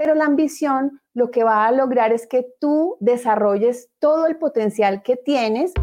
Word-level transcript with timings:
pero 0.00 0.14
la 0.14 0.24
ambición 0.24 1.02
lo 1.12 1.30
que 1.30 1.44
va 1.44 1.66
a 1.66 1.72
lograr 1.72 2.10
es 2.10 2.26
que 2.26 2.46
tú 2.58 2.96
desarrolles 3.00 3.90
todo 3.98 4.26
el 4.26 4.38
potencial 4.38 5.02
que 5.02 5.16
tienes. 5.16 5.74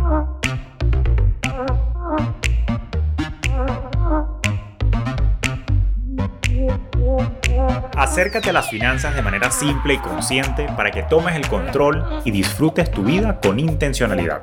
Acércate 7.96 8.50
a 8.50 8.54
las 8.54 8.72
finanzas 8.72 9.16
de 9.16 9.22
manera 9.22 9.52
simple 9.52 9.94
y 9.94 9.98
consciente 10.00 10.66
para 10.76 10.90
que 10.90 11.04
tomes 11.04 11.36
el 11.36 11.48
control 11.48 12.04
y 12.26 12.32
disfrutes 12.32 12.90
tu 12.90 13.04
vida 13.04 13.40
con 13.40 13.60
intencionalidad. 13.60 14.42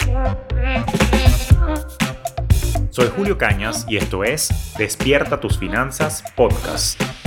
Soy 2.90 3.08
Julio 3.16 3.36
Cañas 3.38 3.86
y 3.88 3.96
esto 3.96 4.22
es 4.22 4.72
Despierta 4.78 5.40
tus 5.40 5.58
finanzas 5.58 6.22
podcast. 6.36 7.23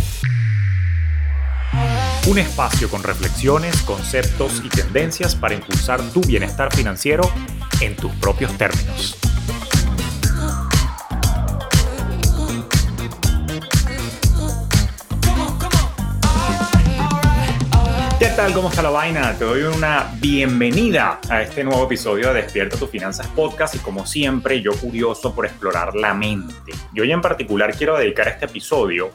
Un 2.28 2.38
espacio 2.38 2.90
con 2.90 3.04
reflexiones, 3.04 3.82
conceptos 3.84 4.62
y 4.62 4.68
tendencias 4.68 5.34
para 5.34 5.56
impulsar 5.56 6.02
tu 6.12 6.20
bienestar 6.20 6.76
financiero 6.76 7.24
en 7.80 7.96
tus 7.96 8.12
propios 8.16 8.52
términos. 8.58 9.18
tal? 18.38 18.54
¿Cómo 18.54 18.70
está 18.70 18.84
la 18.84 18.92
vaina? 18.92 19.36
Te 19.36 19.46
doy 19.46 19.64
una 19.64 20.14
bienvenida 20.20 21.20
a 21.28 21.42
este 21.42 21.64
nuevo 21.64 21.86
episodio 21.86 22.32
de 22.32 22.44
Despierta 22.44 22.78
tus 22.78 22.88
Finanzas 22.88 23.26
Podcast 23.30 23.74
y 23.74 23.80
como 23.80 24.06
siempre 24.06 24.62
yo 24.62 24.74
curioso 24.74 25.34
por 25.34 25.48
explorar 25.48 25.96
la 25.96 26.14
mente. 26.14 26.54
Y 26.94 27.00
hoy 27.00 27.12
en 27.12 27.22
particular 27.22 27.76
quiero 27.76 27.98
dedicar 27.98 28.28
este 28.28 28.46
episodio 28.46 29.10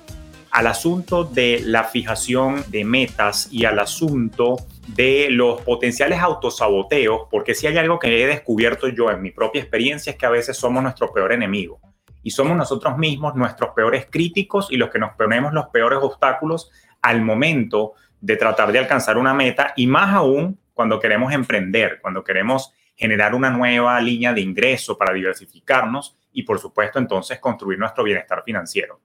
al 0.52 0.66
asunto 0.66 1.24
de 1.24 1.62
la 1.65 1.84
fijación 1.84 2.62
de 2.69 2.84
metas 2.84 3.48
y 3.51 3.65
al 3.65 3.79
asunto 3.79 4.59
de 4.87 5.28
los 5.30 5.62
potenciales 5.62 6.20
autosaboteos, 6.20 7.22
porque 7.31 7.55
si 7.55 7.67
hay 7.67 7.78
algo 7.78 7.98
que 7.98 8.22
he 8.22 8.27
descubierto 8.27 8.89
yo 8.89 9.11
en 9.11 9.22
mi 9.22 9.31
propia 9.31 9.62
experiencia 9.62 10.11
es 10.11 10.19
que 10.19 10.27
a 10.27 10.31
veces 10.31 10.59
somos 10.59 10.83
nuestro 10.83 11.11
peor 11.11 11.33
enemigo 11.33 11.81
y 12.22 12.33
somos 12.33 12.55
nosotros 12.55 12.98
mismos 12.98 13.34
nuestros 13.34 13.70
peores 13.70 14.06
críticos 14.11 14.69
y 14.70 14.77
los 14.77 14.91
que 14.91 14.98
nos 14.98 15.14
ponemos 15.17 15.55
los 15.55 15.69
peores 15.69 16.00
obstáculos 16.03 16.70
al 17.00 17.22
momento 17.22 17.94
de 18.20 18.37
tratar 18.37 18.72
de 18.72 18.78
alcanzar 18.78 19.16
una 19.16 19.33
meta 19.33 19.72
y 19.75 19.87
más 19.87 20.14
aún 20.14 20.59
cuando 20.75 21.00
queremos 21.00 21.33
emprender, 21.33 21.98
cuando 22.03 22.22
queremos 22.22 22.75
generar 22.94 23.34
una 23.34 23.48
nueva 23.48 23.98
línea 24.03 24.34
de 24.34 24.42
ingreso 24.42 24.98
para 24.98 25.14
diversificarnos 25.14 26.14
y 26.31 26.42
por 26.42 26.59
supuesto 26.59 26.98
entonces 26.98 27.39
construir 27.39 27.78
nuestro 27.78 28.05
bienestar 28.05 28.42
financiero. 28.44 29.00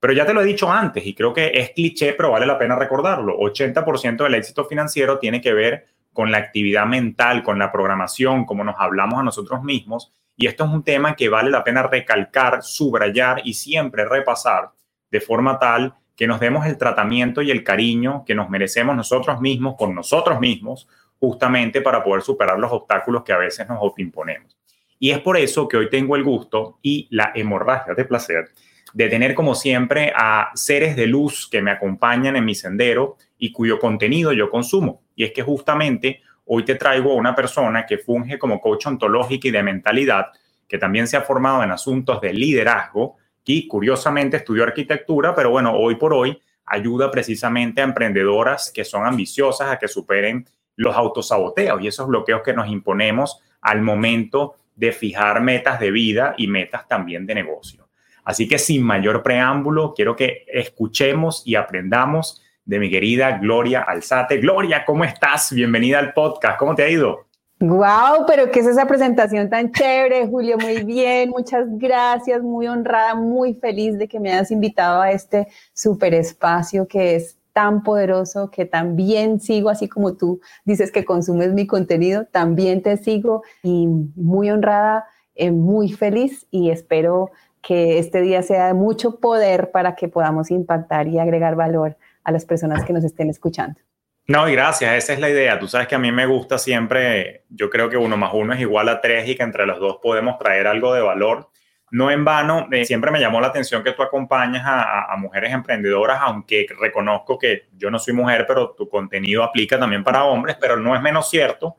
Pero 0.00 0.14
ya 0.14 0.24
te 0.24 0.32
lo 0.32 0.40
he 0.40 0.46
dicho 0.46 0.72
antes 0.72 1.06
y 1.06 1.14
creo 1.14 1.34
que 1.34 1.52
es 1.54 1.70
cliché, 1.70 2.14
pero 2.14 2.30
vale 2.30 2.46
la 2.46 2.58
pena 2.58 2.74
recordarlo. 2.74 3.38
80% 3.38 4.24
del 4.24 4.34
éxito 4.34 4.64
financiero 4.64 5.18
tiene 5.18 5.42
que 5.42 5.52
ver 5.52 5.88
con 6.14 6.32
la 6.32 6.38
actividad 6.38 6.86
mental, 6.86 7.42
con 7.42 7.58
la 7.58 7.70
programación, 7.70 8.46
como 8.46 8.64
nos 8.64 8.76
hablamos 8.78 9.20
a 9.20 9.22
nosotros 9.22 9.62
mismos. 9.62 10.10
Y 10.36 10.46
esto 10.46 10.64
es 10.64 10.70
un 10.70 10.82
tema 10.82 11.14
que 11.14 11.28
vale 11.28 11.50
la 11.50 11.62
pena 11.62 11.82
recalcar, 11.82 12.62
subrayar 12.62 13.42
y 13.44 13.52
siempre 13.52 14.06
repasar 14.06 14.70
de 15.10 15.20
forma 15.20 15.58
tal 15.58 15.94
que 16.16 16.26
nos 16.26 16.40
demos 16.40 16.66
el 16.66 16.78
tratamiento 16.78 17.42
y 17.42 17.50
el 17.50 17.62
cariño 17.62 18.24
que 18.26 18.34
nos 18.34 18.48
merecemos 18.48 18.96
nosotros 18.96 19.40
mismos 19.40 19.74
con 19.76 19.94
nosotros 19.94 20.40
mismos, 20.40 20.88
justamente 21.18 21.82
para 21.82 22.02
poder 22.02 22.22
superar 22.22 22.58
los 22.58 22.72
obstáculos 22.72 23.22
que 23.22 23.34
a 23.34 23.38
veces 23.38 23.68
nos 23.68 23.78
imponemos. 23.98 24.56
Y 24.98 25.10
es 25.10 25.18
por 25.20 25.36
eso 25.36 25.68
que 25.68 25.76
hoy 25.76 25.90
tengo 25.90 26.16
el 26.16 26.24
gusto 26.24 26.78
y 26.82 27.06
la 27.10 27.32
hemorragia 27.34 27.94
de 27.94 28.04
placer 28.04 28.50
de 28.92 29.08
tener 29.08 29.34
como 29.34 29.54
siempre 29.54 30.12
a 30.14 30.50
seres 30.54 30.96
de 30.96 31.06
luz 31.06 31.48
que 31.50 31.62
me 31.62 31.70
acompañan 31.70 32.36
en 32.36 32.44
mi 32.44 32.54
sendero 32.54 33.16
y 33.38 33.52
cuyo 33.52 33.78
contenido 33.78 34.32
yo 34.32 34.50
consumo. 34.50 35.02
Y 35.14 35.24
es 35.24 35.32
que 35.32 35.42
justamente 35.42 36.20
hoy 36.44 36.64
te 36.64 36.74
traigo 36.74 37.12
a 37.12 37.16
una 37.16 37.34
persona 37.34 37.86
que 37.86 37.98
funge 37.98 38.38
como 38.38 38.60
coach 38.60 38.86
ontológica 38.86 39.48
y 39.48 39.52
de 39.52 39.62
mentalidad, 39.62 40.26
que 40.66 40.78
también 40.78 41.06
se 41.06 41.16
ha 41.16 41.22
formado 41.22 41.62
en 41.62 41.70
asuntos 41.70 42.20
de 42.20 42.32
liderazgo, 42.32 43.16
y 43.50 43.66
curiosamente 43.66 44.36
estudió 44.36 44.62
arquitectura, 44.62 45.34
pero 45.34 45.50
bueno, 45.50 45.74
hoy 45.74 45.96
por 45.96 46.14
hoy 46.14 46.40
ayuda 46.66 47.10
precisamente 47.10 47.80
a 47.80 47.84
emprendedoras 47.84 48.70
que 48.72 48.84
son 48.84 49.04
ambiciosas 49.04 49.72
a 49.72 49.78
que 49.78 49.88
superen 49.88 50.46
los 50.76 50.94
autosaboteos 50.94 51.82
y 51.82 51.88
esos 51.88 52.06
bloqueos 52.06 52.42
que 52.42 52.52
nos 52.52 52.68
imponemos 52.68 53.40
al 53.60 53.82
momento 53.82 54.54
de 54.76 54.92
fijar 54.92 55.42
metas 55.42 55.80
de 55.80 55.90
vida 55.90 56.34
y 56.38 56.46
metas 56.46 56.86
también 56.86 57.26
de 57.26 57.34
negocio. 57.34 57.79
Así 58.24 58.48
que 58.48 58.58
sin 58.58 58.82
mayor 58.82 59.22
preámbulo, 59.22 59.94
quiero 59.94 60.16
que 60.16 60.44
escuchemos 60.52 61.42
y 61.44 61.54
aprendamos 61.54 62.42
de 62.64 62.78
mi 62.78 62.90
querida 62.90 63.38
Gloria 63.38 63.82
Alzate. 63.82 64.38
Gloria, 64.38 64.84
¿cómo 64.84 65.04
estás? 65.04 65.52
Bienvenida 65.52 65.98
al 65.98 66.12
podcast. 66.12 66.58
¿Cómo 66.58 66.74
te 66.74 66.84
ha 66.84 66.88
ido? 66.88 67.26
Wow, 67.62 68.24
pero 68.26 68.50
¿qué 68.50 68.60
es 68.60 68.66
esa 68.66 68.86
presentación 68.86 69.50
tan 69.50 69.70
chévere, 69.70 70.26
Julio? 70.26 70.56
Muy 70.56 70.82
bien, 70.82 71.28
muchas 71.28 71.66
gracias, 71.76 72.42
muy 72.42 72.66
honrada, 72.66 73.14
muy 73.14 73.52
feliz 73.52 73.98
de 73.98 74.08
que 74.08 74.18
me 74.18 74.32
hayas 74.32 74.50
invitado 74.50 75.02
a 75.02 75.10
este 75.10 75.46
super 75.74 76.14
espacio 76.14 76.88
que 76.88 77.16
es 77.16 77.36
tan 77.52 77.82
poderoso, 77.82 78.50
que 78.50 78.64
también 78.64 79.40
sigo, 79.40 79.68
así 79.68 79.88
como 79.88 80.14
tú 80.14 80.40
dices 80.64 80.90
que 80.90 81.04
consumes 81.04 81.52
mi 81.52 81.66
contenido, 81.66 82.24
también 82.32 82.82
te 82.82 82.96
sigo 82.96 83.42
y 83.62 83.86
muy 83.86 84.50
honrada, 84.50 85.06
eh, 85.34 85.50
muy 85.50 85.92
feliz 85.92 86.46
y 86.50 86.70
espero 86.70 87.30
que 87.62 87.98
este 87.98 88.20
día 88.20 88.42
sea 88.42 88.68
de 88.68 88.74
mucho 88.74 89.20
poder 89.20 89.70
para 89.70 89.94
que 89.94 90.08
podamos 90.08 90.50
impactar 90.50 91.08
y 91.08 91.18
agregar 91.18 91.56
valor 91.56 91.96
a 92.24 92.32
las 92.32 92.44
personas 92.44 92.84
que 92.84 92.92
nos 92.92 93.04
estén 93.04 93.30
escuchando. 93.30 93.80
No, 94.26 94.48
y 94.48 94.52
gracias, 94.52 94.94
esa 94.94 95.12
es 95.12 95.18
la 95.18 95.28
idea. 95.28 95.58
Tú 95.58 95.66
sabes 95.66 95.88
que 95.88 95.96
a 95.96 95.98
mí 95.98 96.12
me 96.12 96.26
gusta 96.26 96.56
siempre, 96.56 97.44
yo 97.48 97.68
creo 97.68 97.90
que 97.90 97.96
uno 97.96 98.16
más 98.16 98.32
uno 98.32 98.52
es 98.52 98.60
igual 98.60 98.88
a 98.88 99.00
tres 99.00 99.28
y 99.28 99.34
que 99.34 99.42
entre 99.42 99.66
los 99.66 99.80
dos 99.80 99.98
podemos 100.00 100.38
traer 100.38 100.66
algo 100.66 100.94
de 100.94 101.00
valor. 101.00 101.50
No 101.90 102.12
en 102.12 102.24
vano, 102.24 102.68
eh, 102.70 102.84
siempre 102.84 103.10
me 103.10 103.18
llamó 103.18 103.40
la 103.40 103.48
atención 103.48 103.82
que 103.82 103.90
tú 103.90 104.02
acompañas 104.02 104.62
a, 104.64 105.12
mujeres 105.16 105.52
emprendedoras, 105.52 106.20
aunque 106.22 106.66
reconozco 106.78 107.36
que 107.36 107.66
yo 107.76 107.90
no 107.90 107.98
soy 107.98 108.14
mujer, 108.14 108.44
pero 108.46 108.70
tu 108.70 108.88
contenido 108.88 109.42
aplica 109.42 109.76
también 109.76 110.04
para 110.04 110.22
hombres, 110.22 110.56
pero 110.60 110.76
no 110.76 110.94
es 110.94 111.02
menos 111.02 111.28
cierto 111.28 111.76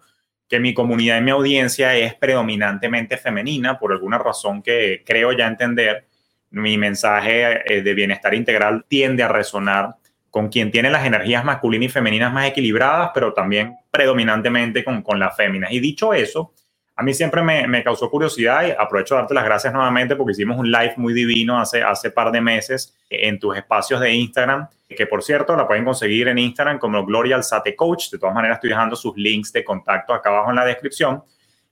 que 0.52 0.60
mi 0.60 0.74
comunidad 0.74 1.18
y 1.18 1.22
mi 1.22 1.32
audiencia 1.32 1.96
es 1.96 2.14
predominantemente 2.14 3.16
femenina, 3.16 3.80
por 3.80 3.94
alguna 3.94 4.18
razón 4.18 4.62
que 4.62 5.02
creo 5.06 5.32
ya 5.32 5.48
entender. 5.48 6.08
Mi 6.50 6.78
mensaje 6.78 7.62
eh, 7.74 7.82
de 7.82 7.94
bienestar 7.94 8.34
integral 8.34 8.84
tiende 8.86 9.24
a 9.24 9.30
resonar 9.30 9.96
con 10.30 10.50
quien 10.50 10.70
tiene 10.70 10.90
las 10.90 11.06
energías 11.06 11.46
masculinas 11.46 11.86
y 11.86 11.90
femeninas 11.90 12.34
más 12.34 12.50
equilibradas, 12.50 13.12
pero 13.14 13.32
también 13.32 13.78
predominantemente 13.90 14.84
con, 14.84 15.02
con 15.04 15.22
las 15.22 15.38
féminas. 15.38 15.72
Y 15.72 15.80
dicho 15.80 16.14
eso, 16.14 16.54
a 16.96 17.04
mí 17.04 17.14
siempre 17.14 17.42
me, 17.42 17.84
causó 17.84 18.10
curiosidad 18.10 18.66
y 18.66 18.72
aprovecho 18.72 19.16
de 19.16 19.22
darte 19.22 19.34
las 19.34 19.46
gracias 19.46 19.74
nuevamente 19.74 20.16
porque 20.16 20.34
hicimos 20.34 20.58
un 20.58 20.72
live 20.72 20.94
muy 20.98 21.14
divino 21.14 21.60
hace, 21.60 21.82
hace 21.82 22.12
par 22.12 22.32
de 22.32 22.42
meses 22.42 22.96
en 23.10 23.40
tus 23.40 23.56
espacios 23.58 24.00
de 24.02 24.14
Instagram, 24.14 24.68
que 24.88 25.08
por 25.08 25.24
cierto 25.24 25.56
la 25.56 25.68
pueden 25.68 25.86
conseguir 25.86 26.28
en 26.28 26.38
Instagram 26.38 26.78
como 26.78 27.06
Gloria 27.06 27.38
Alzate 27.38 27.76
Coach. 27.76 28.12
De 28.12 28.20
todas 28.20 28.36
maneras 28.36 28.58
estoy 28.58 28.70
dejando 28.70 28.96
sus 28.96 29.16
links 29.18 29.52
de 29.54 29.64
contacto 29.64 30.14
acá 30.14 30.30
abajo 30.30 30.50
en 30.50 30.58
la 30.58 30.66
descripción. 30.66 31.24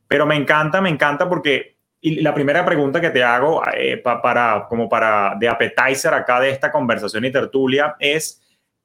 Pero 0.07 0.25
me 0.25 0.35
encanta, 0.35 0.81
me 0.81 0.90
encanta 0.90 1.30
porque 1.30 1.80
y 2.01 2.22
la 2.22 2.34
primera 2.34 2.66
pregunta 2.66 3.01
que 3.01 3.09
te 3.09 3.24
hago 3.24 3.62
eh, 3.75 3.97
para, 3.97 4.66
como 4.69 4.88
para 4.88 5.36
de 5.38 5.50
appetizer 5.50 6.13
acá 6.13 6.40
de 6.40 6.50
esta 6.50 6.72
conversación 6.72 7.25
y 7.25 7.31
tertulia 7.31 7.96
es 8.00 8.41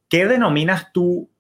¿qué 0.09 0.27
denominas 0.27 0.93
tú 0.93 1.31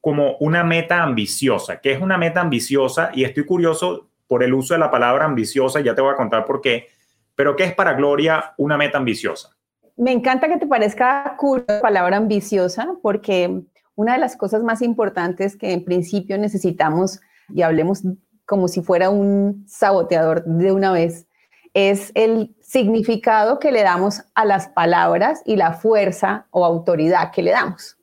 como 0.00 0.36
una 0.36 0.62
meta 0.64 1.02
ambiciosa? 1.02 1.80
¿Qué 1.80 1.92
es 1.92 2.00
una 2.00 2.18
meta 2.18 2.42
ambiciosa? 2.42 3.10
Y 3.14 3.24
estoy 3.24 3.46
curioso 3.46 4.10
por 4.26 4.42
el 4.42 4.54
uso 4.54 4.74
de 4.74 4.80
la 4.80 4.90
palabra 4.90 5.24
ambiciosa, 5.24 5.80
ya 5.80 5.94
te 5.94 6.00
voy 6.00 6.12
a 6.12 6.16
contar 6.16 6.44
por 6.44 6.60
qué, 6.60 6.88
pero 7.34 7.56
¿qué 7.56 7.64
es 7.64 7.74
para 7.74 7.94
Gloria 7.94 8.54
una 8.56 8.76
meta 8.76 8.98
ambiciosa? 8.98 9.50
Me 9.96 10.12
encanta 10.12 10.48
que 10.48 10.58
te 10.58 10.66
parezca 10.66 11.34
cool 11.38 11.64
la 11.68 11.80
palabra 11.80 12.16
ambiciosa, 12.16 12.94
porque 13.02 13.62
una 13.94 14.14
de 14.14 14.18
las 14.18 14.36
cosas 14.36 14.62
más 14.62 14.82
importantes 14.82 15.56
que 15.56 15.72
en 15.72 15.84
principio 15.84 16.36
necesitamos, 16.38 17.20
y 17.48 17.62
hablemos 17.62 18.02
como 18.46 18.68
si 18.68 18.82
fuera 18.82 19.10
un 19.10 19.64
saboteador 19.66 20.44
de 20.44 20.72
una 20.72 20.92
vez, 20.92 21.26
es 21.74 22.12
el 22.14 22.54
significado 22.60 23.58
que 23.58 23.72
le 23.72 23.82
damos 23.82 24.22
a 24.34 24.44
las 24.44 24.68
palabras 24.68 25.42
y 25.44 25.56
la 25.56 25.72
fuerza 25.72 26.46
o 26.50 26.64
autoridad 26.64 27.32
que 27.32 27.42
le 27.42 27.50
damos. 27.50 27.96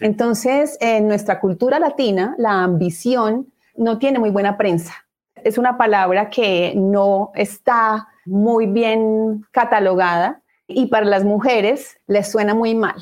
Entonces, 0.00 0.76
en 0.80 1.08
nuestra 1.08 1.40
cultura 1.40 1.78
latina, 1.78 2.34
la 2.38 2.62
ambición 2.62 3.52
no 3.76 3.98
tiene 3.98 4.18
muy 4.18 4.30
buena 4.30 4.56
prensa. 4.56 5.05
Es 5.46 5.58
una 5.58 5.78
palabra 5.78 6.28
que 6.28 6.72
no 6.74 7.30
está 7.36 8.08
muy 8.24 8.66
bien 8.66 9.46
catalogada 9.52 10.42
y 10.66 10.86
para 10.86 11.06
las 11.06 11.22
mujeres 11.22 12.00
les 12.08 12.28
suena 12.32 12.52
muy 12.52 12.74
mal. 12.74 12.96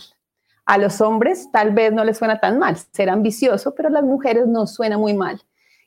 A 0.67 0.77
los 0.77 1.01
hombres 1.01 1.49
tal 1.53 1.73
vez 1.73 1.95
no 1.95 2.05
les 2.05 2.19
suena 2.19 2.41
tan 2.41 2.59
mal 2.59 2.77
ser 2.93 3.09
ambicioso, 3.09 3.75
pero 3.75 3.89
a 3.89 3.93
las 3.93 4.05
mujeres 4.05 4.47
nos 4.47 4.75
suena 4.75 4.99
muy 4.99 5.15
mal. 5.15 5.41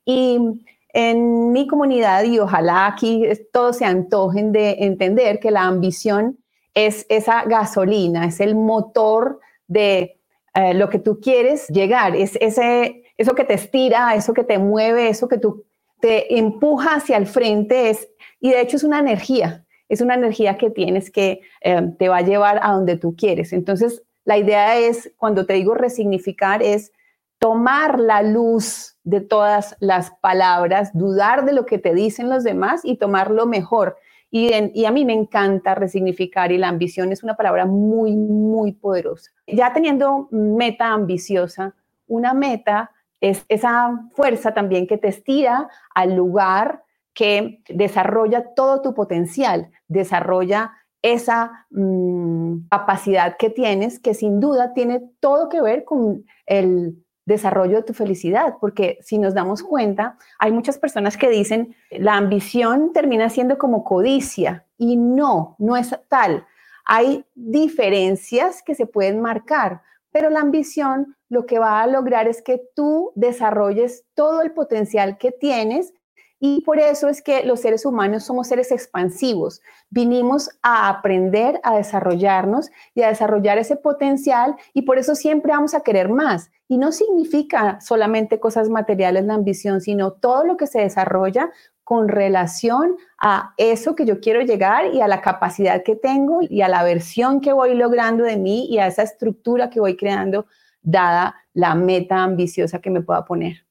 Y 0.03 0.65
en 0.93 1.51
mi 1.51 1.67
comunidad, 1.67 2.23
y 2.23 2.39
ojalá 2.39 2.87
aquí 2.87 3.23
todos 3.53 3.77
se 3.77 3.85
antojen 3.85 4.51
de 4.51 4.77
entender 4.79 5.39
que 5.39 5.51
la 5.51 5.61
ambición 5.61 6.39
es 6.73 7.05
esa 7.07 7.43
gasolina, 7.43 8.25
es 8.25 8.39
el 8.39 8.55
motor 8.55 9.39
de 9.67 10.19
eh, 10.55 10.73
lo 10.73 10.89
que 10.89 10.97
tú 10.97 11.19
quieres 11.19 11.67
llegar, 11.67 12.15
es 12.15 12.35
ese, 12.41 13.03
eso 13.15 13.35
que 13.35 13.43
te 13.43 13.53
estira, 13.53 14.15
eso 14.15 14.33
que 14.33 14.43
te 14.43 14.57
mueve, 14.57 15.09
eso 15.09 15.27
que 15.27 15.37
tú 15.37 15.66
te 15.99 16.37
empuja 16.37 16.95
hacia 16.95 17.17
el 17.17 17.27
frente, 17.27 17.89
es, 17.89 18.07
y 18.39 18.51
de 18.51 18.61
hecho 18.61 18.77
es 18.77 18.83
una 18.83 18.99
energía, 18.99 19.65
es 19.89 20.01
una 20.01 20.15
energía 20.15 20.57
que 20.57 20.69
tienes 20.69 21.11
que 21.11 21.41
eh, 21.61 21.93
te 21.97 22.09
va 22.09 22.17
a 22.17 22.21
llevar 22.21 22.59
a 22.61 22.73
donde 22.73 22.97
tú 22.97 23.15
quieres. 23.15 23.53
Entonces, 23.53 24.03
la 24.25 24.37
idea 24.37 24.77
es, 24.77 25.13
cuando 25.17 25.45
te 25.45 25.53
digo 25.53 25.73
resignificar, 25.73 26.61
es 26.61 26.91
tomar 27.39 27.99
la 27.99 28.21
luz 28.21 28.97
de 29.03 29.21
todas 29.21 29.75
las 29.79 30.11
palabras, 30.21 30.91
dudar 30.93 31.45
de 31.45 31.53
lo 31.53 31.65
que 31.65 31.77
te 31.77 31.93
dicen 31.93 32.29
los 32.29 32.43
demás 32.43 32.81
y 32.83 32.97
tomar 32.97 33.31
lo 33.31 33.45
mejor. 33.45 33.97
Y, 34.29 34.51
y, 34.73 34.83
a 34.83 34.91
mí 34.91 35.05
me 35.05 35.13
encanta 35.13 35.73
resignificar 35.75 36.51
y 36.51 36.57
la 36.57 36.67
ambición 36.67 37.13
es 37.13 37.23
una 37.23 37.37
palabra 37.37 37.65
muy, 37.65 38.17
muy 38.17 38.73
poderosa. 38.73 39.31
Ya 39.47 39.71
teniendo 39.71 40.27
meta 40.31 40.87
ambiciosa, 40.87 41.73
una 42.07 42.33
meta 42.33 42.91
es 43.21 43.45
esa 43.49 44.07
fuerza 44.15 44.53
también 44.53 44.87
que 44.87 44.97
te 44.97 45.07
estira 45.07 45.69
al 45.93 46.15
lugar 46.15 46.83
que 47.13 47.63
desarrolla 47.67 48.53
todo 48.53 48.81
tu 48.81 48.93
potencial, 48.93 49.71
desarrolla 49.87 50.73
esa 51.01 51.65
mm, 51.71 52.67
capacidad 52.69 53.37
que 53.37 53.49
tienes, 53.49 53.99
que 53.99 54.13
sin 54.13 54.39
duda 54.39 54.73
tiene 54.73 55.01
todo 55.19 55.49
que 55.49 55.61
ver 55.61 55.83
con 55.83 56.25
el 56.45 57.03
desarrollo 57.25 57.77
de 57.77 57.83
tu 57.83 57.93
felicidad, 57.93 58.55
porque 58.61 58.99
si 59.01 59.17
nos 59.17 59.33
damos 59.33 59.61
cuenta, 59.61 60.17
hay 60.39 60.51
muchas 60.51 60.77
personas 60.77 61.17
que 61.17 61.29
dicen, 61.29 61.75
la 61.91 62.15
ambición 62.15 62.93
termina 62.93 63.29
siendo 63.29 63.57
como 63.57 63.83
codicia 63.83 64.65
y 64.77 64.95
no, 64.95 65.55
no 65.59 65.75
es 65.75 65.93
tal. 66.07 66.45
Hay 66.85 67.25
diferencias 67.35 68.63
que 68.63 68.75
se 68.75 68.85
pueden 68.85 69.19
marcar, 69.19 69.81
pero 70.11 70.29
la 70.29 70.39
ambición 70.39 71.16
lo 71.29 71.45
que 71.45 71.59
va 71.59 71.81
a 71.81 71.87
lograr 71.87 72.27
es 72.27 72.41
que 72.41 72.61
tú 72.75 73.11
desarrolles 73.15 74.05
todo 74.13 74.41
el 74.41 74.53
potencial 74.53 75.17
que 75.17 75.31
tienes 75.31 75.93
y 76.39 76.61
por 76.61 76.79
eso 76.79 77.09
es 77.09 77.23
que 77.23 77.43
los 77.43 77.61
seres 77.61 77.85
humanos 77.85 78.23
somos 78.23 78.47
seres 78.47 78.71
expansivos. 78.71 79.61
Vinimos 79.89 80.51
a 80.61 80.87
aprender, 80.87 81.59
a 81.63 81.75
desarrollarnos 81.75 82.69
y 82.93 83.01
a 83.01 83.07
desarrollar 83.07 83.57
ese 83.57 83.75
potencial 83.75 84.55
y 84.73 84.83
por 84.83 84.99
eso 84.99 85.15
siempre 85.15 85.51
vamos 85.51 85.73
a 85.73 85.81
querer 85.81 86.09
más. 86.09 86.51
Y 86.67 86.77
no 86.77 86.91
significa 86.91 87.81
solamente 87.81 88.39
cosas 88.39 88.69
materiales 88.69 89.25
la 89.25 89.33
ambición, 89.33 89.81
sino 89.81 90.11
todo 90.11 90.45
lo 90.45 90.57
que 90.57 90.67
se 90.67 90.81
desarrolla 90.81 91.49
con 91.83 92.07
relación 92.07 92.97
a 93.17 93.53
eso 93.57 93.95
que 93.95 94.05
yo 94.05 94.19
quiero 94.19 94.41
llegar 94.41 94.93
y 94.93 95.01
a 95.01 95.07
la 95.07 95.21
capacidad 95.21 95.83
que 95.83 95.95
tengo 95.95 96.39
y 96.41 96.61
a 96.61 96.67
la 96.67 96.83
versión 96.83 97.39
que 97.41 97.53
voy 97.53 97.73
logrando 97.73 98.25
de 98.25 98.37
mí 98.37 98.67
y 98.69 98.77
a 98.77 98.87
esa 98.87 99.03
estructura 99.03 99.69
que 99.69 99.79
voy 99.79 99.95
creando 99.95 100.45
dada 100.87 101.35
la 101.53 101.75
meta 101.75 102.23
ambiciosa 102.23 102.79
que 102.79 102.89
me 102.89 103.01
pueda 103.01 103.25
poner. 103.25 103.65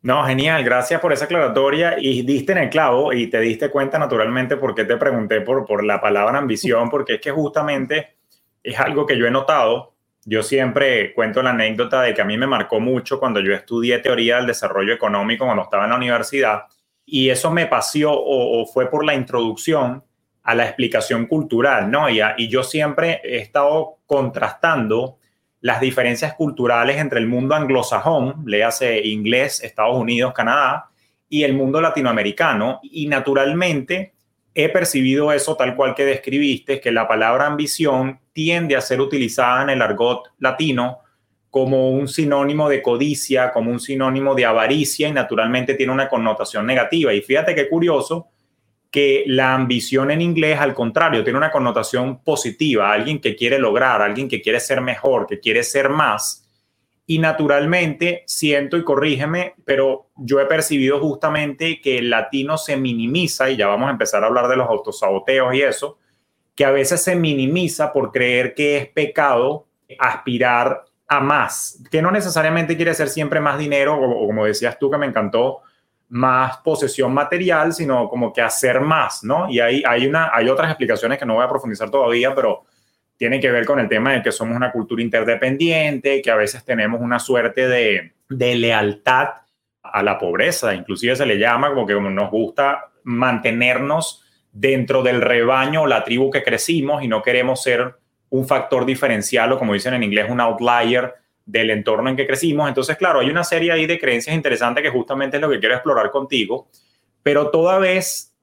No, 0.00 0.24
genial, 0.24 0.64
gracias 0.64 1.00
por 1.00 1.12
esa 1.12 1.26
aclaratoria 1.26 1.96
y 1.98 2.22
diste 2.22 2.52
en 2.52 2.58
el 2.58 2.70
clavo 2.70 3.12
y 3.12 3.28
te 3.28 3.38
diste 3.40 3.70
cuenta 3.70 3.98
naturalmente 3.98 4.56
por 4.56 4.74
qué 4.74 4.84
te 4.84 4.96
pregunté 4.96 5.42
por, 5.42 5.64
por 5.64 5.84
la 5.84 6.00
palabra 6.00 6.38
ambición, 6.38 6.88
porque 6.88 7.14
es 7.14 7.20
que 7.20 7.30
justamente 7.30 8.16
es 8.62 8.80
algo 8.80 9.06
que 9.06 9.16
yo 9.18 9.26
he 9.26 9.30
notado. 9.30 9.94
Yo 10.24 10.42
siempre 10.42 11.12
cuento 11.14 11.42
la 11.42 11.50
anécdota 11.50 12.02
de 12.02 12.14
que 12.14 12.22
a 12.22 12.24
mí 12.24 12.38
me 12.38 12.46
marcó 12.46 12.80
mucho 12.80 13.20
cuando 13.20 13.38
yo 13.40 13.52
estudié 13.52 13.98
teoría 13.98 14.36
del 14.36 14.46
desarrollo 14.46 14.94
económico 14.94 15.44
cuando 15.44 15.64
estaba 15.64 15.84
en 15.84 15.90
la 15.90 15.96
universidad 15.96 16.62
y 17.04 17.28
eso 17.28 17.50
me 17.50 17.66
paseó 17.66 18.12
o, 18.14 18.64
fue 18.66 18.88
por 18.88 19.04
la 19.04 19.14
introducción 19.14 20.02
a 20.42 20.54
la 20.54 20.64
explicación 20.64 21.26
cultural, 21.26 21.90
¿no? 21.90 22.08
Y, 22.08 22.20
y 22.38 22.48
yo 22.48 22.62
siempre 22.62 23.20
he 23.22 23.36
estado 23.36 23.98
contrastando 24.06 25.18
las 25.62 25.80
diferencias 25.80 26.34
culturales 26.34 26.98
entre 26.98 27.20
el 27.20 27.28
mundo 27.28 27.54
anglosajón, 27.54 28.42
léase 28.44 29.06
inglés, 29.06 29.62
Estados 29.62 29.96
Unidos, 29.96 30.34
Canadá, 30.34 30.90
y 31.28 31.44
el 31.44 31.54
mundo 31.54 31.80
latinoamericano. 31.80 32.80
Y 32.82 33.06
naturalmente 33.06 34.12
he 34.54 34.68
percibido 34.68 35.32
eso 35.32 35.56
tal 35.56 35.76
cual 35.76 35.94
que 35.94 36.04
describiste, 36.04 36.80
que 36.80 36.90
la 36.90 37.06
palabra 37.06 37.46
ambición 37.46 38.18
tiende 38.32 38.74
a 38.74 38.80
ser 38.80 39.00
utilizada 39.00 39.62
en 39.62 39.70
el 39.70 39.82
argot 39.82 40.32
latino 40.40 40.98
como 41.48 41.90
un 41.92 42.08
sinónimo 42.08 42.68
de 42.68 42.82
codicia, 42.82 43.52
como 43.52 43.70
un 43.70 43.78
sinónimo 43.78 44.34
de 44.34 44.46
avaricia 44.46 45.06
y 45.08 45.12
naturalmente 45.12 45.74
tiene 45.74 45.92
una 45.92 46.08
connotación 46.08 46.66
negativa. 46.66 47.14
Y 47.14 47.20
fíjate 47.20 47.54
qué 47.54 47.68
curioso 47.68 48.31
que 48.92 49.24
la 49.26 49.54
ambición 49.54 50.10
en 50.10 50.20
inglés, 50.20 50.60
al 50.60 50.74
contrario, 50.74 51.24
tiene 51.24 51.38
una 51.38 51.50
connotación 51.50 52.22
positiva, 52.22 52.92
alguien 52.92 53.20
que 53.22 53.34
quiere 53.34 53.58
lograr, 53.58 54.02
alguien 54.02 54.28
que 54.28 54.42
quiere 54.42 54.60
ser 54.60 54.82
mejor, 54.82 55.26
que 55.26 55.40
quiere 55.40 55.64
ser 55.64 55.88
más. 55.88 56.46
Y 57.06 57.18
naturalmente, 57.18 58.22
siento 58.26 58.76
y 58.76 58.84
corrígeme, 58.84 59.54
pero 59.64 60.10
yo 60.16 60.40
he 60.40 60.46
percibido 60.46 61.00
justamente 61.00 61.80
que 61.80 61.98
el 61.98 62.10
latino 62.10 62.58
se 62.58 62.76
minimiza, 62.76 63.48
y 63.48 63.56
ya 63.56 63.66
vamos 63.66 63.88
a 63.88 63.92
empezar 63.92 64.22
a 64.22 64.26
hablar 64.26 64.46
de 64.48 64.56
los 64.56 64.68
autosaboteos 64.68 65.54
y 65.54 65.62
eso, 65.62 65.98
que 66.54 66.66
a 66.66 66.70
veces 66.70 67.02
se 67.02 67.16
minimiza 67.16 67.94
por 67.94 68.12
creer 68.12 68.54
que 68.54 68.76
es 68.76 68.88
pecado 68.88 69.68
aspirar 69.98 70.84
a 71.08 71.20
más, 71.20 71.82
que 71.90 72.02
no 72.02 72.10
necesariamente 72.10 72.76
quiere 72.76 72.92
ser 72.92 73.08
siempre 73.08 73.40
más 73.40 73.58
dinero, 73.58 73.98
o, 73.98 74.26
como 74.26 74.44
decías 74.44 74.78
tú, 74.78 74.90
que 74.90 74.98
me 74.98 75.06
encantó, 75.06 75.62
más 76.12 76.58
posesión 76.58 77.14
material, 77.14 77.72
sino 77.72 78.06
como 78.06 78.34
que 78.34 78.42
hacer 78.42 78.82
más, 78.82 79.24
¿no? 79.24 79.48
Y 79.48 79.60
hay, 79.60 79.82
hay, 79.86 80.06
una, 80.06 80.30
hay 80.30 80.46
otras 80.50 80.68
explicaciones 80.68 81.18
que 81.18 81.24
no 81.24 81.36
voy 81.36 81.44
a 81.44 81.48
profundizar 81.48 81.90
todavía, 81.90 82.34
pero 82.34 82.64
tiene 83.16 83.40
que 83.40 83.50
ver 83.50 83.64
con 83.64 83.80
el 83.80 83.88
tema 83.88 84.12
de 84.12 84.22
que 84.22 84.30
somos 84.30 84.54
una 84.54 84.70
cultura 84.70 85.02
interdependiente, 85.02 86.20
que 86.20 86.30
a 86.30 86.36
veces 86.36 86.66
tenemos 86.66 87.00
una 87.00 87.18
suerte 87.18 87.66
de, 87.66 88.12
de 88.28 88.54
lealtad 88.56 89.28
a 89.82 90.02
la 90.02 90.18
pobreza, 90.18 90.74
inclusive 90.74 91.16
se 91.16 91.24
le 91.24 91.38
llama 91.38 91.70
como 91.70 91.86
que 91.86 91.94
nos 91.94 92.30
gusta 92.30 92.90
mantenernos 93.04 94.22
dentro 94.52 95.02
del 95.02 95.22
rebaño 95.22 95.82
o 95.82 95.86
la 95.86 96.04
tribu 96.04 96.30
que 96.30 96.42
crecimos 96.42 97.02
y 97.02 97.08
no 97.08 97.22
queremos 97.22 97.62
ser 97.62 97.94
un 98.28 98.46
factor 98.46 98.84
diferencial 98.84 99.52
o 99.52 99.58
como 99.58 99.72
dicen 99.72 99.94
en 99.94 100.02
inglés 100.02 100.26
un 100.28 100.40
outlier 100.40 101.14
del 101.44 101.70
entorno 101.70 102.08
en 102.08 102.16
que 102.16 102.26
crecimos. 102.26 102.68
Entonces, 102.68 102.96
claro, 102.96 103.20
hay 103.20 103.30
una 103.30 103.44
serie 103.44 103.72
ahí 103.72 103.86
de 103.86 103.98
creencias 103.98 104.34
interesantes 104.34 104.82
que 104.82 104.90
justamente 104.90 105.36
es 105.36 105.40
lo 105.40 105.50
que 105.50 105.58
quiero 105.58 105.74
explorar 105.74 106.10
contigo, 106.10 106.68
pero 107.22 107.50
toda 107.50 107.78
vez 107.78 108.34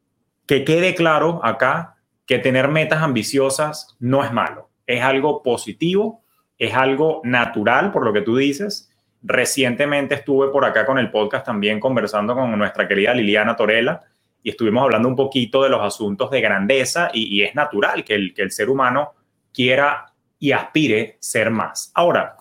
que 0.45 0.63
quede 0.63 0.95
claro 0.95 1.39
acá 1.43 1.97
que 2.25 2.39
tener 2.39 2.67
metas 2.67 3.01
ambiciosas 3.01 3.95
no 3.99 4.23
es 4.23 4.31
malo, 4.31 4.69
es 4.85 5.01
algo 5.01 5.43
positivo, 5.43 6.23
es 6.57 6.73
algo 6.73 7.21
natural, 7.23 7.91
por 7.91 8.03
lo 8.03 8.13
que 8.13 8.21
tú 8.21 8.35
dices. 8.37 8.91
Recientemente 9.21 10.15
estuve 10.15 10.49
por 10.49 10.65
acá 10.65 10.85
con 10.85 10.97
el 10.97 11.11
podcast 11.11 11.45
también 11.45 11.79
conversando 11.79 12.35
con 12.35 12.57
nuestra 12.57 12.87
querida 12.87 13.13
Liliana 13.13 13.55
Torella 13.55 14.01
y 14.41 14.51
estuvimos 14.51 14.83
hablando 14.83 15.07
un 15.07 15.15
poquito 15.15 15.63
de 15.63 15.69
los 15.69 15.81
asuntos 15.81 16.31
de 16.31 16.41
grandeza 16.41 17.09
y, 17.13 17.41
es 17.41 17.55
natural 17.55 18.03
que 18.03 18.15
el, 18.15 18.33
que 18.33 18.41
el 18.41 18.51
ser 18.51 18.69
humano 18.69 19.13
quiera 19.53 20.13
y 20.39 20.51
aspire 20.53 21.17
ser 21.19 21.49
más. 21.51 21.91
Ahora, 21.93 22.37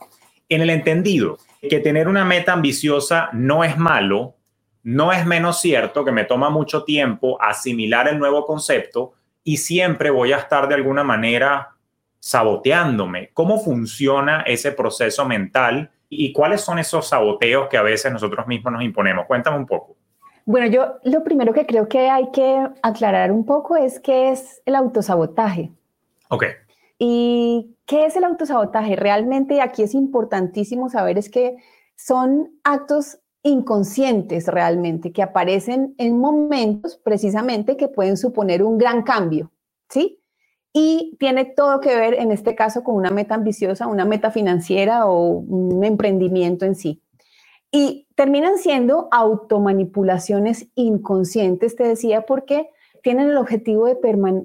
en 0.49 0.63
el 0.63 0.71
entendido 0.71 1.39
que 1.61 1.81
tener 1.81 2.09
una 2.09 2.25
meta 2.25 2.53
ambiciosa 2.53 3.31
no 3.33 3.65
es 3.65 3.77
malo, 3.77 4.37
no 4.83 5.13
es 5.13 5.27
menos 5.27 5.61
cierto 5.61 6.05
que 6.05 6.13
me 6.13 6.25
toma 6.25 6.51
mucho 6.51 6.85
tiempo 6.85 7.41
asimilar 7.43 8.09
el 8.09 8.19
nuevo 8.19 8.47
concepto 8.47 9.15
y 9.45 9.59
siempre 9.59 10.11
voy 10.11 10.33
a 10.33 10.39
estar 10.39 10.69
de 10.69 10.75
alguna 10.75 11.05
manera 11.05 11.71
saboteándome. 12.21 13.31
¿Cómo 13.33 13.59
funciona 13.59 14.43
ese 14.43 14.73
proceso 14.73 15.25
mental 15.25 15.91
y 16.09 16.33
cuáles 16.33 16.61
son 16.61 16.79
esos 16.79 17.09
saboteos 17.09 17.69
que 17.69 17.77
a 17.77 17.83
veces 17.83 18.13
nosotros 18.13 18.47
mismos 18.47 18.73
nos 18.73 18.83
imponemos? 18.83 19.27
Cuéntame 19.27 19.57
un 19.57 19.67
poco. 19.67 19.97
Bueno, 20.45 20.67
yo 20.67 20.95
lo 21.05 21.23
primero 21.25 21.53
que 21.53 21.67
creo 21.67 21.89
que 21.89 22.09
hay 22.09 22.31
que 22.33 22.67
aclarar 22.83 23.31
un 23.31 23.45
poco 23.45 23.77
es 23.77 24.01
qué 24.01 24.31
es 24.31 24.63
el 24.65 24.75
autosabotaje. 24.75 25.71
Ok. 26.29 26.45
¿Y 26.99 27.77
qué 27.87 28.07
es 28.07 28.17
el 28.17 28.25
autosabotaje? 28.25 28.97
Realmente 28.97 29.61
aquí 29.61 29.83
es 29.83 29.95
importantísimo 29.95 30.89
saber 30.89 31.17
es 31.19 31.31
que 31.31 31.57
son 31.97 32.59
actos 32.65 33.21
inconscientes 33.43 34.47
realmente 34.47 35.13
que 35.13 35.23
aparecen 35.23 35.95
en 35.99 36.19
momentos 36.19 36.97
precisamente 36.97 37.77
que 37.77 37.89
pueden 37.89 38.17
suponer 38.17 38.63
un 38.63 38.79
gran 38.79 39.03
cambio, 39.03 39.53
¿sí? 39.89 40.21
Y 40.73 41.17
tiene 41.19 41.45
todo 41.45 41.81
que 41.81 41.97
ver 41.97 42.15
en 42.15 42.31
este 42.31 42.55
caso 42.55 42.85
con 42.85 42.95
una 42.97 43.11
meta 43.11 43.35
ambiciosa, 43.35 43.87
una 43.87 44.05
meta 44.05 44.31
financiera 44.31 45.07
o 45.07 45.31
un 45.31 45.83
emprendimiento 45.85 46.67
en 46.67 46.75
sí. 46.75 47.03
Y 47.71 48.07
terminan 48.15 48.59
siendo 48.59 49.09
automanipulaciones 49.11 50.69
inconscientes, 50.75 51.77
te 51.77 51.85
decía, 51.85 52.27
porque 52.27 52.71
tienen 53.03 53.29
el 53.29 53.37
objetivo 53.37 53.87
de, 53.87 53.97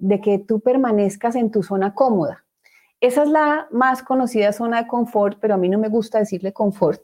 de 0.02 0.22
que 0.22 0.40
tú 0.40 0.60
permanezcas 0.60 1.36
en 1.36 1.52
tu 1.52 1.64
zona 1.64 1.94
cómoda. 1.94 2.43
Esa 3.04 3.24
es 3.24 3.30
la 3.30 3.68
más 3.70 4.02
conocida 4.02 4.54
zona 4.54 4.84
de 4.84 4.88
confort, 4.88 5.38
pero 5.42 5.56
a 5.56 5.58
mí 5.58 5.68
no 5.68 5.78
me 5.78 5.90
gusta 5.90 6.20
decirle 6.20 6.54
confort 6.54 7.02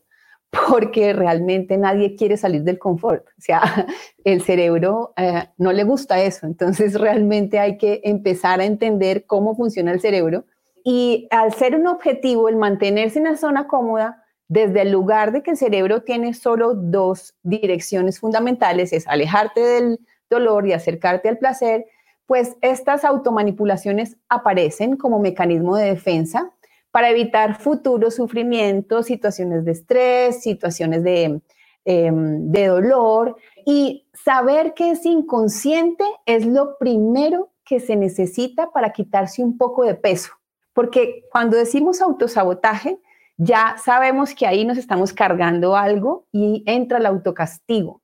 porque 0.69 1.11
realmente 1.11 1.77
nadie 1.77 2.15
quiere 2.15 2.37
salir 2.37 2.63
del 2.63 2.79
confort. 2.79 3.27
O 3.37 3.41
sea, 3.41 3.61
el 4.23 4.41
cerebro 4.41 5.11
eh, 5.17 5.49
no 5.57 5.73
le 5.73 5.83
gusta 5.83 6.23
eso. 6.23 6.47
Entonces, 6.47 6.97
realmente 6.97 7.59
hay 7.59 7.77
que 7.77 7.99
empezar 8.05 8.61
a 8.61 8.65
entender 8.65 9.25
cómo 9.25 9.57
funciona 9.57 9.91
el 9.91 9.99
cerebro 9.99 10.45
Y 10.85 11.27
al 11.31 11.53
ser 11.53 11.75
un 11.75 11.87
objetivo, 11.87 12.47
el 12.47 12.55
mantenerse 12.55 13.19
en 13.19 13.25
la 13.25 13.35
zona 13.35 13.67
cómoda, 13.67 14.23
desde 14.47 14.83
el 14.83 14.91
lugar 14.91 15.33
de 15.33 15.43
que 15.43 15.51
el 15.51 15.57
cerebro 15.57 16.03
tiene 16.03 16.33
solo 16.33 16.75
dos 16.75 17.35
direcciones 17.43 18.21
fundamentales, 18.21 18.93
es 18.93 19.05
alejarte 19.05 19.59
del 19.59 19.99
dolor 20.29 20.65
y 20.65 20.71
acercarte 20.71 21.27
al 21.27 21.39
placer, 21.39 21.87
pues 22.29 22.57
estas 22.61 23.05
automanipulaciones 23.05 24.15
aparecen 24.29 24.97
como 24.97 25.17
mecanismo 25.17 25.75
de 25.75 25.85
defensa 25.85 26.51
para 26.91 27.09
evitar 27.09 27.59
futuros 27.59 28.13
sufrimientos, 28.17 29.07
situaciones 29.07 29.65
de 29.65 29.71
estrés, 29.71 30.43
situaciones 30.43 31.03
de, 31.03 31.41
em, 31.85 32.51
de 32.51 32.67
dolor. 32.67 33.35
Y 33.65 34.07
saber 34.13 34.75
que 34.75 34.91
es 34.91 35.07
inconsciente 35.07 36.03
es 36.27 36.45
lo 36.45 36.77
primero 36.77 37.49
que 37.65 37.79
se 37.79 37.95
necesita 37.95 38.69
para 38.69 38.91
quitarse 38.91 39.43
un 39.43 39.57
poco 39.57 39.83
de 39.83 39.95
peso. 39.95 40.29
Porque 40.73 41.23
cuando 41.31 41.57
decimos 41.57 41.99
autosabotaje, 41.99 42.99
ya 43.37 43.75
sabemos 43.83 44.35
que 44.35 44.45
ahí 44.45 44.65
nos 44.65 44.77
estamos 44.77 45.13
cargando 45.13 45.75
algo 45.75 46.27
y 46.31 46.63
entra 46.67 46.99
el 46.99 47.07
autocastigo. 47.07 48.03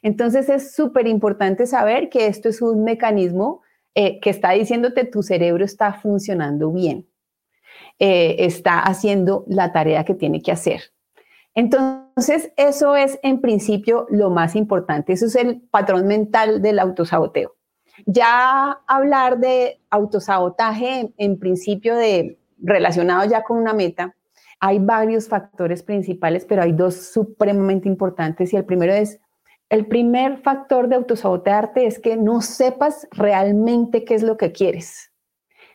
Entonces 0.00 0.48
es 0.48 0.74
súper 0.74 1.06
importante 1.06 1.66
saber 1.66 2.08
que 2.08 2.26
esto 2.26 2.48
es 2.48 2.62
un 2.62 2.82
mecanismo 2.82 3.65
eh, 3.98 4.20
que 4.20 4.28
está 4.28 4.50
diciéndote 4.50 5.04
tu 5.06 5.22
cerebro 5.22 5.64
está 5.64 5.94
funcionando 5.94 6.70
bien, 6.70 7.08
eh, 7.98 8.36
está 8.40 8.80
haciendo 8.80 9.46
la 9.48 9.72
tarea 9.72 10.04
que 10.04 10.14
tiene 10.14 10.42
que 10.42 10.52
hacer. 10.52 10.82
Entonces, 11.54 12.52
eso 12.58 12.94
es 12.94 13.18
en 13.22 13.40
principio 13.40 14.06
lo 14.10 14.28
más 14.28 14.54
importante. 14.54 15.14
Eso 15.14 15.24
es 15.24 15.34
el 15.34 15.62
patrón 15.62 16.06
mental 16.06 16.60
del 16.60 16.78
autosaboteo. 16.78 17.54
Ya 18.04 18.82
hablar 18.86 19.38
de 19.38 19.80
autosabotaje 19.88 21.14
en 21.16 21.38
principio 21.38 21.96
de 21.96 22.38
relacionado 22.58 23.24
ya 23.24 23.44
con 23.44 23.56
una 23.56 23.72
meta, 23.72 24.14
hay 24.60 24.78
varios 24.78 25.26
factores 25.26 25.82
principales, 25.82 26.44
pero 26.44 26.60
hay 26.60 26.72
dos 26.72 26.96
supremamente 26.96 27.88
importantes 27.88 28.52
y 28.52 28.56
el 28.56 28.66
primero 28.66 28.92
es, 28.92 29.20
el 29.68 29.86
primer 29.86 30.38
factor 30.38 30.88
de 30.88 30.96
autosabotearte 30.96 31.86
es 31.86 31.98
que 31.98 32.16
no 32.16 32.40
sepas 32.40 33.08
realmente 33.10 34.04
qué 34.04 34.14
es 34.14 34.22
lo 34.22 34.36
que 34.36 34.52
quieres. 34.52 35.12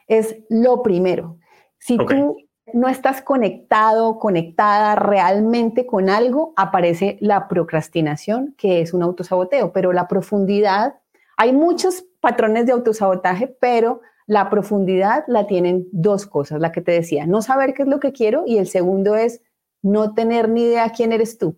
Es 0.08 0.38
lo 0.50 0.82
primero. 0.82 1.38
Si 1.78 1.98
tú 1.98 2.38
no 2.74 2.88
estás 2.88 3.22
conectado, 3.22 4.18
conectada 4.20 4.96
realmente 4.96 5.86
con 5.86 6.10
algo, 6.10 6.54
aparece 6.56 7.18
la 7.20 7.48
procrastinación, 7.48 8.56
que 8.58 8.82
es 8.82 8.94
un 8.94 9.04
autosaboteo, 9.04 9.74
pero 9.74 9.92
la 9.92 10.08
profundidad, 10.08 10.96
hay 11.38 11.54
muchos 11.54 12.06
patrones 12.22 12.66
de 12.66 12.72
autosabotaje, 12.72 13.48
pero 13.48 14.02
la 14.26 14.50
profundidad 14.50 15.26
la 15.28 15.48
tienen 15.48 15.88
dos 15.92 16.26
cosas, 16.28 16.62
la 16.62 16.72
que 16.72 16.82
te 16.82 16.94
decía, 16.94 17.26
no 17.26 17.42
saber 17.42 17.74
qué 17.74 17.82
es 17.82 17.90
lo 17.90 18.00
que 18.00 18.14
quiero 18.14 18.44
y 18.46 18.58
el 18.58 18.68
segundo 18.68 19.16
es 19.16 19.42
no 19.82 20.14
tener 20.14 20.48
ni 20.48 20.64
idea 20.64 20.92
quién 20.96 21.12
eres 21.12 21.38
tú. 21.38 21.58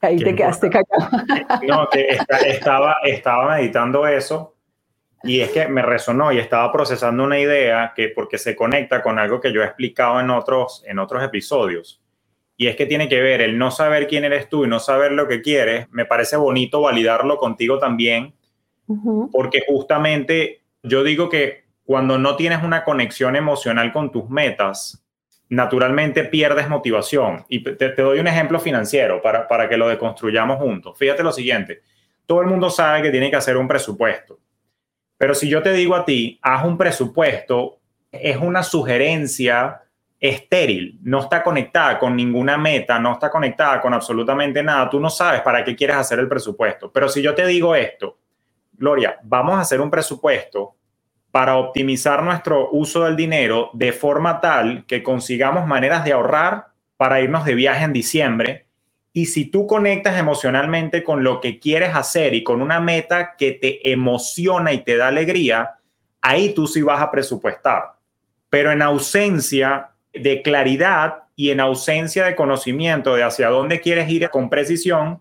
Ahí 0.00 0.18
te 0.18 0.34
quedaste 0.34 0.70
callado. 0.70 1.24
No, 1.66 1.88
que 1.88 2.08
estaba, 2.46 2.96
estaba 3.04 3.56
meditando 3.56 4.06
eso 4.06 4.54
y 5.22 5.40
es 5.40 5.50
que 5.50 5.66
me 5.68 5.82
resonó 5.82 6.32
y 6.32 6.38
estaba 6.38 6.70
procesando 6.72 7.24
una 7.24 7.38
idea 7.38 7.92
que 7.94 8.08
porque 8.08 8.38
se 8.38 8.54
conecta 8.54 9.02
con 9.02 9.18
algo 9.18 9.40
que 9.40 9.52
yo 9.52 9.62
he 9.62 9.66
explicado 9.66 10.20
en 10.20 10.30
otros, 10.30 10.84
en 10.86 10.98
otros 10.98 11.22
episodios. 11.22 12.00
Y 12.56 12.66
es 12.66 12.76
que 12.76 12.86
tiene 12.86 13.08
que 13.08 13.20
ver 13.20 13.40
el 13.40 13.58
no 13.58 13.70
saber 13.70 14.06
quién 14.06 14.24
eres 14.24 14.48
tú 14.48 14.64
y 14.64 14.68
no 14.68 14.80
saber 14.80 15.12
lo 15.12 15.28
que 15.28 15.42
quieres. 15.42 15.88
Me 15.90 16.04
parece 16.04 16.36
bonito 16.36 16.80
validarlo 16.80 17.36
contigo 17.38 17.78
también, 17.78 18.34
porque 19.32 19.62
justamente 19.66 20.62
yo 20.82 21.04
digo 21.04 21.28
que 21.28 21.64
cuando 21.84 22.18
no 22.18 22.36
tienes 22.36 22.62
una 22.62 22.84
conexión 22.84 23.36
emocional 23.36 23.92
con 23.92 24.10
tus 24.10 24.28
metas, 24.28 25.04
naturalmente 25.48 26.24
pierdes 26.24 26.68
motivación. 26.68 27.44
Y 27.48 27.62
te, 27.62 27.94
doy 27.94 28.20
un 28.20 28.26
ejemplo 28.26 28.60
financiero 28.60 29.22
para, 29.22 29.48
para 29.48 29.68
que 29.68 29.76
lo 29.76 29.88
deconstruyamos 29.88 30.58
juntos. 30.58 30.96
Fíjate 30.98 31.22
lo 31.22 31.32
siguiente, 31.32 31.82
todo 32.26 32.42
el 32.42 32.46
mundo 32.46 32.70
sabe 32.70 33.02
que 33.02 33.10
tiene 33.10 33.30
que 33.30 33.36
hacer 33.36 33.56
un 33.56 33.66
presupuesto, 33.66 34.38
pero 35.18 35.34
si 35.34 35.48
yo 35.48 35.62
te 35.62 35.72
digo 35.72 35.96
a 35.96 36.04
ti, 36.04 36.38
haz 36.42 36.64
un 36.64 36.78
presupuesto, 36.78 37.80
es 38.12 38.36
una 38.36 38.62
sugerencia 38.62 39.82
estéril, 40.20 40.98
no 41.02 41.20
está 41.20 41.42
conectada 41.42 41.98
con 41.98 42.14
ninguna 42.14 42.56
meta, 42.56 42.98
no 42.98 43.12
está 43.12 43.30
conectada 43.30 43.80
con 43.80 43.92
absolutamente 43.92 44.62
nada, 44.62 44.88
tú 44.88 45.00
no 45.00 45.10
sabes 45.10 45.40
para 45.40 45.64
qué 45.64 45.74
quieres 45.74 45.96
hacer 45.96 46.20
el 46.20 46.28
presupuesto. 46.28 46.90
Pero 46.92 47.08
si 47.08 47.20
yo 47.20 47.34
te 47.34 47.46
digo 47.46 47.74
esto, 47.74 48.18
Gloria, 48.72 49.18
vamos 49.24 49.56
a 49.56 49.60
hacer 49.60 49.80
un 49.80 49.90
presupuesto 49.90 50.76
para 51.30 51.56
optimizar 51.56 52.22
nuestro 52.22 52.70
uso 52.70 53.04
del 53.04 53.16
dinero 53.16 53.70
de 53.74 53.92
forma 53.92 54.40
tal 54.40 54.84
que 54.86 55.02
consigamos 55.02 55.66
maneras 55.66 56.04
de 56.04 56.12
ahorrar 56.12 56.68
para 56.96 57.20
irnos 57.20 57.44
de 57.44 57.54
viaje 57.54 57.84
en 57.84 57.92
diciembre. 57.92 58.66
Y 59.12 59.26
si 59.26 59.46
tú 59.46 59.66
conectas 59.66 60.18
emocionalmente 60.18 61.02
con 61.02 61.24
lo 61.24 61.40
que 61.40 61.58
quieres 61.58 61.94
hacer 61.94 62.34
y 62.34 62.44
con 62.44 62.62
una 62.62 62.80
meta 62.80 63.36
que 63.36 63.52
te 63.52 63.90
emociona 63.90 64.72
y 64.72 64.84
te 64.84 64.96
da 64.96 65.08
alegría, 65.08 65.76
ahí 66.20 66.54
tú 66.54 66.66
sí 66.66 66.82
vas 66.82 67.00
a 67.02 67.10
presupuestar. 67.10 67.94
Pero 68.50 68.72
en 68.72 68.82
ausencia 68.82 69.90
de 70.12 70.42
claridad 70.42 71.24
y 71.36 71.50
en 71.50 71.60
ausencia 71.60 72.24
de 72.24 72.34
conocimiento 72.34 73.14
de 73.14 73.22
hacia 73.22 73.48
dónde 73.48 73.80
quieres 73.80 74.10
ir 74.10 74.28
con 74.30 74.50
precisión, 74.50 75.20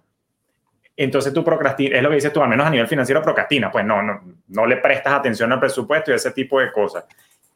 entonces 0.97 1.31
tú 1.31 1.43
procrastinas, 1.43 1.97
es 1.97 2.03
lo 2.03 2.09
que 2.09 2.15
dices 2.15 2.33
tú, 2.33 2.41
al 2.41 2.49
menos 2.49 2.65
a 2.65 2.71
nivel 2.71 2.87
financiero 2.87 3.21
procrastina, 3.21 3.71
pues 3.71 3.85
no, 3.85 4.01
no, 4.01 4.19
no 4.47 4.65
le 4.65 4.77
prestas 4.77 5.13
atención 5.13 5.51
al 5.51 5.59
presupuesto 5.59 6.11
y 6.11 6.15
ese 6.15 6.31
tipo 6.31 6.59
de 6.59 6.71
cosas. 6.71 7.05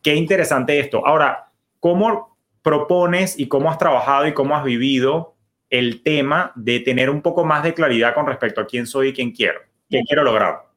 Qué 0.02 0.14
interesante 0.14 0.80
esto. 0.80 1.06
Ahora, 1.06 1.50
¿cómo 1.80 2.38
propones 2.62 3.40
y 3.40 3.48
cómo 3.48 3.72
has 3.72 3.80
trabajado 3.80 4.28
y 4.28 4.34
cómo 4.34 4.56
has 4.56 4.64
vivido 4.64 5.34
el 5.72 6.04
tema 6.04 6.52
de 6.56 6.82
tener 6.82 7.10
un 7.10 7.24
poco 7.24 7.44
más 7.44 7.64
de 7.64 7.74
claridad 7.74 8.14
con 8.14 8.28
respecto 8.28 8.62
a 8.62 8.68
quién 8.68 8.86
soy 8.86 9.10
y 9.10 9.14
quién 9.14 9.32
quiero? 9.32 9.60
¿Qué 9.90 10.04
quiero 10.08 10.24
lograr? 10.24 10.68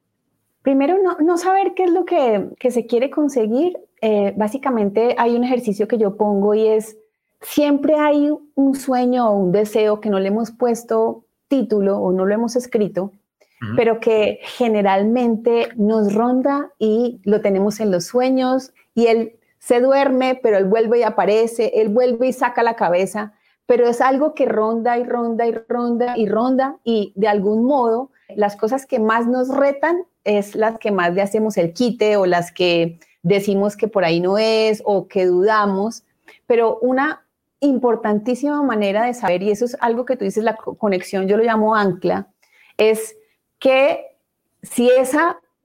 Primero, 0.63 0.97
no, 1.03 1.17
no 1.19 1.37
saber 1.37 1.73
qué 1.75 1.83
es 1.83 1.91
lo 1.91 2.05
que, 2.05 2.47
que 2.59 2.71
se 2.71 2.87
quiere 2.87 3.11
conseguir. 3.11 3.77
Eh, 4.01 4.33
básicamente 4.35 5.13
hay 5.19 5.35
un 5.35 5.43
ejercicio 5.43 5.87
que 5.87 5.99
yo 5.99 6.17
pongo 6.17 6.55
y 6.55 6.67
es, 6.67 6.97
siempre 7.41 7.93
hay 7.99 8.31
un 8.55 8.73
sueño 8.73 9.29
o 9.29 9.37
un 9.37 9.51
deseo 9.51 10.01
que 10.01 10.09
no 10.09 10.19
le 10.19 10.29
hemos 10.29 10.49
puesto 10.51 11.24
título 11.47 11.97
o 11.97 12.11
no 12.11 12.25
lo 12.25 12.33
hemos 12.33 12.55
escrito, 12.55 13.11
pero 13.75 13.99
que 13.99 14.39
generalmente 14.43 15.69
nos 15.75 16.13
ronda 16.13 16.71
y 16.77 17.19
lo 17.23 17.41
tenemos 17.41 17.79
en 17.79 17.89
los 17.89 18.05
sueños 18.05 18.73
y 18.93 19.07
él 19.07 19.39
se 19.57 19.81
duerme, 19.81 20.39
pero 20.41 20.57
él 20.57 20.65
vuelve 20.65 20.99
y 20.99 21.03
aparece, 21.03 21.71
él 21.75 21.89
vuelve 21.89 22.27
y 22.27 22.33
saca 22.33 22.61
la 22.61 22.75
cabeza, 22.75 23.33
pero 23.65 23.87
es 23.87 24.01
algo 24.01 24.35
que 24.35 24.45
ronda 24.45 24.99
y 24.99 25.03
ronda 25.03 25.47
y 25.47 25.53
ronda 25.67 26.17
y 26.17 26.27
ronda 26.27 26.77
y 26.83 27.13
de 27.15 27.27
algún 27.27 27.65
modo 27.65 28.11
las 28.35 28.55
cosas 28.55 28.85
que 28.85 28.99
más 28.99 29.27
nos 29.27 29.49
retan 29.49 30.03
es 30.23 30.55
las 30.55 30.77
que 30.77 30.91
más 30.91 31.13
le 31.13 31.21
hacemos 31.21 31.57
el 31.57 31.73
quite 31.73 32.17
o 32.17 32.25
las 32.25 32.51
que 32.51 32.99
decimos 33.23 33.75
que 33.75 33.87
por 33.87 34.05
ahí 34.05 34.19
no 34.19 34.37
es 34.37 34.81
o 34.85 35.07
que 35.07 35.25
dudamos, 35.25 36.03
pero 36.45 36.77
una 36.81 37.24
importantísima 37.59 38.61
manera 38.63 39.05
de 39.05 39.13
saber, 39.13 39.43
y 39.43 39.51
eso 39.51 39.65
es 39.65 39.77
algo 39.79 40.05
que 40.05 40.17
tú 40.17 40.25
dices, 40.25 40.43
la 40.43 40.55
conexión, 40.55 41.27
yo 41.27 41.37
lo 41.37 41.43
llamo 41.43 41.75
ancla, 41.75 42.27
es 42.77 43.15
que 43.59 44.05
si 44.61 44.89
ese 44.89 45.19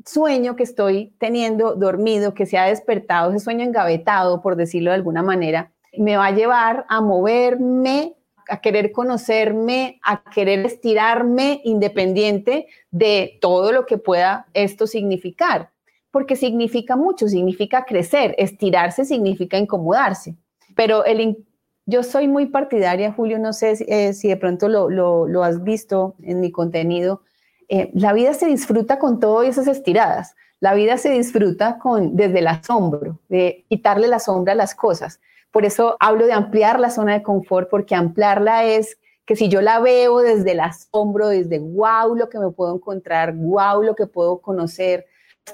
sueño 0.05 0.57
que 0.57 0.63
estoy 0.63 1.15
teniendo 1.19 1.75
dormido, 1.75 2.35
que 2.35 2.47
se 2.47 2.59
ha 2.59 2.67
despertado, 2.67 3.31
ese 3.31 3.41
sueño 3.41 3.65
engavetado, 3.65 4.41
por 4.41 4.57
decirlo 4.57 4.91
de 4.91 4.97
alguna 4.97 5.23
manera, 5.23 5.73
me 5.97 6.17
va 6.17 6.27
a 6.27 6.31
llevar 6.33 6.87
a 6.89 7.01
moverme, 7.01 8.15
a 8.49 8.61
querer 8.61 8.93
conocerme, 8.93 10.01
a 10.03 10.23
querer 10.25 10.65
estirarme 10.67 11.61
independiente 11.65 12.67
de 12.91 13.39
todo 13.41 13.73
lo 13.73 13.87
que 13.87 13.99
pueda 13.99 14.47
esto 14.55 14.87
significar, 14.87 15.71
porque 16.11 16.37
significa 16.37 16.97
mucho, 16.97 17.29
significa 17.29 17.85
crecer, 17.85 18.35
estirarse 18.39 19.05
significa 19.05 19.57
incomodarse, 19.59 20.35
pero 20.75 21.05
el, 21.05 21.45
yo 21.91 22.03
soy 22.03 22.29
muy 22.29 22.47
partidaria, 22.47 23.13
Julio, 23.13 23.39
no 23.39 23.53
sé 23.53 23.77
si, 23.77 23.85
eh, 23.89 24.13
de 24.13 24.37
pronto 24.37 24.69
lo, 24.69 25.43
has 25.43 25.63
visto 25.63 26.15
en 26.23 26.41
mi 26.41 26.53
contenido. 26.53 27.23
Eh, 27.69 27.91
la 27.95 28.13
vida 28.13 28.33
se 28.35 28.47
disfruta 28.47 28.99
con 28.99 29.21
todas 29.21 29.49
esas 29.49 29.67
estiradas. 29.67 30.37
La 30.61 30.75
vida 30.75 30.97
se 30.99 31.11
disfruta 31.11 31.79
con, 31.79 32.17
desde 32.17 32.39
el 32.39 32.47
asombro, 32.47 33.19
de 33.29 33.65
quitarle 33.69 34.09
la 34.09 34.21
sombra 34.21 34.53
a 34.53 34.57
las 34.57 34.75
cosas. 34.75 35.21
Por 35.51 35.65
eso 35.65 35.97
hablo 35.99 36.27
de 36.27 36.33
ampliar 36.33 36.79
la 36.79 36.91
zona 36.91 37.15
de 37.15 37.23
confort, 37.23 37.69
porque 37.69 37.95
ampliarla 37.95 38.65
es 38.65 38.99
que 39.25 39.37
si 39.37 39.49
yo 39.49 39.61
la 39.61 39.81
veo 39.81 40.21
desde 40.21 40.53
el 40.53 40.61
asombro, 40.61 41.29
desde 41.29 41.59
wow, 41.59 42.15
lo 42.15 42.29
que 42.29 42.39
me 42.39 42.51
puedo 42.51 42.75
encontrar, 42.75 43.35
wow, 43.35 43.83
lo 43.83 43.95
que 43.95 44.07
puedo 44.07 44.39
conocer, 44.39 45.07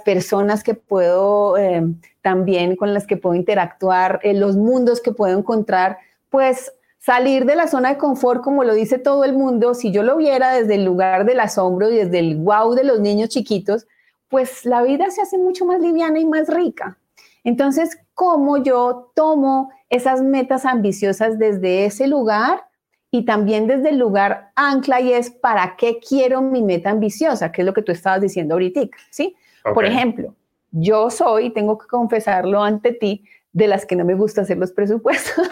personas 0.04 0.62
que 0.62 0.74
puedo 0.74 1.56
eh, 1.56 1.82
también 2.20 2.76
con 2.76 2.92
las 2.92 3.06
que 3.06 3.16
puedo 3.16 3.34
interactuar, 3.34 4.20
los 4.22 4.56
mundos 4.56 5.00
que 5.00 5.12
puedo 5.12 5.38
encontrar, 5.38 5.98
pues 6.36 6.70
salir 6.98 7.46
de 7.46 7.56
la 7.56 7.66
zona 7.66 7.94
de 7.94 7.96
confort, 7.96 8.44
como 8.44 8.62
lo 8.62 8.74
dice 8.74 8.98
todo 8.98 9.24
el 9.24 9.32
mundo, 9.32 9.72
si 9.72 9.90
yo 9.90 10.02
lo 10.02 10.18
viera 10.18 10.52
desde 10.52 10.74
el 10.74 10.84
lugar 10.84 11.24
del 11.24 11.40
asombro 11.40 11.90
y 11.90 11.96
desde 11.96 12.18
el 12.18 12.36
wow 12.36 12.74
de 12.74 12.84
los 12.84 13.00
niños 13.00 13.30
chiquitos, 13.30 13.86
pues 14.28 14.66
la 14.66 14.82
vida 14.82 15.10
se 15.10 15.22
hace 15.22 15.38
mucho 15.38 15.64
más 15.64 15.80
liviana 15.80 16.18
y 16.18 16.26
más 16.26 16.48
rica. 16.48 16.98
Entonces, 17.42 17.98
¿cómo 18.12 18.58
yo 18.58 19.12
tomo 19.14 19.70
esas 19.88 20.20
metas 20.20 20.66
ambiciosas 20.66 21.38
desde 21.38 21.86
ese 21.86 22.06
lugar 22.06 22.66
y 23.10 23.24
también 23.24 23.66
desde 23.66 23.88
el 23.88 23.98
lugar 23.98 24.52
ancla 24.54 25.00
y 25.00 25.14
es 25.14 25.30
para 25.30 25.76
qué 25.78 26.00
quiero 26.06 26.42
mi 26.42 26.62
meta 26.62 26.90
ambiciosa, 26.90 27.50
que 27.50 27.62
es 27.62 27.66
lo 27.66 27.72
que 27.72 27.80
tú 27.80 27.92
estabas 27.92 28.20
diciendo 28.20 28.56
ahorita, 28.56 28.82
¿sí? 29.08 29.34
Por 29.72 29.86
ejemplo, 29.86 30.34
yo 30.70 31.08
soy, 31.08 31.48
tengo 31.48 31.78
que 31.78 31.86
confesarlo 31.86 32.62
ante 32.62 32.92
ti, 32.92 33.24
de 33.56 33.68
las 33.68 33.86
que 33.86 33.96
no 33.96 34.04
me 34.04 34.12
gusta 34.12 34.42
hacer 34.42 34.58
los 34.58 34.70
presupuestos. 34.70 35.48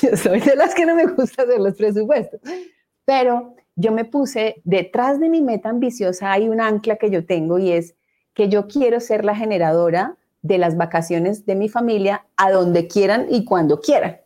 yo 0.00 0.16
soy 0.16 0.38
de 0.38 0.54
las 0.54 0.72
que 0.72 0.86
no 0.86 0.94
me 0.94 1.06
gusta 1.06 1.42
hacer 1.42 1.58
los 1.58 1.74
presupuestos. 1.74 2.40
Pero 3.04 3.56
yo 3.74 3.90
me 3.90 4.04
puse 4.04 4.62
detrás 4.62 5.18
de 5.18 5.28
mi 5.28 5.42
meta 5.42 5.70
ambiciosa, 5.70 6.30
hay 6.30 6.48
un 6.48 6.60
ancla 6.60 6.96
que 6.96 7.10
yo 7.10 7.26
tengo 7.26 7.58
y 7.58 7.72
es 7.72 7.96
que 8.32 8.48
yo 8.48 8.68
quiero 8.68 9.00
ser 9.00 9.24
la 9.24 9.34
generadora 9.34 10.16
de 10.40 10.58
las 10.58 10.76
vacaciones 10.76 11.46
de 11.46 11.56
mi 11.56 11.68
familia 11.68 12.24
a 12.36 12.52
donde 12.52 12.86
quieran 12.86 13.26
y 13.28 13.44
cuando 13.44 13.80
quieran. 13.80 14.20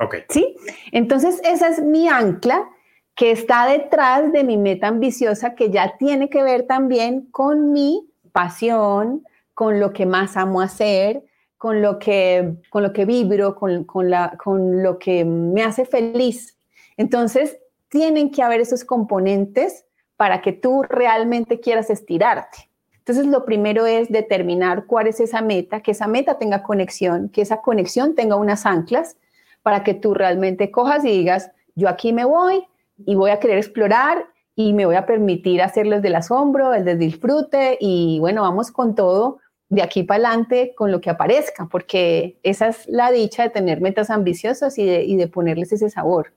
Ok. 0.00 0.16
¿Sí? 0.30 0.56
Entonces, 0.92 1.42
esa 1.44 1.68
es 1.68 1.82
mi 1.82 2.08
ancla 2.08 2.70
que 3.14 3.32
está 3.32 3.66
detrás 3.66 4.32
de 4.32 4.44
mi 4.44 4.56
meta 4.56 4.88
ambiciosa 4.88 5.54
que 5.54 5.68
ya 5.68 5.98
tiene 5.98 6.30
que 6.30 6.42
ver 6.42 6.62
también 6.62 7.26
con 7.30 7.72
mi 7.72 8.08
pasión, 8.32 9.24
con 9.58 9.80
lo 9.80 9.92
que 9.92 10.06
más 10.06 10.36
amo 10.36 10.60
hacer, 10.60 11.24
con 11.56 11.82
lo 11.82 11.98
que, 11.98 12.58
con 12.70 12.84
lo 12.84 12.92
que 12.92 13.04
vibro, 13.04 13.56
con, 13.56 13.82
con, 13.82 14.08
la, 14.08 14.38
con 14.38 14.84
lo 14.84 15.00
que 15.00 15.24
me 15.24 15.64
hace 15.64 15.84
feliz. 15.84 16.56
Entonces, 16.96 17.58
tienen 17.88 18.30
que 18.30 18.44
haber 18.44 18.60
esos 18.60 18.84
componentes 18.84 19.84
para 20.16 20.42
que 20.42 20.52
tú 20.52 20.84
realmente 20.84 21.58
quieras 21.58 21.90
estirarte. 21.90 22.70
Entonces, 22.98 23.26
lo 23.26 23.44
primero 23.44 23.84
es 23.84 24.08
determinar 24.10 24.86
cuál 24.86 25.08
es 25.08 25.18
esa 25.18 25.42
meta, 25.42 25.80
que 25.80 25.90
esa 25.90 26.06
meta 26.06 26.38
tenga 26.38 26.62
conexión, 26.62 27.28
que 27.28 27.42
esa 27.42 27.60
conexión 27.60 28.14
tenga 28.14 28.36
unas 28.36 28.64
anclas 28.64 29.16
para 29.64 29.82
que 29.82 29.94
tú 29.94 30.14
realmente 30.14 30.70
cojas 30.70 31.04
y 31.04 31.08
digas, 31.08 31.50
yo 31.74 31.88
aquí 31.88 32.12
me 32.12 32.24
voy 32.24 32.64
y 33.04 33.16
voy 33.16 33.32
a 33.32 33.40
querer 33.40 33.58
explorar 33.58 34.24
y 34.54 34.72
me 34.72 34.86
voy 34.86 34.94
a 34.94 35.04
permitir 35.04 35.62
hacerlo 35.62 36.00
del 36.00 36.14
asombro, 36.14 36.74
el 36.74 36.84
del 36.84 37.00
disfrute 37.00 37.76
y 37.80 38.20
bueno, 38.20 38.42
vamos 38.42 38.70
con 38.70 38.94
todo 38.94 39.40
de 39.68 39.82
aquí 39.82 40.02
para 40.02 40.28
adelante 40.28 40.72
con 40.74 40.90
lo 40.90 41.00
que 41.00 41.10
aparezca, 41.10 41.68
porque 41.70 42.38
esa 42.42 42.68
es 42.68 42.86
la 42.88 43.10
dicha 43.10 43.42
de 43.42 43.50
tener 43.50 43.80
metas 43.80 44.10
ambiciosas 44.10 44.78
y 44.78 44.86
de, 44.86 45.04
y 45.04 45.16
de 45.16 45.28
ponerles 45.28 45.72
ese 45.72 45.90
sabor. 45.90 46.32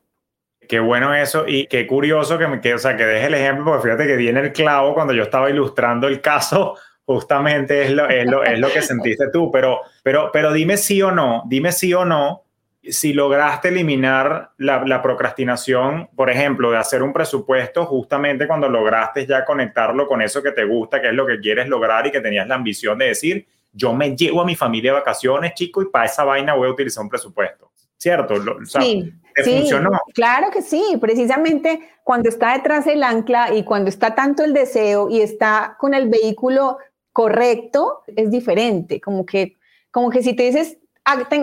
Qué 0.68 0.80
bueno 0.80 1.14
eso 1.14 1.46
y 1.48 1.68
qué 1.68 1.88
curioso 1.88 2.38
que, 2.38 2.48
me, 2.48 2.62
que, 2.62 2.74
o 2.74 2.78
sea, 2.78 2.96
que 2.96 3.06
deje 3.06 3.28
el 3.28 3.34
ejemplo, 3.34 3.66
porque 3.66 3.84
fíjate 3.84 4.08
que 4.08 4.16
viene 4.16 4.42
el 4.42 4.54
clavo 4.54 4.94
cuando 4.94 5.14
yo 5.14 5.24
estaba 5.24 5.50
ilustrando 5.50 6.08
el 6.08 6.22
caso, 6.22 6.76
justamente 7.06 7.84
es 7.84 7.92
lo, 7.92 8.08
es 8.08 8.26
lo, 8.26 8.44
es 8.44 8.60
lo 8.60 8.70
que 8.70 8.82
sentiste 8.82 9.30
tú, 9.32 9.50
pero, 9.52 9.82
pero, 10.04 10.30
pero 10.32 10.54
dime 10.54 10.78
sí 10.78 11.02
o 11.02 11.12
no, 11.12 11.44
dime 11.48 11.72
sí 11.72 11.94
o 11.94 12.06
no, 12.06 12.44
si 12.84 13.14
lograste 13.14 13.68
eliminar 13.68 14.52
la, 14.58 14.84
la, 14.86 15.02
procrastinación, 15.02 16.10
por 16.16 16.30
ejemplo, 16.30 16.72
de 16.72 16.78
hacer 16.78 17.04
un 17.04 17.14
presupuesto 17.14 17.86
justamente 17.86 18.48
cuando 18.48 18.68
lograste 18.70 19.28
ya 19.28 19.46
conectarlo 19.46 20.08
con 20.08 20.22
eso 20.22 20.42
que 20.42 20.52
te 20.52 20.66
gusta, 20.66 21.00
que 21.00 21.10
es 21.10 21.14
lo 21.14 21.28
que 21.28 21.40
quieres 21.40 21.68
lograr 21.68 22.08
y 22.08 22.12
que 22.12 22.22
tenías 22.22 22.48
la 22.48 22.56
ambición 22.56 22.98
de 22.98 23.08
decir, 23.08 23.48
yo 23.72 23.94
me 23.94 24.16
llevo 24.16 24.42
a 24.42 24.46
mi 24.46 24.56
familia 24.56 24.92
de 24.92 25.00
vacaciones, 25.00 25.54
chico, 25.54 25.82
y 25.82 25.90
para 25.90 26.06
esa 26.06 26.24
vaina 26.24 26.56
voy 26.56 26.68
a 26.68 26.72
utilizar 26.72 27.04
un 27.04 27.10
presupuesto. 27.10 27.72
¿Cierto? 27.98 28.34
sí, 28.66 29.14
funcionó? 29.46 29.92
Claro 30.16 30.50
que 30.50 30.64
sí, 30.64 30.98
precisamente 31.00 31.88
cuando 32.04 32.30
está 32.30 32.54
detrás 32.54 32.88
el 32.88 33.04
ancla 33.04 33.54
y 33.54 33.64
cuando 33.64 33.90
está 33.90 34.16
tanto 34.16 34.44
el 34.44 34.54
deseo 34.54 35.08
y 35.08 35.22
está 35.22 35.78
con 35.80 35.94
el 35.94 36.10
vehículo 36.10 36.80
correcto, 37.14 38.02
es 38.08 38.32
diferente, 38.32 39.00
como 39.00 39.24
que, 39.24 39.58
como 39.92 40.10
que 40.10 40.24
si 40.24 40.36
te 40.36 40.44
dices, 40.44 40.80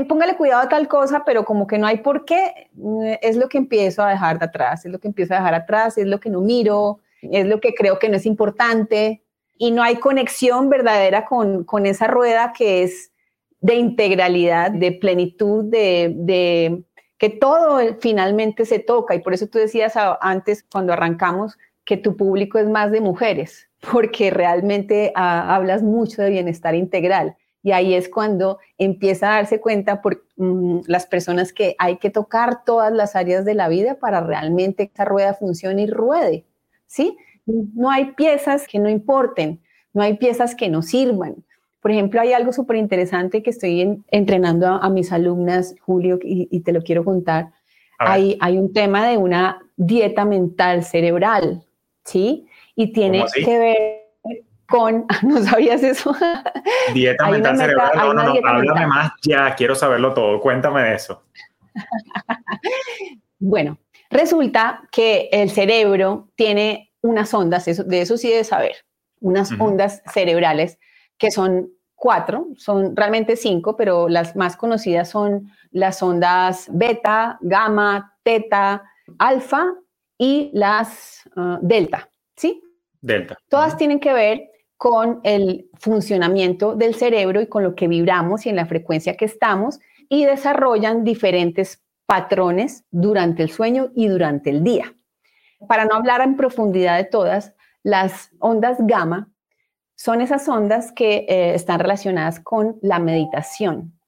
póngale 0.08 0.36
cuidado 0.36 0.62
a 0.62 0.68
tal 0.68 0.88
cosa, 0.88 1.24
pero 1.24 1.44
como 1.44 1.66
que 1.66 1.78
no 1.78 1.86
hay 1.86 1.98
por 1.98 2.24
qué, 2.24 2.70
mm, 2.74 3.14
es 3.22 3.36
lo 3.36 3.48
que 3.48 3.58
empiezo 3.58 4.02
a 4.02 4.10
dejar 4.10 4.38
de 4.38 4.46
atrás, 4.46 4.84
es 4.84 4.92
lo 4.92 4.98
que 4.98 5.08
empiezo 5.08 5.34
a 5.34 5.38
dejar 5.38 5.54
atrás, 5.54 5.98
es 5.98 6.06
lo 6.06 6.20
que 6.20 6.30
no 6.30 6.40
miro, 6.40 7.00
es 7.22 7.46
lo 7.46 7.60
que 7.60 7.74
creo 7.74 7.98
que 7.98 8.08
no 8.08 8.16
es 8.16 8.26
importante 8.26 9.22
y 9.56 9.70
no 9.72 9.82
hay 9.82 9.96
conexión 9.96 10.68
verdadera 10.68 11.24
con, 11.24 11.64
con 11.64 11.86
esa 11.86 12.06
rueda 12.06 12.52
que 12.56 12.84
es 12.84 13.12
de 13.60 13.74
integralidad, 13.74 14.70
de 14.70 14.92
plenitud, 14.92 15.64
de, 15.64 16.12
de 16.14 16.84
que 17.18 17.28
todo 17.28 17.80
finalmente 18.00 18.64
se 18.64 18.78
toca. 18.78 19.16
Y 19.16 19.20
por 19.20 19.34
eso 19.34 19.48
tú 19.48 19.58
decías 19.58 19.94
antes 20.20 20.64
cuando 20.70 20.92
arrancamos 20.92 21.58
que 21.84 21.96
tu 21.96 22.16
público 22.16 22.58
es 22.58 22.68
más 22.68 22.92
de 22.92 23.00
mujeres, 23.00 23.68
porque 23.92 24.30
realmente 24.30 25.12
ah, 25.16 25.54
hablas 25.54 25.82
mucho 25.82 26.22
de 26.22 26.30
bienestar 26.30 26.74
integral 26.74 27.36
y 27.68 27.72
ahí 27.72 27.92
es 27.92 28.08
cuando 28.08 28.58
empieza 28.78 29.30
a 29.30 29.34
darse 29.36 29.60
cuenta 29.60 30.00
por 30.00 30.24
mm, 30.38 30.80
las 30.86 31.06
personas 31.06 31.52
que 31.52 31.76
hay 31.78 31.98
que 31.98 32.08
tocar 32.08 32.64
todas 32.64 32.90
las 32.90 33.14
áreas 33.14 33.44
de 33.44 33.52
la 33.52 33.68
vida 33.68 33.96
para 33.96 34.22
realmente 34.22 34.86
que 34.86 34.94
esa 34.94 35.04
rueda 35.04 35.34
funcione 35.34 35.82
y 35.82 35.86
ruede, 35.86 36.46
¿sí? 36.86 37.18
No 37.44 37.90
hay 37.90 38.12
piezas 38.12 38.66
que 38.66 38.78
no 38.78 38.88
importen, 38.88 39.60
no 39.92 40.00
hay 40.00 40.16
piezas 40.16 40.54
que 40.54 40.70
no 40.70 40.80
sirvan. 40.80 41.44
Por 41.82 41.90
ejemplo, 41.90 42.22
hay 42.22 42.32
algo 42.32 42.54
súper 42.54 42.76
interesante 42.76 43.42
que 43.42 43.50
estoy 43.50 44.02
entrenando 44.10 44.66
a, 44.66 44.88
mis 44.88 45.12
alumnas, 45.12 45.74
Julio, 45.82 46.18
y, 46.22 46.60
te 46.60 46.72
lo 46.72 46.80
quiero 46.82 47.04
contar. 47.04 47.52
Hay, 47.98 48.38
hay 48.40 48.56
un 48.56 48.72
tema 48.72 49.06
de 49.06 49.18
una 49.18 49.60
dieta 49.76 50.24
mental 50.24 50.84
cerebral, 50.84 51.64
¿sí? 52.02 52.46
Y 52.74 52.92
tiene 52.94 53.26
que 53.44 53.58
ver 53.58 54.07
con, 54.68 55.06
¿no 55.22 55.42
sabías 55.42 55.82
eso? 55.82 56.14
Dieta 56.92 57.28
mental 57.28 57.56
cerebral, 57.56 57.90
no, 57.96 58.14
no, 58.14 58.34
no, 58.34 58.48
háblame 58.48 58.86
más 58.86 59.12
ya, 59.22 59.54
quiero 59.54 59.74
saberlo 59.74 60.14
todo, 60.14 60.40
cuéntame 60.40 60.82
de 60.82 60.94
eso. 60.94 61.24
bueno, 63.38 63.78
resulta 64.10 64.82
que 64.92 65.28
el 65.32 65.50
cerebro 65.50 66.30
tiene 66.36 66.92
unas 67.00 67.32
ondas, 67.32 67.64
de 67.64 68.00
eso 68.00 68.16
sí 68.16 68.28
debes 68.28 68.48
saber, 68.48 68.76
unas 69.20 69.50
ondas 69.58 70.02
cerebrales 70.12 70.78
que 71.16 71.30
son 71.30 71.70
cuatro, 71.94 72.48
son 72.56 72.94
realmente 72.94 73.36
cinco, 73.36 73.76
pero 73.76 74.08
las 74.08 74.36
más 74.36 74.56
conocidas 74.56 75.10
son 75.10 75.50
las 75.70 76.02
ondas 76.02 76.68
beta, 76.72 77.38
gamma, 77.40 78.16
teta, 78.22 78.84
alfa 79.18 79.74
y 80.16 80.50
las 80.52 81.22
ah, 81.36 81.58
delta, 81.62 82.08
¿sí? 82.36 82.62
Delta. 83.00 83.36
Todas 83.48 83.76
tienen 83.76 84.00
que 84.00 84.12
ver 84.12 84.50
con 84.78 85.20
el 85.24 85.68
funcionamiento 85.74 86.76
del 86.76 86.94
cerebro 86.94 87.42
y 87.42 87.48
con 87.48 87.64
lo 87.64 87.74
que 87.74 87.88
vibramos 87.88 88.46
y 88.46 88.48
en 88.48 88.56
la 88.56 88.66
frecuencia 88.66 89.16
que 89.16 89.24
estamos 89.24 89.80
y 90.08 90.24
desarrollan 90.24 91.04
diferentes 91.04 91.82
patrones 92.06 92.84
durante 92.90 93.42
el 93.42 93.50
sueño 93.50 93.90
y 93.94 94.06
durante 94.06 94.50
el 94.50 94.64
día. 94.64 94.94
Para 95.68 95.84
no 95.84 95.96
hablar 95.96 96.22
en 96.22 96.36
profundidad 96.36 96.96
de 96.96 97.04
todas, 97.04 97.54
las 97.82 98.30
ondas 98.38 98.78
gamma 98.80 99.28
son 99.96 100.20
esas 100.20 100.48
ondas 100.48 100.92
que 100.92 101.26
eh, 101.28 101.54
están 101.54 101.80
relacionadas 101.80 102.38
con 102.38 102.78
la 102.80 103.00
meditación 103.00 103.98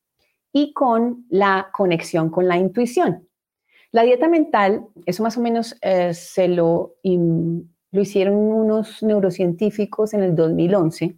y 0.53 0.73
con 0.73 1.27
la 1.29 1.71
conexión 1.73 2.31
con 2.31 2.47
la 2.47 2.57
intuición. 2.57 3.29
La 3.91 4.03
dieta 4.03 4.29
mental, 4.29 4.87
eso 5.05 5.25
más 5.25 5.37
o 5.37 5.41
menos 5.41 5.77
eh, 5.83 6.15
se 6.15 6.47
lo 6.47 6.95
lo 7.93 8.01
hicieron 8.01 8.37
unos 8.37 9.03
neurocientíficos 9.03 10.15
en 10.15 10.23
el 10.23 10.37
2011 10.37 11.17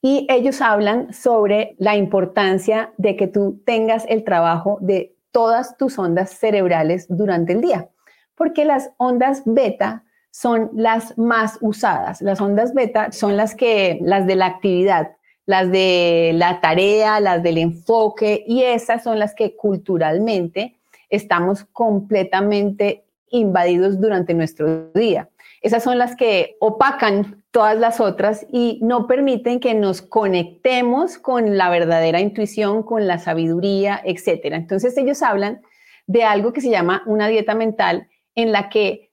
y 0.00 0.26
ellos 0.28 0.60
hablan 0.60 1.12
sobre 1.12 1.76
la 1.78 1.96
importancia 1.96 2.92
de 2.98 3.16
que 3.16 3.28
tú 3.28 3.62
tengas 3.64 4.04
el 4.08 4.24
trabajo 4.24 4.78
de 4.80 5.14
todas 5.30 5.76
tus 5.76 5.98
ondas 5.98 6.30
cerebrales 6.30 7.06
durante 7.08 7.52
el 7.52 7.60
día, 7.60 7.88
porque 8.34 8.64
las 8.64 8.90
ondas 8.96 9.42
beta 9.46 10.04
son 10.32 10.70
las 10.74 11.16
más 11.18 11.58
usadas. 11.60 12.20
Las 12.20 12.40
ondas 12.40 12.74
beta 12.74 13.12
son 13.12 13.36
las 13.36 13.54
que 13.54 13.98
las 14.02 14.26
de 14.26 14.34
la 14.34 14.46
actividad, 14.46 15.12
las 15.46 15.70
de 15.70 16.32
la 16.34 16.60
tarea, 16.60 17.20
las 17.20 17.42
del 17.42 17.58
enfoque 17.58 18.44
y 18.46 18.62
esas 18.62 19.04
son 19.04 19.18
las 19.18 19.34
que 19.34 19.54
culturalmente 19.54 20.78
estamos 21.10 21.64
completamente 21.64 23.04
invadidos 23.30 24.00
durante 24.00 24.34
nuestro 24.34 24.90
día. 24.92 25.28
Esas 25.62 25.84
son 25.84 25.96
las 25.96 26.16
que 26.16 26.56
opacan 26.60 27.44
todas 27.52 27.78
las 27.78 28.00
otras 28.00 28.46
y 28.50 28.80
no 28.82 29.06
permiten 29.06 29.60
que 29.60 29.74
nos 29.74 30.02
conectemos 30.02 31.18
con 31.18 31.56
la 31.56 31.70
verdadera 31.70 32.20
intuición, 32.20 32.82
con 32.82 33.06
la 33.06 33.18
sabiduría, 33.18 34.00
etc. 34.04 34.46
Entonces 34.54 34.96
ellos 34.98 35.22
hablan 35.22 35.62
de 36.06 36.24
algo 36.24 36.52
que 36.52 36.60
se 36.60 36.70
llama 36.70 37.02
una 37.06 37.28
dieta 37.28 37.54
mental 37.54 38.08
en 38.34 38.50
la 38.50 38.70
que 38.70 39.12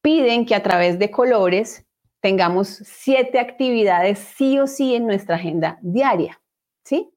piden 0.00 0.46
que 0.46 0.54
a 0.54 0.62
través 0.62 1.00
de 1.00 1.10
colores 1.10 1.84
tengamos 2.20 2.68
siete 2.84 3.40
actividades 3.40 4.18
sí 4.18 4.58
o 4.58 4.66
sí 4.66 4.94
en 4.94 5.06
nuestra 5.06 5.36
agenda 5.36 5.78
diaria, 5.82 6.40
¿sí? 6.84 7.10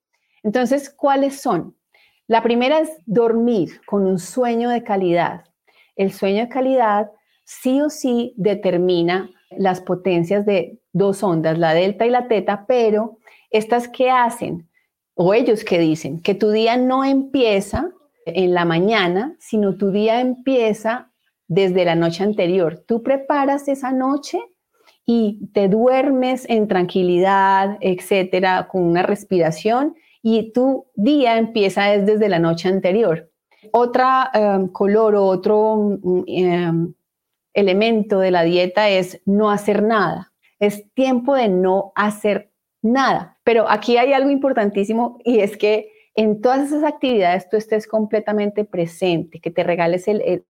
Entonces, 0.44 0.90
¿cuáles 0.90 1.40
son? 1.40 1.76
La 2.28 2.42
primera 2.42 2.80
es 2.80 2.90
dormir 3.06 3.82
con 3.86 4.08
un 4.08 4.18
sueño 4.18 4.70
de 4.70 4.84
calidad. 4.84 5.44
El 5.96 6.12
sueño 6.12 6.44
de 6.44 6.50
calidad 6.50 7.12
sí 7.60 7.82
o 7.82 7.90
sí 7.90 8.34
determina 8.38 9.30
las 9.50 9.82
potencias 9.82 10.46
de 10.46 10.80
dos 10.94 11.22
ondas, 11.22 11.58
la 11.58 11.74
delta 11.74 12.06
y 12.06 12.10
la 12.10 12.30
teta, 12.30 12.66
pero 12.66 13.18
estas 13.50 13.90
que 13.90 14.10
hacen 14.10 14.70
o 15.16 15.34
ellos 15.34 15.66
que 15.66 15.78
dicen 15.78 16.22
que 16.22 16.34
tu 16.34 16.52
día 16.52 16.78
no 16.78 17.04
empieza 17.04 17.92
en 18.26 18.54
la 18.54 18.64
mañana, 18.64 19.36
sino 19.40 19.76
tu 19.76 19.92
día 19.92 20.22
empieza 20.22 21.12
desde 21.50 21.84
la 21.84 21.96
noche 21.96 22.24
anterior. 22.24 22.84
Tú 22.88 23.04
preparas 23.04 23.68
esa 23.68 23.92
noche 23.92 24.40
y 25.06 25.48
te 25.54 25.68
duermes 25.68 26.46
en 26.50 26.70
tranquilidad, 26.70 27.78
etcétera, 27.82 28.70
con 28.70 28.84
una 28.84 29.04
respiración 29.04 29.96
y 30.22 30.54
tu 30.54 30.86
día 30.96 31.38
empieza 31.38 31.98
desde 31.98 32.30
la 32.30 32.40
noche 32.40 32.70
anterior. 32.70 33.30
Otra 33.74 34.32
em, 34.34 34.68
color 34.70 35.16
o 35.16 35.26
otro 35.26 36.00
mm, 36.02 36.24
em, 36.28 36.94
elemento 37.54 38.20
de 38.20 38.32
la 38.32 38.44
dieta 38.44 38.90
es 38.90 39.22
no 39.26 39.50
hacer 39.50 39.84
nada. 39.84 40.34
Es 40.60 40.92
tiempo 40.94 41.36
de 41.36 41.50
no 41.50 41.92
hacer 41.96 42.52
nada. 42.82 43.40
Pero 43.44 43.70
aquí 43.70 43.98
hay 43.98 44.14
algo 44.14 44.30
importantísimo 44.30 45.20
y 45.24 45.40
es 45.40 45.58
que 45.58 45.92
en 46.16 46.42
todas 46.42 46.68
esas 46.68 46.84
actividades 46.84 47.50
tú 47.50 47.58
estés 47.58 47.88
completamente 47.88 48.66
presente, 48.66 49.40
que 49.40 49.52
te 49.52 49.64
regales 49.64 50.08
el 50.08 50.46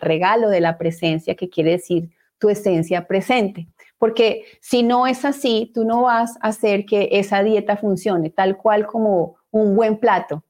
regalo 0.00 0.48
de 0.48 0.60
la 0.60 0.78
presencia, 0.78 1.34
que 1.34 1.48
quiere 1.48 1.72
decir 1.72 2.10
tu 2.38 2.50
esencia 2.50 3.06
presente. 3.06 3.68
Porque 3.98 4.44
si 4.60 4.82
no 4.82 5.06
es 5.06 5.24
así, 5.24 5.70
tú 5.72 5.84
no 5.84 6.02
vas 6.02 6.36
a 6.40 6.48
hacer 6.48 6.84
que 6.84 7.08
esa 7.12 7.42
dieta 7.44 7.76
funcione 7.76 8.30
tal 8.30 8.56
cual 8.56 8.86
como 8.86 9.36
un 9.52 9.76
buen 9.76 9.98
plato. 9.98 10.44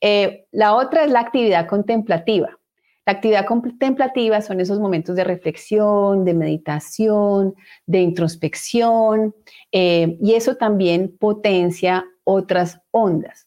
Eh, 0.00 0.46
la 0.52 0.74
otra 0.74 1.04
es 1.04 1.10
la 1.10 1.20
actividad 1.20 1.66
contemplativa. 1.66 2.56
La 3.06 3.12
actividad 3.12 3.44
contemplativa 3.44 4.40
son 4.40 4.60
esos 4.60 4.80
momentos 4.80 5.14
de 5.14 5.24
reflexión, 5.24 6.24
de 6.24 6.34
meditación, 6.34 7.54
de 7.86 8.00
introspección, 8.00 9.34
eh, 9.72 10.16
y 10.22 10.34
eso 10.34 10.56
también 10.56 11.14
potencia 11.18 12.06
otras 12.24 12.80
ondas. 12.90 13.46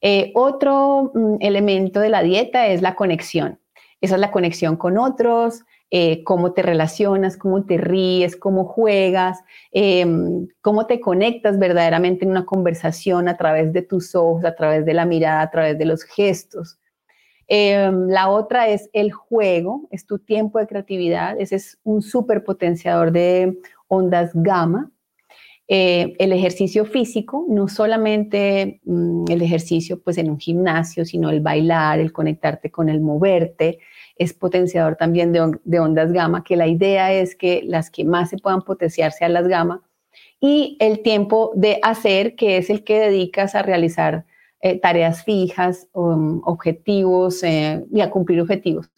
Eh, 0.00 0.32
otro 0.34 1.12
mm, 1.14 1.36
elemento 1.40 2.00
de 2.00 2.08
la 2.10 2.22
dieta 2.22 2.66
es 2.66 2.82
la 2.82 2.96
conexión. 2.96 3.60
Esa 4.00 4.16
es 4.16 4.20
la 4.20 4.32
conexión 4.32 4.76
con 4.76 4.98
otros, 4.98 5.64
eh, 5.90 6.24
cómo 6.24 6.52
te 6.52 6.62
relacionas, 6.62 7.36
cómo 7.36 7.64
te 7.64 7.78
ríes, 7.78 8.36
cómo 8.36 8.64
juegas, 8.64 9.38
em, 9.70 10.48
cómo 10.60 10.86
te 10.86 11.00
conectas 11.00 11.58
verdaderamente 11.58 12.24
en 12.24 12.32
una 12.32 12.44
conversación 12.44 13.28
a 13.28 13.36
través 13.36 13.72
de 13.72 13.82
tus 13.82 14.14
ojos, 14.16 14.44
a 14.44 14.54
través 14.56 14.84
de 14.84 14.94
la 14.94 15.06
mirada, 15.06 15.42
a 15.42 15.50
través 15.50 15.78
de 15.78 15.84
los 15.84 16.02
gestos. 16.02 16.78
Em, 17.48 18.08
la 18.08 18.28
otra 18.28 18.68
es 18.68 18.90
el 18.92 19.12
juego, 19.12 19.86
es 19.90 20.04
tu 20.06 20.18
tiempo 20.18 20.58
de 20.58 20.66
creatividad, 20.66 21.40
ese 21.40 21.56
es 21.56 21.78
un 21.84 22.02
súper 22.02 22.42
potenciador 22.42 23.12
de 23.12 23.58
ondas 23.88 24.30
gamma. 24.34 24.90
Eh, 25.68 26.14
el 26.20 26.32
ejercicio 26.32 26.84
físico, 26.84 27.44
no 27.48 27.66
solamente 27.66 28.80
mm, 28.84 29.24
el 29.28 29.42
ejercicio 29.42 30.00
pues 30.00 30.16
en 30.18 30.30
un 30.30 30.38
gimnasio, 30.38 31.04
sino 31.04 31.30
el 31.30 31.40
bailar, 31.40 31.98
el 31.98 32.12
conectarte 32.12 32.70
con 32.70 32.88
el 32.88 33.00
moverte, 33.00 33.80
es 34.16 34.32
potenciador 34.32 34.96
también 34.96 35.32
de, 35.32 35.80
ondas 35.80 36.12
gamma, 36.12 36.44
que 36.44 36.56
la 36.56 36.68
idea 36.68 37.12
es 37.12 37.34
que 37.34 37.62
las 37.64 37.90
que 37.90 38.04
más 38.04 38.30
se 38.30 38.38
puedan 38.38 38.62
potenciar 38.62 39.12
sean 39.12 39.32
las 39.32 39.48
gamma, 39.48 39.82
y 40.40 40.76
el 40.80 41.02
tiempo 41.02 41.52
de 41.56 41.78
hacer, 41.82 42.36
que 42.36 42.58
es 42.58 42.70
el 42.70 42.84
que 42.84 43.00
dedicas 43.00 43.54
a 43.54 43.62
realizar 43.62 44.24
eh, 44.66 44.80
tareas 44.80 45.22
fijas, 45.22 45.86
um, 45.92 46.40
objetivos 46.44 47.44
eh, 47.44 47.84
y 47.92 48.00
a 48.00 48.10
cumplir 48.10 48.40
objetivos. 48.40 48.90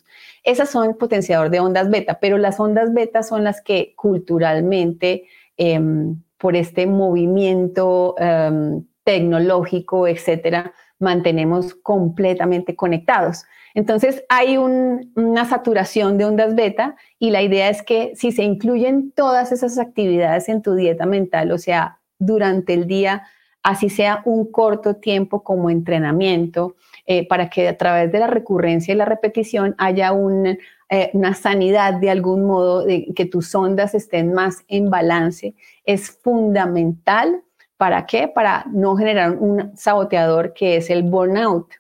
Esas 0.43 0.71
son 0.71 0.97
potenciador 0.97 1.51
de 1.51 1.61
ondas 1.61 1.91
beta, 1.91 2.21
pero 2.21 2.39
las 2.39 2.59
ondas 2.59 2.95
beta 2.95 3.23
son 3.23 3.45
las 3.45 3.61
que 3.61 3.93
culturalmente, 3.95 5.25
em, 5.59 6.23
por 6.39 6.57
este 6.57 6.87
movimiento 6.87 8.15
em, 8.19 8.83
tecnológico, 9.05 10.07
etcétera, 10.07 10.73
mantenemos 10.99 11.75
completamente 11.75 12.75
conectados. 12.75 13.45
Entonces 13.75 14.25
hay 14.31 14.57
una 14.57 15.45
saturación 15.45 16.17
de 16.17 16.25
ondas 16.25 16.55
beta 16.55 16.97
y 17.19 17.31
la 17.31 17.43
idea 17.43 17.69
es 17.69 17.83
que 17.83 18.13
si 18.15 18.33
se 18.33 18.43
incluyen 18.43 19.13
todas 19.13 19.53
esas 19.53 19.79
actividades 19.79 20.49
en 20.49 20.63
tu 20.63 20.75
dieta 20.75 21.05
mental, 21.05 21.53
o 21.53 21.59
sea, 21.59 21.99
durante 22.19 22.73
el 22.73 22.87
día, 22.87 23.25
así 23.69 23.91
sea 23.91 24.23
un 24.25 24.51
corto 24.51 24.97
tiempo 24.97 25.43
como 25.43 25.69
entrenamiento, 25.69 26.77
eh, 27.07 27.29
para 27.29 27.51
que 27.51 27.69
a 27.69 27.77
través 27.77 28.11
de 28.11 28.19
la 28.19 28.27
recurrencia 28.27 28.95
y 28.95 28.97
la 28.97 29.05
repetición 29.05 29.75
haya 29.77 30.13
eh, 30.89 31.11
una 31.13 31.35
sanidad 31.35 31.95
de 31.95 32.11
algún 32.11 32.47
modo, 32.47 32.87
que 33.15 33.27
tus 33.27 33.55
ondas 33.55 33.95
estén 33.95 34.33
más 34.33 34.65
en 34.69 34.89
balance, 34.89 35.55
es 35.85 36.11
fundamental. 36.11 37.43
¿Para 37.77 38.07
qué? 38.07 38.27
Para 38.27 38.65
no 38.73 38.97
generar 38.97 39.37
un 39.39 39.77
saboteador 39.77 40.55
que 40.55 40.77
es 40.77 40.89
el 40.89 41.03
burnout 41.03 41.75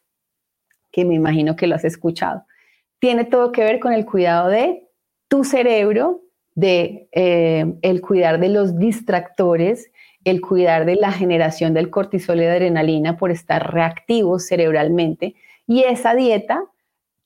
que 0.92 1.04
me 1.06 1.14
imagino 1.14 1.56
que 1.56 1.66
lo 1.66 1.74
has 1.74 1.84
escuchado. 1.84 2.44
Tiene 2.98 3.24
todo 3.24 3.50
que 3.50 3.64
ver 3.64 3.80
con 3.80 3.94
el 3.94 4.04
cuidado 4.04 4.48
de 4.48 4.88
tu 5.28 5.42
cerebro, 5.42 6.20
de 6.54 7.08
eh, 7.12 7.74
el 7.82 8.00
cuidar 8.02 8.40
de 8.40 8.48
los 8.50 8.76
distractores, 8.76 9.90
el 10.24 10.40
cuidar 10.40 10.84
de 10.84 10.96
la 10.96 11.12
generación 11.12 11.74
del 11.74 11.90
cortisol 11.90 12.38
y 12.38 12.42
de 12.42 12.50
adrenalina 12.50 13.16
por 13.16 13.30
estar 13.30 13.72
reactivos 13.72 14.46
cerebralmente. 14.46 15.34
Y 15.66 15.84
esa 15.84 16.14
dieta 16.14 16.64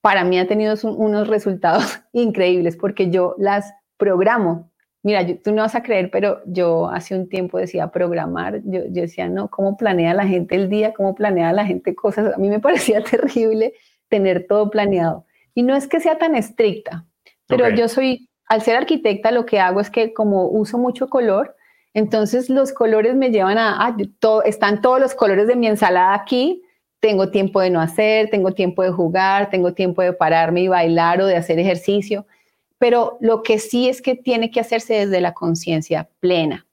para 0.01 0.25
mí 0.25 0.39
ha 0.39 0.47
tenido 0.47 0.75
unos 0.85 1.29
resultados 1.29 2.01
increíbles 2.13 2.77
porque 2.77 3.11
yo 3.11 3.35
las 3.39 3.73
programo 3.97 4.73
Mira, 5.05 5.27
tú 5.43 5.53
no 5.53 5.63
vas 5.63 5.75
a 5.75 5.83
creer, 5.83 6.11
pero 6.13 6.41
yo 6.47 6.89
hace 6.89 7.17
un 7.17 7.29
tiempo 7.29 7.59
decía 7.59 7.91
programar, 7.91 8.61
yo, 8.65 8.83
decía, 8.89 9.29
no, 9.29 9.49
¿cómo 9.49 9.77
planea 9.77 10.15
la 10.15 10.27
gente 10.27 10.55
el 10.55 10.69
día? 10.69 10.95
¿Cómo 10.95 11.17
planea 11.17 11.53
la 11.53 11.67
gente 11.67 11.97
cosas? 11.97 12.35
A 12.35 12.39
mí 12.39 12.49
me 12.49 12.61
parecía 12.61 13.03
terrible 13.03 13.75
tener 14.09 14.47
todo 14.47 14.71
planeado. 14.71 15.27
Y 15.55 15.65
no 15.65 15.75
es 15.75 15.89
que 15.89 15.99
sea 15.99 16.19
tan 16.19 16.37
estricta, 16.37 17.05
pero 17.49 17.69
yo 17.71 17.89
soy, 17.89 18.31
al 18.47 18.63
ser 18.63 18.77
arquitecta, 18.77 19.33
lo 19.33 19.45
que 19.45 19.59
hago 19.59 19.81
es 19.81 19.91
que 19.91 20.15
como 20.15 20.47
uso 20.47 20.79
mucho 20.79 21.09
color, 21.09 21.57
entonces 21.95 22.49
los 22.51 22.73
colores 22.73 23.15
me 23.15 23.31
llevan 23.31 23.59
a, 23.59 23.87
ah, 23.87 23.97
están 24.45 24.81
todos 24.81 25.01
los 25.01 25.15
colores 25.15 25.47
de 25.47 25.57
mi 25.57 25.67
ensalada 25.67 26.15
aquí, 26.15 26.63
tengo 27.01 27.31
tiempo 27.31 27.61
de 27.61 27.71
no 27.71 27.81
hacer, 27.81 28.31
tengo 28.31 28.53
tiempo 28.53 28.83
de 28.83 28.91
jugar, 28.91 29.51
tengo 29.51 29.75
tiempo 29.75 30.03
de 30.03 30.13
pararme 30.13 30.63
y 30.63 30.69
bailar 30.69 31.21
o 31.21 31.27
de 31.27 31.37
hacer 31.37 31.59
ejercicio 31.59 32.27
pero 32.83 33.17
lo 33.21 33.45
que 33.45 33.61
sí 33.61 33.89
es 33.89 34.03
que 34.03 34.17
tiene 34.17 34.51
que 34.51 34.59
hacerse 34.59 34.95
desde 34.95 35.21
la 35.21 35.35
conciencia 35.35 36.11
plena. 36.19 36.67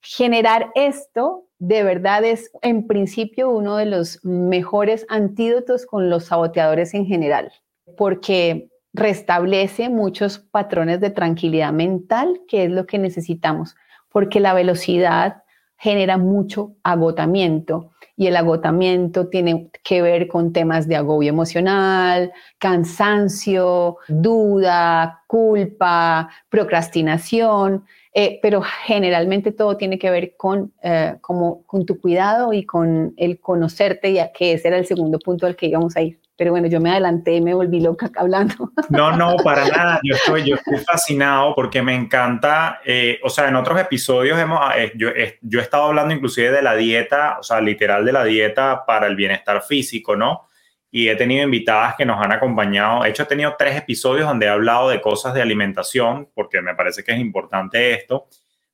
Generar 0.00 0.70
esto 0.76 1.48
de 1.58 1.82
verdad 1.82 2.22
es 2.22 2.52
en 2.62 2.86
principio 2.86 3.50
uno 3.50 3.76
de 3.76 3.86
los 3.86 4.24
mejores 4.24 5.04
antídotos 5.08 5.86
con 5.86 6.08
los 6.08 6.26
saboteadores 6.26 6.94
en 6.94 7.04
general, 7.04 7.52
porque 7.96 8.68
restablece 8.92 9.88
muchos 9.88 10.38
patrones 10.38 11.00
de 11.00 11.10
tranquilidad 11.10 11.72
mental, 11.72 12.42
que 12.46 12.66
es 12.66 12.70
lo 12.70 12.86
que 12.86 12.98
necesitamos, 12.98 13.74
porque 14.10 14.40
la 14.40 14.54
velocidad 14.54 15.42
genera 15.76 16.18
mucho 16.18 16.74
agotamiento 16.82 17.90
y 18.20 18.26
el 18.26 18.36
agotamiento 18.36 19.28
tiene 19.28 19.70
que 19.82 20.02
ver 20.02 20.28
con 20.28 20.52
temas 20.52 20.86
de 20.86 20.96
agobio 20.96 21.30
emocional, 21.30 22.30
cansancio, 22.58 23.96
duda, 24.08 25.22
culpa, 25.26 26.28
procrastinación, 26.50 27.86
eh, 28.12 28.38
pero 28.42 28.60
generalmente 28.60 29.52
todo 29.52 29.78
tiene 29.78 29.98
que 29.98 30.10
ver 30.10 30.36
con, 30.36 30.70
eh, 30.82 31.16
como, 31.22 31.62
con 31.62 31.86
tu 31.86 31.98
cuidado 31.98 32.52
y 32.52 32.66
con 32.66 33.14
el 33.16 33.40
conocerte, 33.40 34.12
ya 34.12 34.32
que 34.32 34.52
ese 34.52 34.68
era 34.68 34.76
el 34.76 34.84
segundo 34.84 35.18
punto 35.18 35.46
al 35.46 35.56
que 35.56 35.68
íbamos 35.68 35.96
a 35.96 36.02
ir. 36.02 36.20
Pero 36.40 36.52
bueno, 36.52 36.68
yo 36.68 36.80
me 36.80 36.90
adelanté 36.90 37.38
me 37.42 37.52
volví 37.52 37.80
loca 37.80 38.10
hablando. 38.16 38.72
No, 38.88 39.14
no, 39.14 39.36
para 39.44 39.68
nada. 39.68 40.00
Yo 40.02 40.14
estoy, 40.14 40.48
yo 40.48 40.56
estoy 40.56 40.78
fascinado 40.78 41.54
porque 41.54 41.82
me 41.82 41.94
encanta, 41.94 42.80
eh, 42.82 43.20
o 43.22 43.28
sea, 43.28 43.48
en 43.48 43.56
otros 43.56 43.78
episodios 43.78 44.38
hemos, 44.38 44.58
eh, 44.74 44.90
yo, 44.96 45.10
yo 45.42 45.60
he 45.60 45.62
estado 45.62 45.84
hablando 45.84 46.14
inclusive 46.14 46.50
de 46.50 46.62
la 46.62 46.76
dieta, 46.76 47.36
o 47.38 47.42
sea, 47.42 47.60
literal 47.60 48.06
de 48.06 48.12
la 48.12 48.24
dieta 48.24 48.86
para 48.86 49.06
el 49.06 49.16
bienestar 49.16 49.60
físico, 49.60 50.16
¿no? 50.16 50.46
y 50.90 51.08
he 51.10 51.14
tenido 51.14 51.44
invitadas 51.44 51.94
que 51.96 52.06
nos 52.06 52.24
han 52.24 52.32
acompañado. 52.32 53.02
De 53.02 53.10
hecho, 53.10 53.24
he 53.24 53.26
tenido 53.26 53.54
tres 53.58 53.76
episodios 53.76 54.26
donde 54.26 54.46
he 54.46 54.48
hablado 54.48 54.88
de 54.88 55.02
cosas 55.02 55.34
de 55.34 55.42
alimentación, 55.42 56.30
porque 56.34 56.62
me 56.62 56.74
parece 56.74 57.04
que 57.04 57.12
es 57.12 57.18
importante 57.18 57.92
esto, 57.92 58.28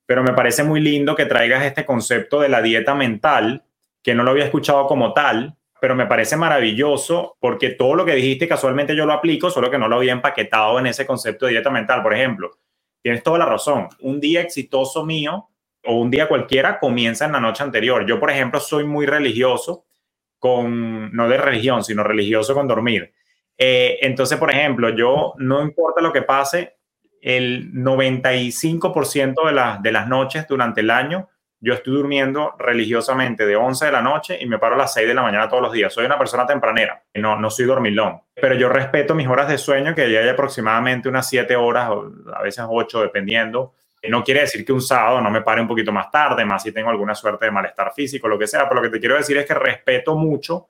pero 0.07 0.23
me 0.23 0.35
parece 0.35 0.63
muy 0.63 0.81
lindo 0.81 1.17
que 1.17 1.27
traigas 1.27 1.65
este 1.65 1.85
concepto 1.85 2.41
de 2.41 2.49
la 2.49 2.63
dieta 2.63 2.95
mental, 2.95 3.65
que 4.05 4.15
no 4.15 4.23
lo 4.23 4.31
había 4.31 4.45
escuchado 4.45 4.87
como 4.87 5.13
tal, 5.13 5.57
pero 5.81 5.95
me 5.95 6.07
parece 6.07 6.37
maravilloso 6.37 7.37
porque 7.41 7.71
todo 7.71 7.95
lo 7.95 8.05
que 8.05 8.15
dijiste 8.15 8.49
casualmente 8.49 8.97
yo 8.97 9.07
lo 9.07 9.13
aplico, 9.13 9.51
solo 9.51 9.71
que 9.71 9.79
no 9.79 9.89
lo 9.89 9.97
había 9.97 10.13
empaquetado 10.13 10.79
en 10.79 10.87
ese 10.87 11.07
concepto 11.07 11.47
de 11.47 11.53
dieta 11.53 11.71
mental. 11.71 12.03
Por 12.03 12.15
ejemplo, 12.15 12.59
tienes 13.03 13.23
toda 13.23 13.39
la 13.39 13.47
razón. 13.47 13.89
Un 14.01 14.21
día 14.21 14.41
exitoso 14.41 15.05
mío 15.05 15.49
o 15.85 16.01
un 16.01 16.11
día 16.11 16.29
cualquiera 16.29 16.79
comienza 16.79 17.27
en 17.27 17.33
la 17.33 17.41
noche 17.41 17.63
anterior. 17.63 18.07
Yo, 18.07 18.19
por 18.19 18.31
ejemplo, 18.31 18.59
soy 18.61 18.85
muy 18.85 19.07
religioso 19.07 19.85
con, 20.39 21.13
no 21.13 21.29
de 21.29 21.37
religión, 21.37 21.85
sino 21.85 22.03
religioso 22.03 22.55
con 22.55 22.67
dormir. 22.67 23.13
Eh, 23.59 23.99
entonces, 24.03 24.39
por 24.39 24.51
ejemplo, 24.51 24.91
yo 24.91 25.35
no 25.39 25.63
importa 25.63 26.01
lo 26.01 26.13
que 26.13 26.23
pase, 26.23 26.77
el 27.21 27.73
95% 27.73 29.35
de, 29.47 29.83
de 29.83 29.93
las 29.93 30.09
noches 30.09 30.47
durante 30.47 30.81
el 30.81 30.91
año 30.91 31.29
yo 31.61 31.75
estoy 31.75 31.95
durmiendo 31.95 32.55
religiosamente 32.59 33.47
de 33.47 33.57
11 33.57 33.87
de 33.87 33.93
la 33.93 34.03
noche 34.03 34.39
y 34.41 34.47
me 34.47 34.59
paro 34.59 34.75
a 34.75 34.79
las 34.79 34.93
6 34.93 35.09
de 35.09 35.15
la 35.15 35.23
mañana 35.23 35.49
todos 35.49 35.63
los 35.63 35.73
días. 35.73 35.93
Soy 35.93 36.05
una 36.05 36.19
persona 36.19 36.47
tempranera, 36.47 37.03
no, 37.15 37.39
no 37.39 37.51
soy 37.51 37.65
dormilón, 37.65 38.21
pero 38.35 38.55
yo 38.55 38.69
respeto 38.69 39.15
mis 39.15 39.27
horas 39.27 39.49
de 39.49 39.59
sueño, 39.59 39.95
que 39.95 40.11
ya 40.11 40.21
hay 40.21 40.29
aproximadamente 40.29 41.09
unas 41.09 41.29
7 41.29 41.57
horas, 41.57 41.91
a 42.35 42.43
veces 42.43 42.65
8, 42.69 43.03
dependiendo. 43.03 43.75
No 44.09 44.23
quiere 44.23 44.43
decir 44.43 44.65
que 44.65 44.73
un 44.73 44.83
sábado 44.83 45.21
no 45.21 45.31
me 45.31 45.41
pare 45.41 45.61
un 45.61 45.67
poquito 45.67 45.91
más 45.91 46.11
tarde, 46.11 46.45
más 46.45 46.63
si 46.63 46.71
tengo 46.71 46.91
alguna 46.91 47.15
suerte 47.15 47.47
de 47.47 47.51
malestar 47.51 47.93
físico, 47.93 48.29
lo 48.29 48.39
que 48.39 48.47
sea, 48.47 48.69
pero 48.69 48.77
lo 48.77 48.83
que 48.83 48.91
te 48.91 49.01
quiero 49.01 49.17
decir 49.17 49.37
es 49.39 49.47
que 49.47 49.55
respeto 49.55 50.15
mucho 50.15 50.69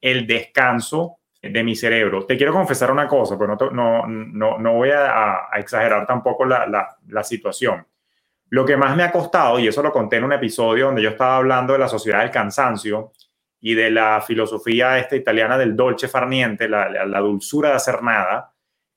el 0.00 0.26
descanso 0.26 1.18
de 1.40 1.62
mi 1.62 1.76
cerebro. 1.76 2.24
Te 2.24 2.36
quiero 2.36 2.52
confesar 2.52 2.90
una 2.90 3.06
cosa, 3.06 3.38
pero 3.38 3.56
no, 3.70 4.06
no, 4.06 4.58
no, 4.58 4.72
voy 4.72 4.90
a, 4.90 5.48
exagerar 5.54 6.06
tampoco 6.06 6.44
la, 6.44 6.96
la 7.06 7.22
situación 7.22 7.86
lo 8.52 8.66
que 8.66 8.76
más 8.76 8.94
me 8.94 9.02
ha 9.02 9.10
costado, 9.10 9.58
y 9.58 9.66
eso 9.66 9.82
lo 9.82 9.90
conté 9.90 10.16
en 10.16 10.24
un 10.24 10.34
episodio 10.34 10.84
donde 10.84 11.00
yo 11.00 11.08
estaba 11.08 11.36
hablando 11.36 11.72
de 11.72 11.78
la 11.78 11.88
sociedad 11.88 12.20
del 12.20 12.30
cansancio 12.30 13.12
y 13.58 13.72
de 13.72 13.90
la 13.90 14.20
filosofía 14.20 14.98
esta 14.98 15.16
italiana 15.16 15.56
del 15.56 15.74
dolce 15.74 16.06
farniente, 16.06 16.68
la, 16.68 16.90
la, 16.90 17.20
dulzura 17.20 17.70
de 17.70 17.76
hacer 17.76 18.02
nada, 18.02 18.52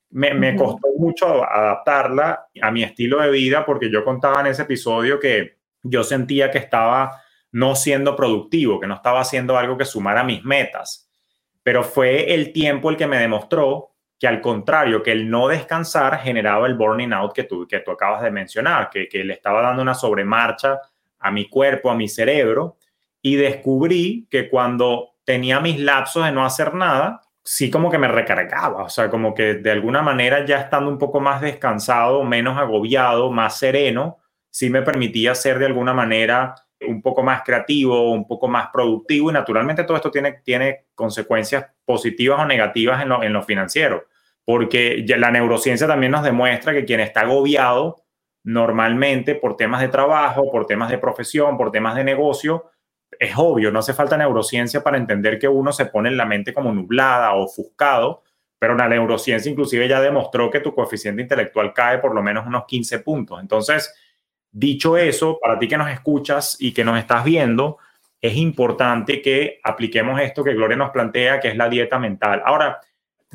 me, 0.10 0.34
me, 0.34 0.58
costó 0.58 0.89
mucho 0.98 1.50
adaptarla 1.50 2.48
a 2.62 2.70
mi 2.70 2.84
estilo 2.84 3.22
de 3.22 3.30
vida 3.30 3.65
porque 3.65 3.89
yo 3.89 4.04
contaba 4.04 4.41
en 4.41 4.48
ese 4.48 4.63
episodio 4.63 5.22
que 5.22 5.56
yo 5.84 6.04
sentía 6.04 6.52
que 6.52 6.58
estaba 6.58 7.22
no 7.54 7.76
siendo 7.76 8.13
productivo, 8.13 8.82
que 8.82 8.88
no 8.88 8.96
estaba 8.96 9.22
haciendo 9.22 9.58
algo 9.58 9.78
que 9.78 9.86
sumara 9.86 10.26
mis 10.26 10.44
metas. 10.44 11.10
Pero 11.63 11.86
fue 11.86 12.34
el 12.34 12.52
tiempo 12.52 12.89
el 12.89 12.98
que 12.98 13.08
me 13.08 13.20
demostró 13.20 13.94
que 14.19 14.28
al 14.28 14.41
contrario, 14.41 15.04
que 15.04 15.12
el 15.12 15.30
no 15.30 15.47
descansar 15.47 16.19
generaba 16.19 16.67
el 16.67 16.75
burning 16.75 17.13
out 17.13 17.34
que 17.34 17.43
tú, 17.43 17.67
que 17.67 17.80
tú 17.80 17.91
acabas 17.91 18.21
de 18.23 18.32
mencionar, 18.32 18.89
que, 18.89 19.08
que 19.08 19.23
le 19.23 19.34
estaba 19.34 19.62
dando 19.62 19.82
una 19.82 19.93
sobremarcha 19.93 20.80
a 21.19 21.32
mi 21.32 21.49
cuerpo, 21.49 21.89
a 21.89 21.95
mi 21.95 22.08
cerebro, 22.08 22.78
y 23.21 23.36
descubrí 23.36 24.28
que 24.30 24.49
cuando 24.49 25.15
tenía 25.23 25.60
mis 25.60 25.80
lapsos 25.80 26.25
de 26.25 26.32
no 26.32 26.45
hacer 26.45 26.73
nada, 26.73 27.21
sí 27.43 27.69
como 27.69 27.91
que 27.91 27.97
me 27.97 28.08
recargaba, 28.08 28.84
o 28.84 28.89
sea, 28.89 29.10
como 29.10 29.34
que 29.34 29.56
de 29.56 29.71
alguna 29.71 30.01
manera 30.01 30.45
ya 30.45 30.58
estando 30.58 30.89
un 30.89 30.97
poco 30.97 31.19
más 31.19 31.41
descansado, 31.41 32.23
menos 32.23 32.58
agobiado, 32.58 33.32
más 33.32 33.58
sereno, 33.58 34.17
sí 34.49 34.69
me 34.69 34.82
permitía 34.82 35.36
ser 35.36 35.60
de 35.60 35.67
alguna 35.67 35.93
manera 35.93 36.56
un 36.88 37.02
poco 37.02 37.24
más 37.24 37.43
creativo, 37.43 38.12
un 38.12 38.28
poco 38.28 38.48
más 38.48 38.69
productivo 38.71 39.30
y 39.30 39.34
naturalmente 39.34 39.84
todo 39.84 39.98
esto 39.98 40.12
tiene, 40.12 40.41
tiene 40.43 40.86
consecuencias 40.95 41.65
positivas 41.86 42.39
o 42.39 42.45
negativas 42.45 43.02
en 43.02 43.10
lo, 43.10 43.24
en 43.24 43.34
lo 43.34 43.43
financiero, 43.43 44.06
porque 44.43 45.06
la 45.17 45.32
neurociencia 45.32 45.88
también 45.88 46.12
nos 46.12 46.24
demuestra 46.24 46.74
que 46.74 46.86
quien 46.86 47.00
está 47.00 47.21
agobiado 47.21 48.06
normalmente 48.43 49.36
por 49.36 49.58
temas 49.58 49.82
de 49.82 49.88
trabajo, 49.88 50.52
por 50.52 50.67
temas 50.67 50.89
de 50.89 51.00
profesión, 51.00 51.58
por 51.58 51.71
temas 51.71 51.95
de 51.95 52.04
negocio, 52.04 52.69
es 53.19 53.34
obvio, 53.36 53.71
no 53.71 53.80
hace 53.80 53.93
falta 53.93 54.17
neurociencia 54.17 54.84
para 54.84 54.98
entender 54.98 55.39
que 55.39 55.48
uno 55.48 55.71
se 55.71 55.86
pone 55.86 56.10
en 56.10 56.17
la 56.17 56.26
mente 56.26 56.54
como 56.54 56.71
nublada 56.71 57.34
o 57.34 57.45
ofuscado, 57.45 58.24
pero 58.60 58.76
la 58.76 58.88
neurociencia 58.88 59.50
inclusive 59.52 59.88
ya 59.88 60.00
demostró 60.00 60.50
que 60.50 60.60
tu 60.60 60.74
coeficiente 60.74 61.21
intelectual 61.21 61.74
cae 61.74 61.98
por 61.98 62.13
lo 62.13 62.21
menos 62.21 62.45
unos 62.45 62.65
15 62.65 63.00
puntos. 63.00 63.41
Entonces, 63.41 63.93
Dicho 64.58 64.96
eso, 64.96 65.38
para 65.41 65.60
ti 65.60 65.68
que 65.68 65.78
nos 65.78 65.89
escuchas 65.89 66.56
y 66.58 66.74
que 66.74 66.86
nos 66.86 66.98
estás 66.98 67.26
viendo, 67.26 67.78
es 68.22 68.38
importante 68.38 69.22
que 69.22 69.60
apliquemos 69.62 70.18
esto 70.22 70.46
que 70.46 70.54
Gloria 70.54 70.78
nos 70.78 70.91
plantea, 70.91 71.41
que 71.41 71.50
es 71.50 71.58
la 71.58 71.68
dieta 71.68 72.00
mental. 72.00 72.41
Ahora, 72.46 72.80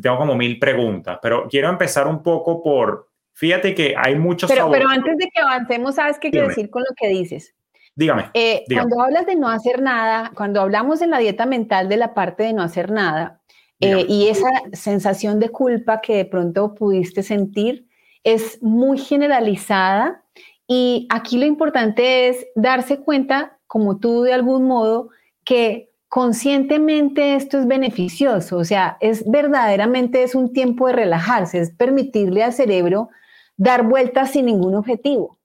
tengo 0.00 0.16
como 0.16 0.34
mil 0.34 0.58
preguntas, 0.58 1.18
pero 1.20 1.46
quiero 1.46 1.68
empezar 1.68 2.06
un 2.06 2.22
poco 2.22 2.62
por, 2.62 3.10
fíjate 3.34 3.74
que 3.74 3.94
hay 3.94 4.14
muchos... 4.16 4.50
Pero, 4.50 4.70
pero 4.70 4.88
antes 4.88 5.14
de 5.18 5.28
que 5.28 5.42
avancemos, 5.42 5.96
¿sabes 5.96 6.18
qué 6.18 6.30
quiero 6.30 6.48
decir 6.48 6.70
con 6.70 6.80
lo 6.88 6.94
que 6.96 7.08
dices? 7.08 7.54
Dígame, 7.94 8.30
eh, 8.32 8.64
Cuando 8.72 9.02
hablas 9.02 9.26
de 9.26 9.36
no 9.36 9.48
hacer 9.48 9.82
nada, 9.82 10.32
cuando 10.34 10.62
hablamos 10.62 11.02
en 11.02 11.10
la 11.10 11.18
dieta 11.18 11.44
mental 11.44 11.90
de 11.90 11.98
la 11.98 12.14
parte 12.14 12.44
de 12.44 12.54
no 12.54 12.62
hacer 12.62 12.90
nada, 12.90 13.42
eh, 13.78 14.06
y 14.08 14.28
esa 14.28 14.48
sensación 14.72 15.38
de 15.38 15.50
culpa 15.50 16.00
que 16.00 16.16
de 16.16 16.24
pronto 16.24 16.74
pudiste 16.74 17.22
sentir 17.22 17.88
es 18.24 18.62
muy 18.62 18.96
generalizada 18.96 20.24
y 20.72 21.08
aquí 21.10 21.36
lo 21.36 21.46
importante 21.46 22.28
es 22.28 22.46
darse 22.54 23.00
cuenta, 23.00 23.58
como 23.66 23.98
tú 23.98 24.22
de 24.22 24.32
algún 24.32 24.68
modo, 24.68 25.08
que 25.42 25.90
conscientemente 26.06 27.34
esto 27.34 27.58
es 27.58 27.66
beneficioso, 27.66 28.58
o 28.58 28.64
sea, 28.64 28.96
es 29.00 29.28
verdaderamente 29.28 30.22
es 30.22 30.36
un 30.36 30.52
tiempo 30.52 30.86
de 30.86 30.92
relajarse, 30.92 31.58
es 31.58 31.72
permitirle 31.72 32.44
al 32.44 32.52
cerebro 32.52 33.08
dar 33.56 33.82
vueltas 33.82 34.30
sin 34.30 34.46
ningún 34.46 34.76
objetivo, 34.76 35.40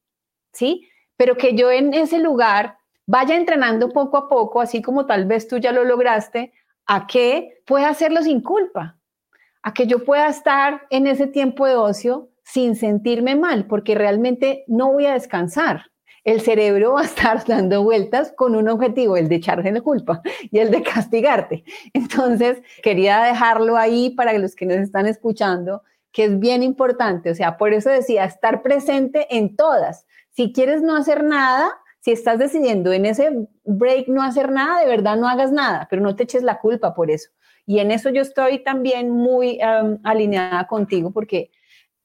¿sí? 0.53 0.87
Pero 1.17 1.37
que 1.37 1.55
yo 1.55 1.71
en 1.71 1.95
ese 1.95 2.19
lugar 2.19 2.77
vaya 3.07 3.35
entrenando 3.35 3.89
poco 3.89 4.17
a 4.17 4.29
poco, 4.29 4.61
así 4.61 4.83
como 4.83 5.07
tal 5.07 5.25
vez 5.25 5.47
tú 5.47 5.57
ya 5.57 5.71
lo 5.71 5.85
lograste, 5.85 6.53
a 6.85 7.07
que 7.07 7.63
pueda 7.65 7.89
hacerlo 7.89 8.21
sin 8.21 8.41
culpa, 8.41 8.99
a 9.63 9.73
que 9.73 9.87
yo 9.87 10.05
pueda 10.05 10.27
estar 10.27 10.83
en 10.91 11.07
ese 11.07 11.25
tiempo 11.25 11.65
de 11.65 11.77
ocio 11.77 12.29
sin 12.45 12.75
sentirme 12.75 13.35
mal, 13.35 13.65
porque 13.65 13.95
realmente 13.95 14.63
no 14.67 14.93
voy 14.93 15.07
a 15.07 15.13
descansar. 15.13 15.87
El 16.23 16.41
cerebro 16.41 16.93
va 16.93 17.01
a 17.01 17.05
estar 17.05 17.43
dando 17.47 17.83
vueltas 17.83 18.31
con 18.35 18.55
un 18.55 18.69
objetivo, 18.69 19.17
el 19.17 19.27
de 19.27 19.35
echarse 19.35 19.71
la 19.71 19.81
culpa 19.81 20.21
y 20.51 20.59
el 20.59 20.71
de 20.71 20.83
castigarte. 20.83 21.63
Entonces, 21.93 22.61
quería 22.81 23.21
dejarlo 23.23 23.77
ahí 23.77 24.11
para 24.11 24.37
los 24.37 24.55
que 24.55 24.65
nos 24.65 24.77
están 24.77 25.07
escuchando, 25.07 25.83
que 26.11 26.25
es 26.25 26.39
bien 26.39 26.63
importante. 26.63 27.31
O 27.31 27.35
sea, 27.35 27.57
por 27.57 27.73
eso 27.73 27.89
decía, 27.89 28.23
estar 28.23 28.61
presente 28.61 29.27
en 29.35 29.55
todas. 29.55 30.05
Si 30.31 30.53
quieres 30.53 30.81
no 30.81 30.95
hacer 30.95 31.23
nada, 31.23 31.71
si 31.99 32.11
estás 32.11 32.37
decidiendo 32.37 32.93
en 32.93 33.07
ese 33.07 33.47
break 33.63 34.07
no 34.07 34.21
hacer 34.21 34.51
nada, 34.51 34.79
de 34.79 34.87
verdad 34.87 35.17
no 35.17 35.27
hagas 35.27 35.51
nada, 35.51 35.87
pero 35.89 36.03
no 36.03 36.15
te 36.15 36.23
eches 36.23 36.43
la 36.43 36.59
culpa 36.59 36.93
por 36.93 37.09
eso. 37.09 37.31
Y 37.65 37.79
en 37.79 37.89
eso 37.89 38.11
yo 38.11 38.21
estoy 38.21 38.63
también 38.63 39.09
muy 39.09 39.59
alineada 40.03 40.67
contigo 40.67 41.11
porque 41.11 41.49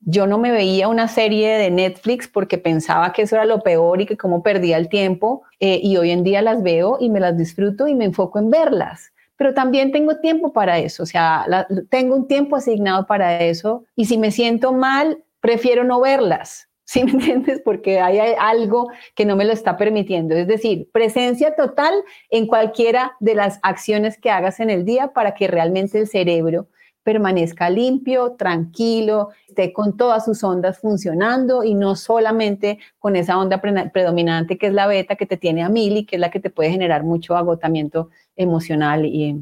yo 0.01 0.27
no 0.27 0.39
me 0.39 0.51
veía 0.51 0.89
una 0.89 1.09
serie 1.09 1.59
de 1.59 1.71
Netflix 1.71 2.27
porque 2.27 2.59
pensaba 2.59 3.13
que 3.13 3.23
eso 3.23 3.37
era 3.37 3.45
lo 3.45 3.61
peor 3.61 4.01
y 4.01 4.07
que 4.07 4.17
cómo 4.17 4.43
perdía 4.43 4.77
el 4.77 4.89
tiempo 4.89 5.43
eh, 5.61 5.79
y 5.83 5.97
hoy 5.99 6.11
en 6.11 6.25
día 6.25 6.43
las 6.43 6.63
veo 6.63 6.97
y 7.01 7.11
me 7.11 7.21
las 7.21 7.37
disfruto 7.37 7.87
y 7.87 7.95
me 7.95 8.07
enfoco 8.07 8.39
en 8.39 8.51
verlas. 8.51 9.13
Pero 9.37 9.55
también 9.55 9.93
tengo 9.93 10.17
tiempo 10.17 10.53
para 10.53 10.79
eso, 10.79 11.03
o 11.03 11.07
sea, 11.07 11.47
tengo 11.89 12.15
un 12.15 12.29
tiempo 12.29 12.57
asignado 12.57 13.07
para 13.07 13.41
eso 13.41 13.85
y 13.97 14.07
si 14.07 14.19
me 14.19 14.31
siento 14.31 14.73
mal, 14.73 15.23
prefiero 15.41 15.85
no 15.85 16.01
verlas. 16.01 16.69
¿Sí 16.91 17.05
me 17.05 17.13
entiendes? 17.13 17.63
Porque 17.65 18.01
hay 18.01 18.19
algo 18.37 18.89
que 19.15 19.25
no 19.25 19.37
me 19.37 19.45
lo 19.45 19.53
está 19.53 19.77
permitiendo. 19.77 20.35
Es 20.35 20.49
decir, 20.49 20.91
presencia 20.91 21.55
total 21.55 21.95
en 22.31 22.49
cualquiera 22.49 23.13
de 23.21 23.37
las 23.37 23.61
acciones 23.63 24.19
que 24.19 24.31
hagas 24.31 24.59
en 24.59 24.71
el 24.71 24.85
día 24.85 25.13
para 25.13 25.35
que 25.35 25.47
realmente 25.47 26.01
el 26.01 26.09
cerebro 26.09 26.67
permanezca 27.03 27.71
limpio, 27.71 28.33
tranquilo, 28.33 29.31
esté 29.49 29.73
con 29.73 29.97
todas 29.97 30.25
sus 30.25 30.43
ondas 30.45 30.79
funcionando 30.79 31.65
y 31.65 31.75
no 31.75 31.97
solamente 31.97 32.79
con 32.99 33.17
esa 33.17 33.39
onda 33.39 33.61
predominante 33.61 34.59
que 34.59 34.67
es 34.69 34.73
la 34.73 34.87
beta 34.87 35.17
que 35.17 35.27
te 35.27 35.37
tiene 35.37 35.63
a 35.63 35.69
mil 35.69 35.97
y 35.97 36.05
que 36.05 36.17
es 36.17 36.21
la 36.21 36.31
que 36.31 36.41
te 36.41 36.51
puede 36.51 36.71
generar 36.71 37.03
mucho 37.03 37.37
agotamiento 37.37 38.11
emocional 38.37 39.07
y 39.07 39.37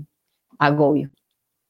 agobio. 0.59 1.11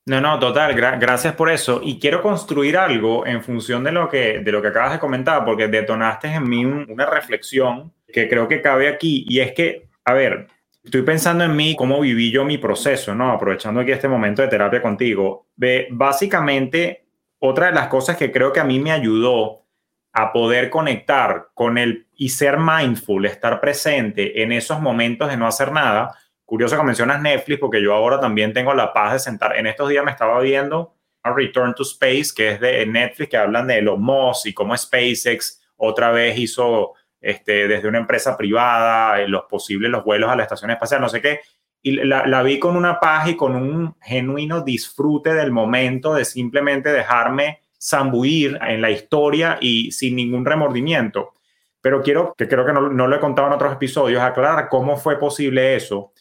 No, 0.07 0.23
no, 0.23 0.39
total, 0.39 0.75
gracias 0.75 1.35
por 1.35 1.51
eso. 1.51 1.81
Y 1.83 1.99
quiero 1.99 2.23
construir 2.23 2.79
algo 2.79 3.27
en 3.27 3.43
función 3.43 3.85
de 3.85 3.93
lo 3.93 4.09
que, 4.09 4.39
de 4.39 4.53
lo 4.53 4.63
que 4.63 4.69
acabas 4.69 4.93
de 4.93 4.99
comentar, 4.99 5.45
porque 5.45 5.69
detonaste 5.69 6.29
en 6.29 6.49
mí 6.49 6.65
una 6.65 7.05
reflexión 7.05 7.93
que 8.11 8.27
creo 8.27 8.49
que 8.49 8.63
cabe 8.63 8.89
aquí, 8.89 9.27
y 9.29 9.41
es 9.41 9.53
que, 9.53 9.89
a 10.07 10.15
ver, 10.15 10.47
estoy 10.83 11.03
pensando 11.03 11.45
en 11.45 11.55
mí, 11.55 11.77
cómo 11.77 12.01
viví 12.01 12.31
yo 12.31 12.45
mi 12.45 12.59
proceso, 12.59 13.15
¿no? 13.15 13.33
Aprovechando 13.33 13.81
aquí 13.81 13.93
este 13.93 14.09
momento 14.09 14.43
de 14.43 14.49
terapia 14.49 14.81
contigo. 14.81 15.49
Básicamente, 15.91 17.07
otra 17.39 17.67
de 17.67 17.73
las 17.73 17.89
cosas 17.89 18.17
que 18.17 18.33
creo 18.33 18.53
que 18.53 18.61
a 18.61 18.65
mí 18.65 18.81
me 18.81 18.93
ayudó 18.93 19.65
a 20.13 20.33
poder 20.33 20.71
conectar 20.71 21.49
con 21.55 21.79
el 21.79 22.07
y 22.17 22.31
ser 22.31 22.59
mindful, 22.59 23.27
estar 23.27 23.61
presente 23.61 24.43
en 24.43 24.51
esos 24.53 24.81
momentos 24.81 25.29
de 25.29 25.37
no 25.37 25.47
hacer 25.47 25.71
nada. 25.71 26.17
Curioso 26.45 26.77
que 26.77 26.83
mencionas 26.83 27.21
Netflix, 27.21 27.61
porque 27.61 27.83
yo 27.83 27.95
ahora 27.95 28.19
también 28.19 28.53
tengo 28.53 28.75
la 28.75 28.93
paz 28.93 29.13
de 29.13 29.19
sentar. 29.19 29.57
En 29.57 29.67
estos 29.67 29.89
días 29.89 30.05
me 30.05 30.11
estaba 30.11 30.41
viendo 30.41 30.95
a 31.23 31.33
Return 31.33 31.75
to 31.75 31.83
Space, 31.83 32.31
que 32.35 32.53
es 32.53 32.61
de 32.61 32.87
Netflix, 32.87 33.29
que 33.29 33.37
hablan 33.37 33.67
de 33.67 33.83
los 33.83 33.99
Moss 33.99 34.47
y 34.47 34.55
cómo 34.55 34.77
SpaceX 34.77 35.61
otra 35.77 36.11
vez 36.11 36.39
hizo 36.39 36.95
este, 37.21 37.69
desde 37.69 37.89
una 37.89 37.99
empresa 37.99 38.37
privada, 38.37 39.21
eh, 39.21 39.29
los 39.29 39.45
posibles, 39.45 39.91
los 39.91 40.05
vuelos 40.05 40.31
a 40.31 40.37
la 40.37 40.45
estación 40.45 40.71
espacial, 40.71 41.01
no 41.01 41.09
sé 41.09 41.21
qué. 41.21 41.41
Y 41.81 41.93
la, 41.93 42.43
vi 42.43 42.59
con 42.59 42.77
una 42.77 42.99
paz 42.99 43.29
y 43.29 43.37
con 43.37 43.55
un 43.55 43.95
genuino 44.01 44.63
disfrute 44.63 45.33
del 45.33 45.53
momento 45.53 46.15
de 46.15 46.25
simplemente 46.25 46.91
dejarme 46.91 47.61
zambuir 47.81 48.59
en 48.61 48.83
la 48.83 48.91
historia 48.91 49.59
y 49.61 49.93
sin 49.93 50.17
ningún 50.17 50.45
remordimiento. 50.45 51.35
Pero 51.81 52.03
quiero, 52.03 52.35
que 52.37 52.49
creo 52.49 52.67
que 52.67 52.73
no, 52.73 52.89
no 52.89 53.07
lo 53.07 53.17
he 53.17 53.21
contado 53.21 53.47
en 53.47 53.55
otros 53.55 53.73
episodios, 53.73 54.21
aclarar 54.21 54.69
cómo 54.69 54.97
fue 54.97 55.19
posible 55.19 55.77
eso. 55.77 56.13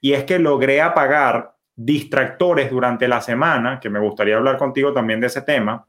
Y 0.00 0.12
es 0.12 0.24
que 0.24 0.38
logré 0.38 0.82
apagar 0.82 1.54
distractores 1.74 2.70
durante 2.70 3.06
la 3.06 3.20
semana, 3.20 3.78
que 3.80 3.88
me 3.88 4.00
gustaría 4.00 4.36
hablar 4.36 4.58
contigo 4.58 4.92
también 4.92 5.20
de 5.20 5.28
ese 5.28 5.42
tema, 5.42 5.86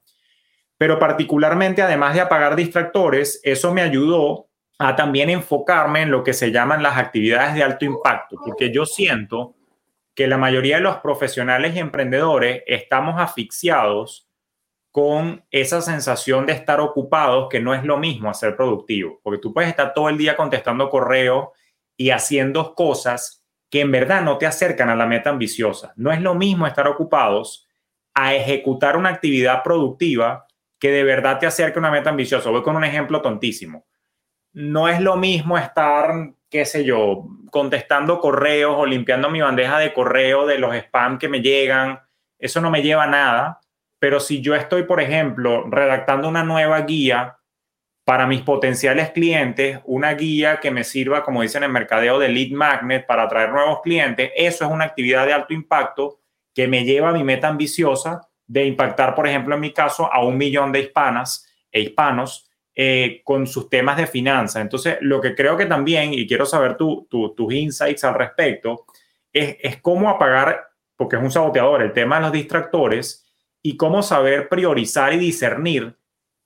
pero 0.77 0.99
particularmente 0.99 1.81
además 1.81 2.13
de 2.13 2.21
apagar 2.21 2.55
distractores, 2.55 3.41
eso 3.43 3.73
me 3.73 3.81
ayudó 3.81 4.48
a 4.79 4.95
también 4.95 5.29
enfocarme 5.29 6.01
en 6.01 6.11
lo 6.11 6.23
que 6.23 6.33
se 6.33 6.51
llaman 6.51 6.81
las 6.81 6.97
actividades 6.97 7.53
de 7.53 7.63
alto 7.63 7.83
impacto, 7.83 8.37
porque 8.43 8.71
yo 8.71 8.85
siento 8.85 9.55
que 10.15 10.25
la 10.25 10.37
mayoría 10.37 10.77
de 10.77 10.81
los 10.81 10.97
profesionales 10.97 11.75
y 11.75 11.79
emprendedores 11.79 12.63
estamos 12.65 13.19
asfixiados 13.19 14.29
con 14.91 15.43
esa 15.51 15.81
sensación 15.81 16.45
de 16.45 16.53
estar 16.53 16.79
ocupados, 16.79 17.49
que 17.49 17.59
no 17.59 17.73
es 17.73 17.83
lo 17.83 17.97
mismo 17.97 18.29
hacer 18.29 18.55
productivo, 18.55 19.19
porque 19.21 19.39
tú 19.39 19.53
puedes 19.53 19.69
estar 19.69 19.93
todo 19.93 20.07
el 20.09 20.17
día 20.17 20.37
contestando 20.37 20.89
correos 20.89 21.49
y 21.97 22.11
haciendo 22.11 22.73
cosas 22.73 23.43
que 23.69 23.81
en 23.81 23.91
verdad 23.91 24.23
no 24.23 24.37
te 24.37 24.47
acercan 24.47 24.89
a 24.89 24.95
la 24.95 25.05
meta 25.05 25.29
ambiciosa. 25.29 25.93
No 25.97 26.11
es 26.11 26.21
lo 26.21 26.35
mismo 26.35 26.65
estar 26.65 26.87
ocupados 26.87 27.67
a 28.13 28.33
ejecutar 28.33 28.95
una 28.97 29.09
actividad 29.09 29.61
productiva 29.61 30.47
que 30.79 30.89
de 30.89 31.03
verdad 31.03 31.37
te 31.37 31.45
acerque 31.45 31.77
a 31.77 31.81
una 31.81 31.91
meta 31.91 32.09
ambiciosa. 32.09 32.49
Voy 32.49 32.63
con 32.63 32.77
un 32.77 32.85
ejemplo 32.85 33.21
tontísimo. 33.21 33.88
No 34.53 34.87
es 34.87 34.99
lo 34.99 35.15
mismo 35.15 35.57
estar, 35.57 36.33
qué 36.49 36.65
sé 36.65 36.83
yo, 36.83 37.25
contestando 37.51 38.19
correos 38.19 38.75
o 38.77 38.85
limpiando 38.85 39.29
mi 39.29 39.41
bandeja 39.41 39.79
de 39.79 39.93
correo 39.93 40.45
de 40.45 40.57
los 40.57 40.75
spam 40.75 41.17
que 41.17 41.29
me 41.29 41.41
llegan. 41.41 41.99
Eso 42.37 42.61
no 42.61 42.71
me 42.71 42.81
lleva 42.81 43.03
a 43.03 43.07
nada 43.07 43.59
pero 43.99 44.21
si 44.21 44.41
yo 44.41 44.55
estoy, 44.55 44.83
por 44.83 45.01
ejemplo, 45.01 45.69
redactando 45.69 46.27
una 46.27 46.43
nueva 46.43 46.81
guía 46.81 47.37
para 48.05 48.25
mis 48.25 48.41
potenciales 48.41 49.11
clientes, 49.11 49.79
una 49.85 50.13
guía 50.13 50.59
que 50.59 50.71
me 50.71 50.83
sirva, 50.83 51.23
como 51.23 51.41
dicen 51.41 51.63
en 51.63 51.71
mercadeo, 51.71 52.17
de 52.17 52.29
lead 52.29 52.51
magnet 52.51 53.05
para 53.05 53.23
atraer 53.23 53.51
nuevos 53.51 53.81
clientes, 53.81 54.31
eso 54.35 54.65
es 54.65 54.71
una 54.71 54.85
actividad 54.85 55.25
de 55.27 55.33
alto 55.33 55.53
impacto 55.53 56.21
que 56.55 56.67
me 56.67 56.85
lleva 56.85 57.09
a 57.09 57.13
mi 57.13 57.23
meta 57.23 57.49
ambiciosa 57.49 58.21
de 58.47 58.65
impactar, 58.65 59.13
por 59.13 59.27
ejemplo, 59.27 59.53
en 59.53 59.61
mi 59.61 59.73
caso, 59.73 60.11
a 60.11 60.23
un 60.23 60.37
millón 60.37 60.71
de 60.71 60.79
hispanas 60.79 61.45
e 61.71 61.81
hispanos 61.81 62.48
eh, 62.81 63.19
con 63.25 63.45
sus 63.45 63.69
temas 63.69 63.97
de 63.97 64.07
finanzas. 64.07 64.61
Entonces, 64.61 64.99
lo 65.01 65.19
que 65.19 65.35
creo 65.35 65.57
que 65.57 65.65
también, 65.65 66.13
y 66.13 66.25
quiero 66.25 66.45
saber 66.45 66.77
tus 66.77 67.53
insights 67.53 68.05
al 68.05 68.13
respecto, 68.13 68.85
es, 69.33 69.57
es 69.59 69.81
cómo 69.81 70.09
apagar, 70.09 70.69
porque 70.95 71.17
es 71.17 71.21
un 71.21 71.29
saboteador, 71.29 71.81
el 71.81 71.91
tema 71.91 72.15
de 72.15 72.21
los 72.21 72.31
distractores 72.31 73.29
y 73.61 73.75
cómo 73.75 74.01
saber 74.01 74.47
priorizar 74.47 75.11
y 75.11 75.17
discernir 75.17 75.97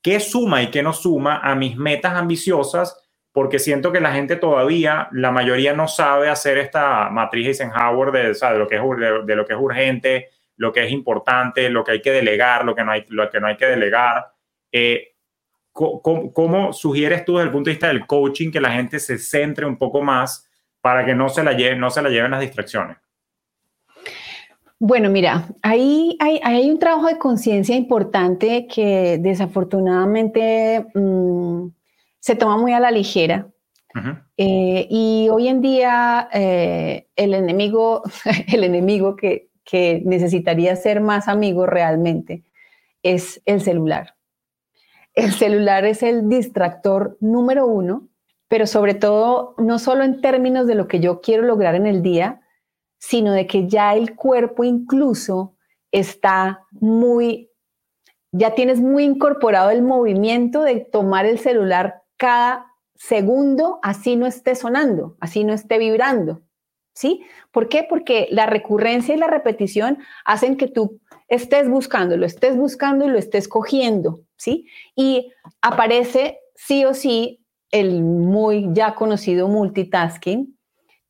qué 0.01 0.19
suma 0.19 0.63
y 0.63 0.71
qué 0.71 0.81
no 0.81 0.91
suma 0.91 1.37
a 1.37 1.53
mis 1.53 1.77
metas 1.77 2.15
ambiciosas, 2.15 2.99
porque 3.31 3.59
siento 3.59 3.91
que 3.91 4.01
la 4.01 4.13
gente 4.13 4.35
todavía, 4.35 5.09
la 5.11 5.29
mayoría 5.29 5.73
no 5.73 5.87
sabe 5.87 6.29
hacer 6.29 6.57
esta 6.57 7.11
matriz 7.11 7.45
Eisenhower 7.45 8.11
de, 8.11 8.33
de, 8.33 8.57
lo, 8.57 8.67
que 8.67 8.77
es, 8.77 8.81
de, 9.27 9.35
lo 9.35 9.45
que 9.45 9.53
es 9.53 9.59
urgente, 9.59 10.29
lo 10.57 10.73
que 10.73 10.83
es 10.83 10.91
importante, 10.91 11.69
lo 11.69 11.83
que 11.83 11.91
hay 11.91 12.01
que 12.01 12.11
delegar, 12.11 12.65
lo 12.65 12.73
que 12.73 12.83
no 12.83 12.91
hay, 12.91 13.05
lo 13.09 13.29
que, 13.29 13.39
no 13.39 13.45
hay 13.45 13.55
que 13.55 13.67
delegar. 13.67 14.31
Eh, 14.71 15.12
¿cómo, 15.73 16.31
¿Cómo 16.31 16.71
sugieres 16.71 17.25
tú 17.25 17.33
desde 17.33 17.47
el 17.47 17.51
punto 17.51 17.69
de 17.69 17.73
vista 17.73 17.87
del 17.87 18.05
coaching 18.05 18.51
que 18.51 18.61
la 18.61 18.71
gente 18.71 18.99
se 18.99 19.17
centre 19.17 19.65
un 19.65 19.77
poco 19.77 20.01
más 20.01 20.47
para 20.79 21.05
que 21.05 21.15
no 21.15 21.29
se 21.29 21.43
la, 21.43 21.53
lleven, 21.53 21.79
no 21.79 21.89
se 21.89 22.01
la 22.01 22.09
lleven 22.09 22.31
las 22.31 22.41
distracciones? 22.41 22.97
Bueno, 24.85 25.09
mira, 25.09 25.47
ahí 25.61 26.17
hay, 26.19 26.69
un 26.69 26.77
trabajo 26.77 27.07
de 27.07 27.17
conciencia 27.17 27.73
importante 27.73 28.67
que 28.67 29.17
desafortunadamente 29.17 30.85
mm, 30.93 31.67
se 32.19 32.35
toma 32.35 32.57
muy 32.57 32.73
a 32.73 32.81
la 32.81 32.91
ligera. 32.91 33.47
Eh, 34.37 34.87
y 34.89 35.29
hoy 35.31 35.47
en 35.47 35.61
día 35.61 36.27
eh, 36.33 37.07
el 37.15 37.33
enemigo, 37.33 38.03
el 38.51 38.65
enemigo 38.65 39.15
que, 39.15 39.49
que 39.63 40.01
necesitaría 40.03 40.75
ser 40.75 40.99
más 40.99 41.29
amigo 41.29 41.65
realmente 41.65 42.43
es 43.03 43.41
el 43.45 43.61
celular. 43.61 44.15
El 45.13 45.31
celular 45.31 45.85
es 45.85 46.01
el 46.01 46.27
distractor 46.27 47.17
número 47.19 47.67
uno, 47.67 48.09
pero 48.47 48.65
sobre 48.67 48.93
todo 48.93 49.55
no 49.57 49.79
solo 49.79 50.03
en 50.03 50.21
términos 50.21 50.67
de 50.67 50.75
lo 50.75 50.87
que 50.87 50.99
yo 50.99 51.21
quiero 51.21 51.43
lograr 51.43 51.75
en 51.75 51.85
el 51.85 52.01
día, 52.01 52.41
sino 52.97 53.31
de 53.31 53.47
que 53.47 53.67
ya 53.67 53.95
el 53.95 54.15
cuerpo 54.15 54.63
incluso 54.63 55.55
está 55.91 56.65
muy, 56.71 57.51
ya 58.31 58.55
tienes 58.55 58.79
muy 58.79 59.03
incorporado 59.03 59.69
el 59.69 59.83
movimiento 59.83 60.61
de 60.61 60.79
tomar 60.79 61.25
el 61.25 61.37
celular 61.37 62.01
cada 62.17 62.67
segundo, 62.95 63.79
así 63.83 64.15
no 64.15 64.25
esté 64.25 64.55
sonando, 64.55 65.17
así 65.19 65.43
no 65.43 65.53
esté 65.53 65.77
vibrando. 65.77 66.41
¿Sí? 66.93 67.23
¿Por 67.51 67.69
qué? 67.69 67.85
Porque 67.89 68.27
la 68.29 68.45
recurrencia 68.45 69.15
y 69.15 69.17
la 69.17 69.27
repetición 69.27 69.97
hacen 70.25 70.57
que 70.57 70.67
tú 70.67 70.99
estés 71.27 71.67
buscando, 71.67 72.15
lo 72.17 72.25
estés 72.25 72.55
buscando 72.55 73.05
y 73.05 73.09
lo 73.09 73.17
estés 73.17 73.47
cogiendo, 73.47 74.21
¿sí? 74.37 74.67
Y 74.95 75.31
aparece 75.61 76.39
sí 76.55 76.85
o 76.85 76.93
sí 76.93 77.43
el 77.71 78.03
muy 78.03 78.69
ya 78.73 78.93
conocido 78.93 79.47
multitasking, 79.47 80.55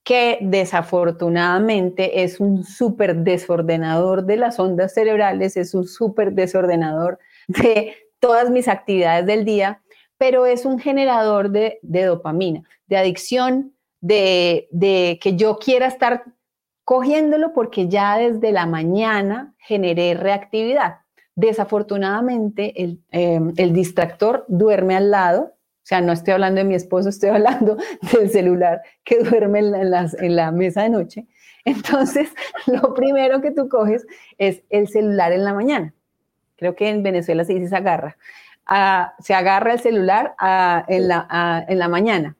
que 0.03 0.37
desafortunadamente 0.41 2.23
es 2.23 2.39
un 2.39 2.63
súper 2.63 3.17
desordenador 3.17 4.25
de 4.25 4.37
las 4.37 4.59
ondas 4.59 4.93
cerebrales, 4.93 5.57
es 5.57 5.73
un 5.73 5.85
súper 5.85 6.33
desordenador 6.33 7.19
de 7.47 7.93
todas 8.19 8.49
mis 8.49 8.67
actividades 8.67 9.25
del 9.25 9.45
día, 9.45 9.81
pero 10.17 10.45
es 10.45 10.65
un 10.65 10.79
generador 10.79 11.49
de, 11.49 11.79
dopamina, 11.81 12.63
de 12.87 12.97
adicción, 12.97 13.72
de, 14.03 15.19
que 15.21 15.35
yo 15.35 15.57
quiera 15.57 15.87
estar 15.87 16.23
cogiéndolo 16.83 17.53
porque 17.53 17.87
ya 17.87 18.17
desde 18.17 18.51
la 18.51 18.65
mañana 18.65 19.53
generé 19.57 20.13
reactividad. 20.13 20.99
Desafortunadamente, 21.35 22.83
el, 22.83 22.99
eh, 23.11 23.39
el 23.57 23.73
distractor 23.73 24.45
duerme 24.47 24.95
al 24.95 25.09
lado 25.09 25.53
o 25.83 25.85
sea, 25.85 25.99
no 25.99 26.13
estoy 26.13 26.33
hablando 26.33 26.59
de 26.59 26.63
mi 26.63 26.75
esposo, 26.75 27.09
estoy 27.09 27.29
hablando 27.29 27.75
del 28.13 28.29
celular 28.29 28.81
que 29.03 29.19
duerme 29.19 29.59
en 29.59 30.35
la, 30.35 30.51
mesa 30.51 30.83
de 30.83 30.89
noche. 30.89 31.27
Entonces, 31.65 32.33
lo 32.67 32.93
primero 32.93 33.41
que 33.41 33.51
tú 33.51 33.67
coges 33.67 34.05
es 34.37 34.63
el 34.69 34.87
celular 34.87 35.33
en 35.33 35.43
la 35.43 35.53
mañana. 35.53 35.93
Creo 36.55 36.73
que 36.75 36.87
en 36.87 37.03
Venezuela 37.03 37.43
se 37.43 37.55
dice 37.55 37.75
agarra. 37.75 38.15
Ah, 38.65 39.13
se 39.19 39.33
agarra 39.33 39.73
el 39.73 39.79
celular 39.81 40.35
ah, 40.39 40.85
en, 40.87 41.09
la, 41.09 41.27
ah, 41.29 41.65
en 41.67 41.79
la 41.79 41.89
mañana. 41.89 42.37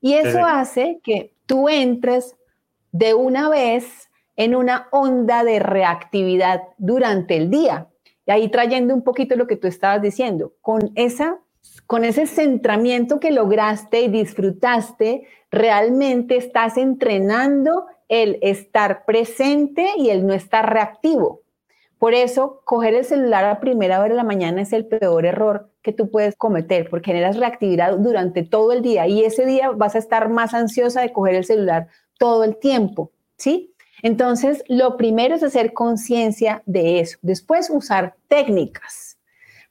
Y 0.00 0.14
eso 0.14 0.44
hace 0.44 1.00
que 1.02 1.34
tú 1.46 1.68
entres 1.68 2.36
de 2.92 3.14
una 3.14 3.48
vez 3.48 4.10
en 4.36 4.54
una 4.54 4.88
onda 4.90 5.44
de 5.44 5.58
reactividad 5.58 6.62
durante 6.78 7.36
el 7.36 7.50
día. 7.50 7.88
Y 8.26 8.30
ahí 8.30 8.48
trayendo 8.48 8.94
un 8.94 9.02
poquito 9.02 9.36
lo 9.36 9.46
que 9.46 9.56
tú 9.56 9.66
estabas 9.66 10.00
diciendo, 10.00 10.54
con 10.62 10.92
esa 10.94 11.38
con 11.86 12.04
ese 12.04 12.26
centramiento 12.26 13.20
que 13.20 13.32
lograste 13.32 14.02
y 14.02 14.08
disfrutaste, 14.08 15.26
realmente 15.50 16.36
estás 16.36 16.76
entrenando 16.76 17.86
el 18.08 18.38
estar 18.42 19.04
presente 19.04 19.90
y 19.96 20.10
el 20.10 20.26
no 20.26 20.32
estar 20.32 20.72
reactivo. 20.72 21.42
Por 22.00 22.14
eso, 22.14 22.62
coger 22.64 22.94
el 22.94 23.04
celular 23.04 23.44
a 23.44 23.60
primera 23.60 24.00
hora 24.00 24.08
de 24.08 24.16
la 24.16 24.24
mañana 24.24 24.62
es 24.62 24.72
el 24.72 24.86
peor 24.86 25.24
error 25.24 25.70
que 25.82 25.92
tú 25.92 26.10
puedes 26.10 26.34
cometer, 26.34 26.90
porque 26.90 27.12
generas 27.12 27.36
reactividad 27.36 27.96
durante 27.98 28.42
todo 28.42 28.72
el 28.72 28.82
día 28.82 29.06
y 29.06 29.22
ese 29.22 29.46
día 29.46 29.70
vas 29.70 29.94
a 29.94 29.98
estar 29.98 30.28
más 30.28 30.52
ansiosa 30.52 31.02
de 31.02 31.12
coger 31.12 31.36
el 31.36 31.44
celular 31.44 31.86
todo 32.18 32.42
el 32.42 32.56
tiempo, 32.56 33.12
¿sí? 33.36 33.72
Entonces, 34.02 34.64
lo 34.66 34.96
primero 34.96 35.36
es 35.36 35.44
hacer 35.44 35.72
conciencia 35.72 36.62
de 36.66 36.98
eso. 36.98 37.18
Después, 37.22 37.70
usar 37.70 38.16
técnicas 38.26 39.18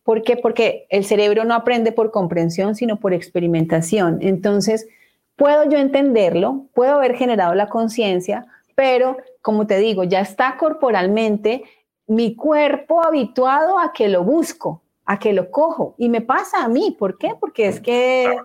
¿Por 0.10 0.24
qué? 0.24 0.38
Porque 0.38 0.88
el 0.90 1.06
cerebro 1.06 1.44
no 1.46 1.54
aprende 1.54 1.92
por 1.92 2.10
comprensión, 2.10 2.74
sino 2.74 3.00
por 3.00 3.14
experimentación. 3.14 4.18
Entonces, 4.24 4.88
puedo 5.36 5.70
yo 5.70 5.78
entenderlo, 5.78 6.66
puedo 6.74 6.96
haber 6.96 7.16
generado 7.16 7.54
la 7.54 7.70
conciencia, 7.70 8.48
pero 8.74 9.18
como 9.44 9.68
te 9.68 9.78
digo, 9.78 10.04
ya 10.04 10.22
está 10.22 10.58
corporalmente 10.58 11.62
mi 12.10 12.36
cuerpo 12.36 13.06
habituado 13.06 13.80
a 13.80 13.94
que 13.94 14.10
lo 14.10 14.24
busco, 14.24 14.82
a 15.06 15.20
que 15.20 15.32
lo 15.32 15.50
cojo. 15.52 15.96
Y 15.98 16.10
me 16.10 16.22
pasa 16.22 16.64
a 16.64 16.68
mí. 16.68 16.96
¿Por 16.98 17.18
qué? 17.18 17.36
Porque 17.40 17.68
es 17.68 17.80
que 17.80 18.36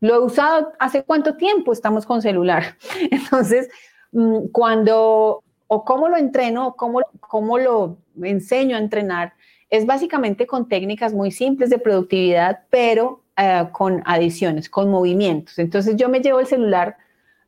lo 0.00 0.14
he 0.14 0.18
usado 0.18 0.72
hace 0.78 1.04
cuánto 1.04 1.36
tiempo 1.36 1.72
estamos 1.72 2.04
con 2.04 2.20
celular. 2.20 2.76
Entonces, 3.10 3.70
mm, 4.12 4.48
cuando 4.52 5.42
o 5.68 5.84
cómo 5.84 6.08
lo 6.08 6.16
entreno, 6.16 6.74
cómo, 6.76 7.00
cómo 7.20 7.58
lo 7.58 7.98
enseño 8.22 8.76
a 8.76 8.80
entrenar, 8.80 9.32
es 9.70 9.86
básicamente 9.86 10.46
con 10.46 10.68
técnicas 10.68 11.12
muy 11.12 11.30
simples 11.30 11.70
de 11.70 11.78
productividad, 11.78 12.60
pero 12.70 13.22
eh, 13.36 13.68
con 13.72 14.02
adiciones, 14.04 14.70
con 14.70 14.90
movimientos. 14.90 15.58
Entonces 15.58 15.96
yo 15.96 16.08
me 16.08 16.20
llevo 16.20 16.40
el 16.40 16.46
celular 16.46 16.96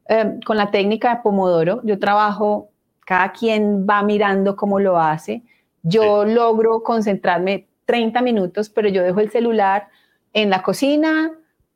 eh, 0.08 0.38
con 0.44 0.56
la 0.56 0.70
técnica 0.70 1.16
de 1.16 1.22
Pomodoro. 1.22 1.80
Yo 1.84 1.98
trabajo, 1.98 2.70
cada 3.06 3.32
quien 3.32 3.86
va 3.86 4.02
mirando 4.02 4.56
cómo 4.56 4.80
lo 4.80 4.98
hace. 4.98 5.42
Yo 5.82 6.24
logro 6.24 6.82
concentrarme 6.82 7.68
30 7.86 8.20
minutos, 8.22 8.68
pero 8.68 8.88
yo 8.88 9.02
dejo 9.02 9.20
el 9.20 9.30
celular 9.30 9.88
en 10.32 10.50
la 10.50 10.62
cocina 10.62 11.32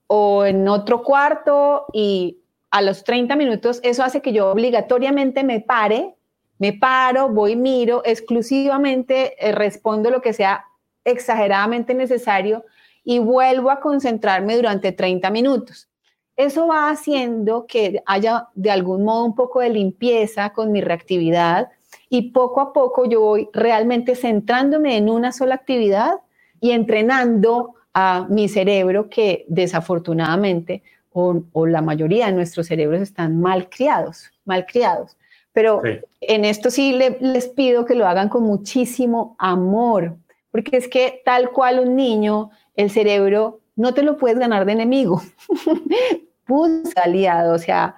o 0.07 0.44
en 0.44 0.68
otro 0.68 1.03
cuarto 1.03 1.86
y 1.92 2.38
a 2.70 2.82
los 2.82 3.05
30 3.05 3.34
minutos 3.36 3.80
eso 3.82 4.03
hace 4.03 4.20
que 4.20 4.32
yo 4.32 4.50
obligatoriamente 4.50 5.42
me 5.44 5.61
pare 5.61 6.16
me 6.62 6.72
paro, 6.72 7.28
voy, 7.28 7.57
miro, 7.57 8.03
exclusivamente 8.05 9.34
eh, 9.44 9.50
respondo 9.50 10.11
lo 10.11 10.22
que 10.22 10.32
sea 10.32 10.64
exageradamente 11.05 11.92
necesario 11.92 12.64
y 13.03 13.18
vuelvo 13.18 13.68
a 13.68 13.80
concentrarme 13.80 14.55
durante 14.55 14.92
30 14.92 15.28
minutos. 15.30 15.88
eso 16.36 16.68
va 16.68 16.88
haciendo 16.88 17.66
que 17.66 18.00
haya 18.07 18.46
de 18.55 18.70
algún 18.70 19.03
modo 19.03 19.24
un 19.24 19.34
poco 19.34 19.59
de 19.59 19.70
limpieza 19.70 20.53
con 20.53 20.70
mi 20.70 20.80
reactividad 20.80 21.68
y 22.12 22.30
poco 22.30 22.60
a 22.60 22.74
poco 22.74 23.06
yo 23.06 23.22
voy 23.22 23.48
realmente 23.54 24.14
centrándome 24.16 24.98
en 24.98 25.08
una 25.08 25.32
sola 25.32 25.54
actividad 25.54 26.16
y 26.60 26.72
entrenando 26.72 27.74
a 27.94 28.26
mi 28.28 28.50
cerebro 28.50 29.08
que 29.08 29.46
desafortunadamente 29.48 30.82
o, 31.14 31.42
la 31.66 31.80
mayoría 31.80 32.26
de 32.26 32.32
nuestros 32.32 32.66
cerebros 32.66 33.00
están 33.00 33.40
mal 33.40 33.70
criados, 33.70 34.30
mal 34.44 34.66
criados. 34.66 35.16
Pero 35.54 35.80
en 36.20 36.44
esto 36.44 36.70
sí 36.70 36.92
les 36.92 37.48
pido 37.48 37.86
que 37.86 37.94
lo 37.94 38.06
hagan 38.06 38.28
con 38.28 38.42
muchísimo 38.42 39.34
amor, 39.38 40.14
porque 40.50 40.76
es 40.76 40.88
que 40.88 41.22
tal 41.24 41.50
cual 41.50 41.80
un 41.80 41.96
niño, 41.96 42.50
el 42.76 42.90
cerebro 42.90 43.60
no 43.74 43.94
te 43.94 44.02
lo 44.02 44.18
puedes 44.18 44.38
ganar 44.38 44.66
de 44.66 44.72
enemigo. 44.72 45.22
Busca 46.46 47.04
aliado, 47.04 47.54
o 47.54 47.58
sea, 47.58 47.96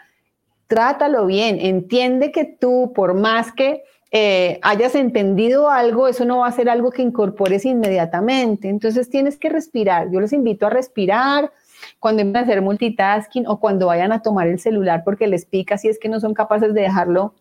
trátalo 0.68 1.26
bien, 1.26 1.58
entiende 1.60 2.30
que 2.30 2.44
tú, 2.44 2.92
por 2.94 3.14
más 3.14 3.50
que 3.50 3.82
eh, 4.16 4.60
hayas 4.62 4.94
entendido 4.94 5.68
algo, 5.68 6.06
eso 6.06 6.24
no 6.24 6.38
va 6.38 6.46
a 6.46 6.52
ser 6.52 6.68
algo 6.68 6.92
que 6.92 7.02
incorpores 7.02 7.64
inmediatamente. 7.64 8.68
Entonces 8.68 9.10
tienes 9.10 9.36
que 9.36 9.48
respirar. 9.48 10.08
Yo 10.12 10.20
les 10.20 10.32
invito 10.32 10.68
a 10.68 10.70
respirar 10.70 11.50
cuando 11.98 12.22
empiecen 12.22 12.48
a 12.48 12.52
hacer 12.52 12.62
multitasking 12.62 13.48
o 13.48 13.58
cuando 13.58 13.88
vayan 13.88 14.12
a 14.12 14.22
tomar 14.22 14.46
el 14.46 14.60
celular 14.60 15.02
porque 15.04 15.26
les 15.26 15.46
pica 15.46 15.78
si 15.78 15.88
es 15.88 15.98
que 15.98 16.08
no 16.08 16.20
son 16.20 16.32
capaces 16.32 16.72
de 16.74 16.82
dejarlo 16.82 17.34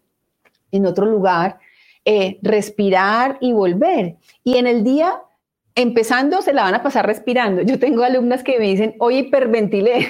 en 0.71 0.87
otro 0.87 1.05
lugar. 1.05 1.59
Eh, 2.05 2.39
respirar 2.41 3.37
y 3.39 3.53
volver. 3.53 4.15
Y 4.43 4.57
en 4.57 4.65
el 4.65 4.83
día 4.83 5.21
empezando 5.75 6.41
se 6.41 6.53
la 6.53 6.63
van 6.63 6.73
a 6.73 6.81
pasar 6.81 7.05
respirando. 7.05 7.61
Yo 7.61 7.77
tengo 7.77 8.03
alumnas 8.03 8.43
que 8.43 8.57
me 8.57 8.65
dicen, 8.65 8.95
hoy 8.97 9.17
hiperventilé, 9.19 10.09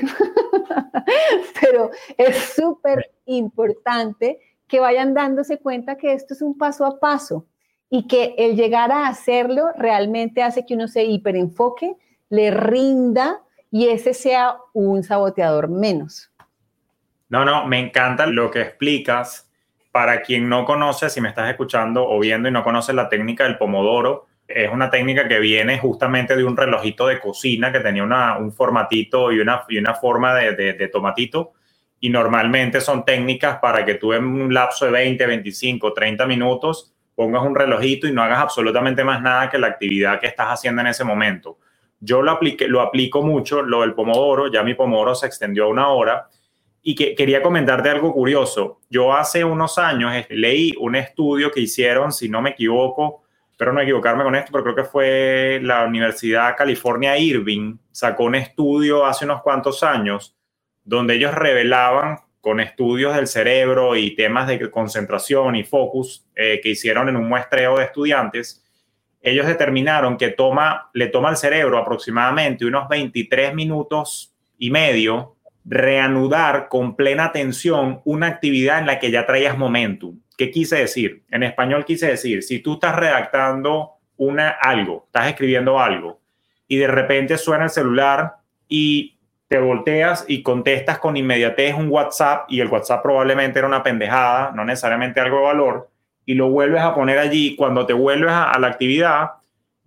pero 1.61 1.91
es 2.18 2.38
súper 2.55 3.11
importante 3.26 4.39
que 4.74 4.80
vayan 4.80 5.13
dándose 5.13 5.59
cuenta 5.59 5.97
que 5.97 6.13
esto 6.13 6.34
es 6.34 6.41
un 6.41 6.57
paso 6.57 6.84
a 6.84 6.99
paso 6.99 7.45
y 7.91 8.07
que 8.07 8.34
el 8.39 8.55
llegar 8.55 8.91
a 8.91 9.05
hacerlo 9.05 9.67
realmente 9.78 10.41
hace 10.41 10.65
que 10.65 10.74
uno 10.74 10.88
se 10.88 11.03
hiperenfoque, 11.03 11.93
le 12.32 12.49
rinda 12.49 13.43
y 13.69 13.89
ese 13.89 14.15
sea 14.15 14.57
un 14.74 15.03
saboteador 15.03 15.69
menos. 15.69 16.32
No, 17.30 17.45
no, 17.45 17.67
me 17.67 17.78
encanta 17.78 18.26
lo 18.26 18.49
que 18.49 18.61
explicas. 18.61 19.47
Para 19.91 20.24
quien 20.24 20.49
no 20.49 20.65
conoce, 20.65 21.07
si 21.11 21.21
me 21.21 21.30
estás 21.30 21.51
escuchando 21.51 22.09
o 22.09 22.17
viendo 22.19 22.49
y 22.49 22.51
no 22.51 22.63
conoce 22.63 22.93
la 22.93 23.09
técnica 23.09 23.43
del 23.43 23.59
pomodoro, 23.59 24.26
es 24.47 24.71
una 24.71 24.89
técnica 24.89 25.28
que 25.28 25.38
viene 25.38 25.78
justamente 25.78 26.36
de 26.36 26.45
un 26.45 26.57
relojito 26.57 27.05
de 27.05 27.19
cocina 27.19 27.71
que 27.71 27.80
tenía 27.80 28.05
un 28.39 28.51
formatito 28.51 29.32
y 29.32 29.39
una, 29.39 29.65
y 29.69 29.78
una 29.78 29.93
forma 29.93 30.34
de, 30.34 30.55
de, 30.55 30.88
tomatito. 30.88 31.53
Y 32.04 32.10
normalmente 32.10 32.82
son 32.82 33.06
técnicas 33.06 33.60
para 33.60 33.86
que 33.86 33.93
tú 33.93 34.12
en 34.12 34.26
un 34.26 34.54
lapso 34.54 34.84
de 34.84 34.91
20, 34.91 35.26
25, 35.26 35.93
30 35.93 36.26
minutos 36.26 36.93
pongas 37.16 37.43
un 37.43 37.56
relojito 37.56 38.08
y 38.08 38.12
no 38.12 38.22
hagas 38.22 38.39
absolutamente 38.39 39.06
más 39.06 39.22
nada 39.22 39.49
que 39.49 39.58
la 39.58 39.68
actividad 39.68 40.20
que 40.20 40.28
estás 40.28 40.47
haciendo 40.47 40.82
en 40.82 40.88
ese 40.88 41.06
momento. 41.06 41.60
Yo 42.01 42.22
lo, 42.22 42.32
aplique, 42.32 42.68
lo 42.68 42.82
aplico 42.82 43.22
mucho, 43.22 43.62
lo 43.62 43.80
del 43.84 43.93
pomodoro, 43.93 44.51
ya 44.51 44.64
mi 44.64 44.74
pomodoro 44.74 45.16
se 45.16 45.28
extendió 45.28 45.64
a 45.64 45.68
una 45.70 45.88
hora. 45.88 46.28
Y 46.82 46.93
que, 46.93 47.16
quería 47.16 47.41
comentarte 47.41 47.89
algo 47.89 48.12
curioso. 48.12 48.82
Yo 48.89 49.14
hace 49.14 49.45
unos 49.45 49.78
años 49.78 50.14
leí 50.30 50.74
un 50.82 50.97
estudio 50.97 51.54
que 51.54 51.62
hicieron, 51.62 52.12
si 52.12 52.28
no 52.28 52.41
me 52.41 52.49
equivoco, 52.49 53.24
espero 53.49 53.72
no 53.72 53.80
equivocarme 53.80 54.26
con 54.26 54.36
esto, 54.36 54.51
pero 54.51 54.66
creo 54.66 54.76
que 54.76 54.84
fue 54.84 55.62
la 55.64 55.86
Universidad 55.86 56.58
California 56.58 57.18
Irving, 57.18 57.78
sacó 57.93 58.26
un 58.26 58.36
estudio 58.36 59.06
hace 59.06 59.24
unos 59.24 59.41
cuantos 59.41 59.84
años 59.84 60.36
donde 60.86 61.15
ellos 61.15 61.34
revelaban 61.34 62.19
con 62.41 62.59
estudios 62.59 63.15
del 63.15 63.27
cerebro 63.27 63.95
y 63.95 64.15
temas 64.15 64.47
de 64.47 64.69
concentración 64.69 65.55
y 65.55 65.63
focus 65.63 66.25
eh, 66.36 66.59
que 66.61 66.69
hicieron 66.69 67.07
en 67.07 67.15
un 67.15 67.29
muestreo 67.29 67.77
de 67.77 67.86
estudiantes, 67.86 68.63
ellos 69.21 69.47
determinaron 69.47 70.17
que 70.17 70.29
toma, 70.29 70.89
le 70.93 71.07
toma 71.07 71.29
al 71.29 71.38
cerebro 71.38 71.77
aproximadamente 71.77 72.65
unos 72.65 72.89
23 72.89 73.53
minutos 73.53 74.36
y 74.57 74.69
medio 74.69 75.38
reanudar 75.65 76.67
con 76.67 76.97
plena 76.97 77.25
atención 77.25 78.01
una 78.03 78.27
actividad 78.27 78.79
en 78.79 78.88
la 78.88 78.99
que 78.99 79.11
ya 79.11 79.25
traías 79.25 79.57
momentum. 79.57 80.19
¿Qué 80.38 80.51
quise 80.51 80.75
decir? 80.75 81.23
En 81.31 81.43
español 81.43 81.86
quise 81.86 82.07
decir, 82.07 82.43
si 82.43 82.59
tú 82.59 82.73
estás 82.73 82.95
redactando 82.95 83.91
una, 84.17 84.49
algo, 84.49 85.03
estás 85.05 85.27
escribiendo 85.27 85.79
algo 85.79 86.19
y 86.67 86.75
de 86.75 86.88
repente 86.88 87.38
suena 87.38 87.65
el 87.65 87.69
celular 87.69 88.34
y 88.67 89.12
te 89.54 89.60
volteas 89.60 90.26
y 90.28 90.41
contestas 90.41 90.97
con 90.97 91.16
inmediatez 91.16 91.76
un 91.76 91.88
WhatsApp 91.88 92.45
y 92.49 92.60
el 92.60 92.70
WhatsApp 92.70 93.04
probablemente 93.04 93.60
era 93.60 93.68
una 93.68 93.84
pendejada, 93.84 94.51
no 94.56 94.66
necesariamente 94.66 95.20
algo 95.20 95.38
de 95.38 95.43
valor, 95.43 95.89
y 96.26 96.34
lo 96.34 96.49
vuelves 96.49 96.82
a 96.82 96.95
poner 96.95 97.20
allí, 97.20 97.56
cuando 97.56 97.86
te 97.86 97.93
vuelves 97.93 98.32
a, 98.32 98.58
la 98.58 98.66
actividad, 98.66 99.34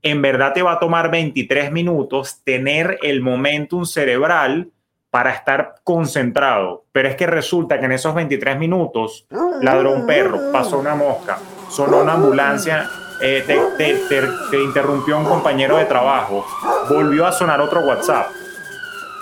en 0.02 0.22
verdad 0.22 0.52
te 0.52 0.62
va 0.62 0.74
a 0.74 0.78
tomar 0.78 1.10
23 1.10 1.72
minutos 1.72 2.42
tener 2.44 3.00
el 3.02 3.22
momentum 3.22 3.84
cerebral 3.86 4.68
para 5.10 5.32
estar 5.32 5.74
concentrado. 5.82 6.84
Pero 6.92 7.08
es 7.08 7.16
que 7.16 7.26
resulta 7.26 7.80
que 7.80 7.86
en 7.86 7.92
esos 7.92 8.14
23 8.14 8.56
minutos 8.60 9.26
ladró 9.62 9.90
un 9.90 10.06
perro, 10.06 10.52
pasó 10.52 10.78
una 10.78 10.94
mosca, 10.94 11.38
sonó 11.70 12.02
una 12.02 12.12
ambulancia, 12.12 12.88
eh, 13.20 13.42
te, 13.76 14.62
interrumpió 14.62 15.18
un 15.18 15.24
compañero 15.24 15.76
de 15.76 15.86
trabajo, 15.86 16.46
volvió 16.88 17.26
a 17.26 17.32
sonar 17.32 17.60
otro 17.60 17.80
WhatsApp. 17.80 18.45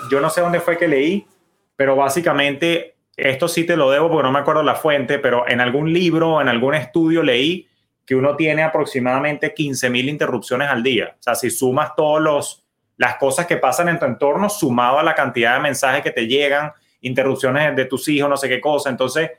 Yo 0.09 0.19
no 0.19 0.29
sé 0.29 0.41
dónde 0.41 0.59
fue 0.59 0.77
que 0.77 0.87
leí, 0.87 1.25
pero 1.75 1.95
básicamente 1.95 2.95
esto 3.15 3.47
sí 3.47 3.65
te 3.65 3.77
lo 3.77 3.89
debo 3.89 4.09
porque 4.09 4.23
no 4.23 4.31
me 4.31 4.39
acuerdo 4.39 4.63
la 4.63 4.75
fuente, 4.75 5.19
pero 5.19 5.47
en 5.47 5.61
algún 5.61 5.91
libro 5.91 6.35
o 6.35 6.41
en 6.41 6.47
algún 6.47 6.75
estudio 6.75 7.23
leí 7.23 7.67
que 8.05 8.15
uno 8.15 8.35
tiene 8.35 8.63
aproximadamente 8.63 9.53
15.000 9.53 10.09
interrupciones 10.09 10.69
al 10.69 10.83
día. 10.83 11.15
O 11.19 11.23
sea, 11.23 11.35
si 11.35 11.49
sumas 11.49 11.95
todos 11.95 12.63
las 12.97 13.15
cosas 13.15 13.47
que 13.47 13.57
pasan 13.57 13.89
en 13.89 13.99
tu 13.99 14.05
entorno 14.05 14.49
sumado 14.49 14.99
a 14.99 15.03
la 15.03 15.15
cantidad 15.15 15.55
de 15.55 15.61
mensajes 15.61 16.03
que 16.03 16.11
te 16.11 16.27
llegan, 16.27 16.71
interrupciones 17.01 17.75
de 17.75 17.85
tus 17.85 18.07
hijos, 18.07 18.29
no 18.29 18.37
sé 18.37 18.47
qué 18.47 18.61
cosa. 18.61 18.89
Entonces, 18.89 19.31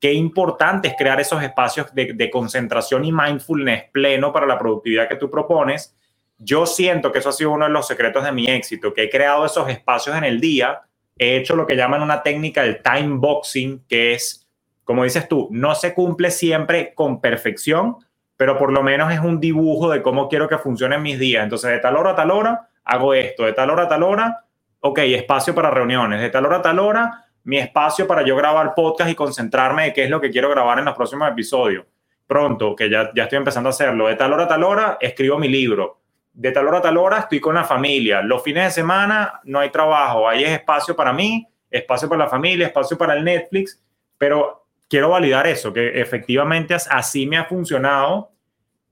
qué 0.00 0.12
importante 0.12 0.88
es 0.88 0.94
crear 0.96 1.20
esos 1.20 1.42
espacios 1.42 1.94
de, 1.94 2.30
concentración 2.30 3.04
y 3.04 3.12
mindfulness 3.12 3.84
pleno 3.92 4.32
para 4.32 4.46
la 4.46 4.58
productividad 4.58 5.08
que 5.08 5.16
tú 5.16 5.30
propones. 5.30 5.94
Yo 6.42 6.64
siento 6.64 7.12
que 7.12 7.18
eso 7.18 7.28
ha 7.28 7.32
sido 7.32 7.50
uno 7.50 7.66
de 7.66 7.70
los 7.70 7.86
secretos 7.86 8.24
de 8.24 8.32
mi 8.32 8.46
éxito, 8.48 8.94
que 8.94 9.04
he 9.04 9.10
creado 9.10 9.44
esos 9.44 9.68
espacios 9.68 10.16
en 10.16 10.24
el 10.24 10.40
día, 10.40 10.80
he 11.18 11.36
hecho 11.36 11.54
lo 11.54 11.66
que 11.66 11.76
llaman 11.76 12.02
una 12.02 12.22
técnica 12.22 12.62
del 12.62 12.82
time 12.82 13.18
boxing, 13.18 13.84
que 13.86 14.14
es, 14.14 14.48
como 14.84 15.04
dices 15.04 15.28
tú, 15.28 15.48
no 15.50 15.74
se 15.74 15.92
cumple 15.92 16.30
siempre 16.30 16.94
con 16.94 17.20
perfección, 17.20 17.96
pero 18.38 18.56
por 18.56 18.72
lo 18.72 18.82
menos 18.82 19.12
es 19.12 19.20
un 19.20 19.38
dibujo 19.38 19.90
de 19.90 20.00
cómo 20.00 20.30
quiero 20.30 20.48
que 20.48 20.56
funcionen 20.56 21.02
mis 21.02 21.18
días. 21.18 21.44
Entonces, 21.44 21.72
de 21.72 21.78
tal 21.78 21.96
hora 21.96 22.12
a 22.12 22.16
tal 22.16 22.30
hora, 22.30 22.70
hago 22.84 23.12
esto, 23.12 23.44
de 23.44 23.52
tal 23.52 23.68
hora 23.68 23.82
a 23.82 23.88
tal 23.88 24.02
hora, 24.02 24.46
ok, 24.80 24.98
espacio 25.00 25.54
para 25.54 25.70
reuniones, 25.70 26.22
de 26.22 26.30
tal 26.30 26.46
hora 26.46 26.56
a 26.56 26.62
tal 26.62 26.78
hora, 26.78 27.26
mi 27.44 27.58
espacio 27.58 28.06
para 28.06 28.22
yo 28.22 28.34
grabar 28.34 28.74
podcast 28.74 29.10
y 29.10 29.14
concentrarme 29.14 29.84
de 29.84 29.92
qué 29.92 30.04
es 30.04 30.10
lo 30.10 30.22
que 30.22 30.30
quiero 30.30 30.48
grabar 30.48 30.78
en 30.78 30.86
los 30.86 30.94
próximos 30.94 31.30
episodios. 31.30 31.84
Pronto, 32.26 32.74
que 32.74 32.88
ya, 32.88 33.10
ya 33.14 33.24
estoy 33.24 33.36
empezando 33.36 33.68
a 33.68 33.70
hacerlo, 33.70 34.06
de 34.06 34.16
tal 34.16 34.32
hora 34.32 34.44
a 34.44 34.48
tal 34.48 34.64
hora, 34.64 34.96
escribo 35.02 35.36
mi 35.36 35.48
libro. 35.48 35.99
De 36.40 36.52
tal 36.52 36.66
hora 36.68 36.78
a 36.78 36.80
tal 36.80 36.96
hora 36.96 37.18
estoy 37.18 37.38
con 37.38 37.54
la 37.54 37.64
familia. 37.64 38.22
Los 38.22 38.42
fines 38.42 38.64
de 38.64 38.70
semana 38.70 39.42
no 39.44 39.58
hay 39.58 39.68
trabajo, 39.68 40.26
ahí 40.26 40.42
es 40.42 40.52
espacio 40.52 40.96
para 40.96 41.12
mí, 41.12 41.46
espacio 41.70 42.08
para 42.08 42.24
la 42.24 42.30
familia, 42.30 42.66
espacio 42.66 42.96
para 42.96 43.12
el 43.12 43.22
Netflix, 43.22 43.78
pero 44.16 44.66
quiero 44.88 45.10
validar 45.10 45.46
eso, 45.46 45.70
que 45.70 46.00
efectivamente 46.00 46.74
así 46.74 47.26
me 47.26 47.36
ha 47.36 47.44
funcionado 47.44 48.32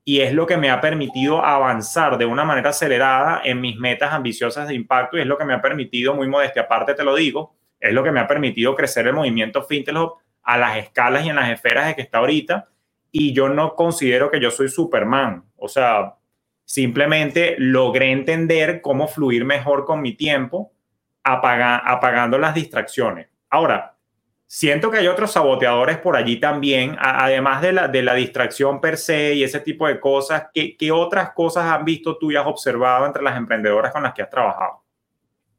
y 0.05 0.21
es 0.21 0.35
lo 0.35 0.45
que 0.45 0.59
me 0.59 0.69
ha 0.69 0.83
permitido 0.83 1.43
avanzar 1.43 2.19
de 2.19 2.27
una 2.27 2.45
manera 2.45 2.69
acelerada 2.69 3.41
en 3.43 3.63
mis 3.63 3.79
metas 3.79 4.13
ambiciosas 4.13 4.69
de 4.69 4.75
impacto 4.75 5.17
y 5.17 5.23
es 5.23 5.27
lo 5.27 5.39
que 5.39 5.47
me 5.47 5.55
ha 5.55 5.63
permitido, 5.63 6.15
muy 6.15 6.29
modestia 6.29 6.63
aparte 6.63 6.93
te 6.93 7.03
lo 7.03 7.15
digo, 7.15 7.55
es 7.81 7.95
lo 7.95 8.05
que 8.05 8.13
me 8.13 8.21
ha 8.21 8.27
permitido 8.27 8.75
crecer 8.75 9.07
el 9.07 9.15
movimiento 9.15 9.63
FinTech 9.63 9.97
a 10.43 10.59
las 10.59 10.77
escalas 10.77 11.25
y 11.25 11.31
en 11.31 11.37
las 11.37 11.49
esferas 11.49 11.87
de 11.87 11.95
que 11.95 12.03
está 12.03 12.19
ahorita. 12.19 12.69
Y 13.11 13.33
yo 13.33 13.49
no 13.49 13.75
considero 13.75 14.31
que 14.31 14.39
yo 14.39 14.51
soy 14.51 14.69
Superman, 14.69 15.45
o 15.57 15.67
sea, 15.67 16.18
simplemente 16.69 17.57
logré 17.59 18.13
entender 18.13 18.83
cómo 18.83 19.09
fluir 19.09 19.47
mejor 19.47 19.87
con 19.87 20.03
mi 20.03 20.13
tiempo 20.13 20.71
apagando 21.23 22.39
las 22.39 22.55
distracciones. 22.55 23.29
Ahora, 23.49 23.95
Siento 24.51 24.91
que 24.91 24.97
hay 24.97 25.07
otros 25.09 25.33
saboteadores 25.33 25.99
por 25.99 26.17
allí 26.17 26.41
también, 26.41 26.97
además 26.99 27.61
de 27.61 27.71
la, 27.71 27.87
de 27.87 28.03
la 28.03 28.15
distracción 28.15 28.81
per 28.81 28.97
se 28.97 29.35
y 29.35 29.45
ese 29.45 29.61
tipo 29.61 29.87
de 29.87 30.01
cosas. 30.01 30.45
¿qué, 30.55 30.75
¿Qué 30.75 30.91
otras 30.91 31.33
cosas 31.33 31.67
has 31.67 31.85
visto 31.85 32.17
tú 32.17 32.31
y 32.31 32.37
has 32.37 32.47
observado 32.47 33.05
entre 33.05 33.23
las 33.23 33.37
emprendedoras 33.37 33.93
con 33.93 34.03
las 34.03 34.15
que 34.15 34.23
has 34.23 34.31
trabajado? 34.31 34.83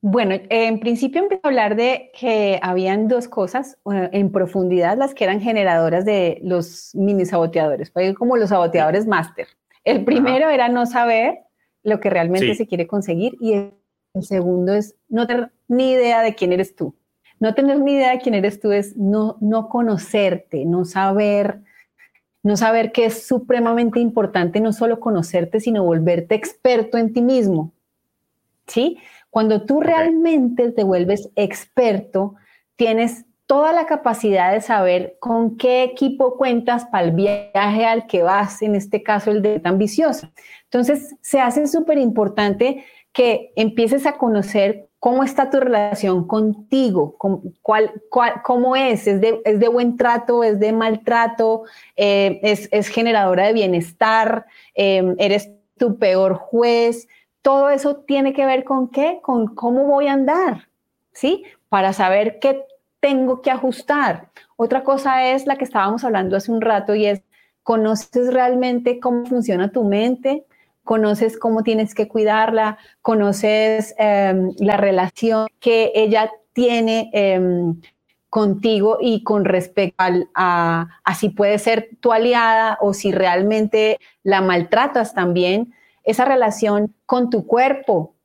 Bueno, 0.02 0.34
en 0.50 0.80
principio 0.80 1.22
empecé 1.22 1.42
a 1.44 1.50
hablar 1.50 1.76
de 1.76 2.10
que 2.20 2.60
habían 2.64 3.08
dos 3.08 3.28
cosas 3.28 3.78
eh, 3.94 4.10
en 4.12 4.32
profundidad, 4.32 4.98
las 4.98 5.14
que 5.14 5.26
eran 5.26 5.40
generadoras 5.40 6.04
de 6.04 6.40
los 6.42 6.90
mini 6.96 7.26
saboteadores, 7.26 7.94
como 8.18 8.38
los 8.38 8.50
saboteadores 8.50 9.06
máster. 9.06 9.50
El 9.84 10.04
primero 10.06 10.50
era 10.50 10.70
no 10.70 10.86
saber 10.86 11.40
lo 11.84 12.00
que 12.00 12.10
realmente 12.10 12.56
se 12.56 12.68
quiere 12.68 12.88
conseguir 12.88 13.38
y 13.40 13.54
el 13.54 13.74
segundo 14.22 14.74
es 14.74 14.96
no 15.08 15.28
tener 15.28 15.52
ni 15.68 15.92
idea 15.92 16.22
de 16.22 16.36
quién 16.36 16.52
eres 16.52 16.76
tú. 16.76 16.96
no 17.40 17.56
tener 17.56 17.80
ni 17.80 17.94
idea 17.94 18.12
de 18.12 18.20
quién 18.20 18.36
eres 18.36 18.60
tú 18.60 18.72
es 18.72 18.98
no, 18.98 19.38
no 19.40 19.70
conocerte, 19.70 20.66
no 20.66 20.84
saber, 20.84 21.62
no 22.44 22.58
saber 22.58 22.92
que 22.92 23.06
es 23.06 23.26
supremamente 23.26 24.02
importante 24.02 24.60
no 24.60 24.74
solo 24.74 25.00
conocerte, 25.00 25.62
sino 25.62 25.86
volverte 25.86 26.36
experto 26.36 26.98
en 26.98 27.14
ti 27.14 27.22
mismo. 27.22 27.72
¿Sí? 28.68 28.98
Cuando 29.30 29.66
tú 29.66 29.80
realmente 29.80 30.72
te 30.72 30.84
vuelves 30.84 31.30
experto, 31.36 32.36
tienes 32.76 33.26
toda 33.50 33.74
la 33.74 33.88
capacidad 33.88 34.54
de 34.54 34.62
saber 34.62 35.18
con 35.20 35.58
qué 35.58 35.82
equipo 35.82 36.38
cuentas 36.38 36.86
para 36.86 37.06
el 37.06 37.14
viaje 37.14 37.84
al 37.84 38.06
que 38.06 38.22
vas, 38.22 38.62
en 38.62 38.76
este 38.76 39.02
caso 39.02 39.32
el 39.32 39.42
de 39.42 39.60
ambicioso. 39.64 40.30
Entonces, 40.66 41.16
se 41.22 41.40
hace 41.40 41.66
súper 41.66 41.98
importante 41.98 42.86
que 43.12 43.52
empieces 43.56 44.06
a 44.06 44.20
conocer 44.20 44.90
cómo 45.00 45.24
está 45.24 45.50
tu 45.50 45.60
relación 45.60 46.28
contigo, 46.28 47.16
cuál, 47.64 47.92
cómo 48.44 48.76
es, 48.76 49.08
¿Es 49.08 49.20
de, 49.20 49.68
buen 49.68 49.98
trato, 49.98 50.44
es 50.44 50.60
de 50.60 50.72
maltrato, 50.72 51.64
eh, 51.96 52.40
es, 52.44 52.88
generadora 52.90 53.48
de 53.48 53.54
bienestar, 53.54 54.46
eh, 54.76 55.16
eres 55.18 55.50
tu 55.80 55.98
peor 55.98 56.36
juez. 56.36 57.08
Todo 57.42 57.72
eso 57.72 57.96
tiene 57.96 58.32
que 58.32 58.46
ver 58.46 58.64
con 58.64 58.92
qué, 58.92 59.22
con 59.24 59.56
cómo 59.56 59.86
voy 59.86 60.06
a 60.06 60.14
andar, 60.14 60.68
¿sí? 61.14 61.46
Para 61.68 61.94
saber 61.94 62.38
qué 62.40 62.70
tengo 63.00 63.42
que 63.42 63.52
ajustar. 63.52 64.30
Otra 64.56 64.84
cosa 64.84 65.32
es 65.32 65.46
la 65.46 65.56
que 65.56 65.64
estábamos 65.64 66.04
hablando 66.04 66.36
hace 66.36 66.52
un 66.52 66.62
rato 66.62 66.96
y 66.96 67.06
es, 67.06 67.22
¿conoces 67.64 68.34
realmente 68.34 69.00
cómo 69.00 69.26
funciona 69.26 69.72
tu 69.72 69.84
mente? 69.84 70.46
¿Conoces 70.84 71.38
cómo 71.38 71.64
tienes 71.64 71.94
que 71.94 72.08
cuidarla? 72.08 72.78
¿Conoces 73.02 73.96
em, 73.98 74.54
la 74.60 74.78
relación 74.78 75.48
que 75.60 75.92
ella 75.96 76.32
tiene 76.54 77.10
em, 77.14 77.80
contigo 78.30 78.98
y 79.00 79.24
con 79.24 79.46
respecto 79.46 80.04
a, 80.34 80.88
a, 81.04 81.16
si 81.16 81.30
puede 81.30 81.58
ser 81.60 81.90
tu 82.00 82.12
aliada 82.12 82.78
o 82.82 82.94
si 82.94 83.12
realmente 83.12 84.00
la 84.24 84.42
maltratas 84.42 85.14
también? 85.14 85.74
Esa 86.04 86.26
relación 86.26 86.96
con 87.06 87.30
tu 87.30 87.46
cuerpo, 87.46 88.16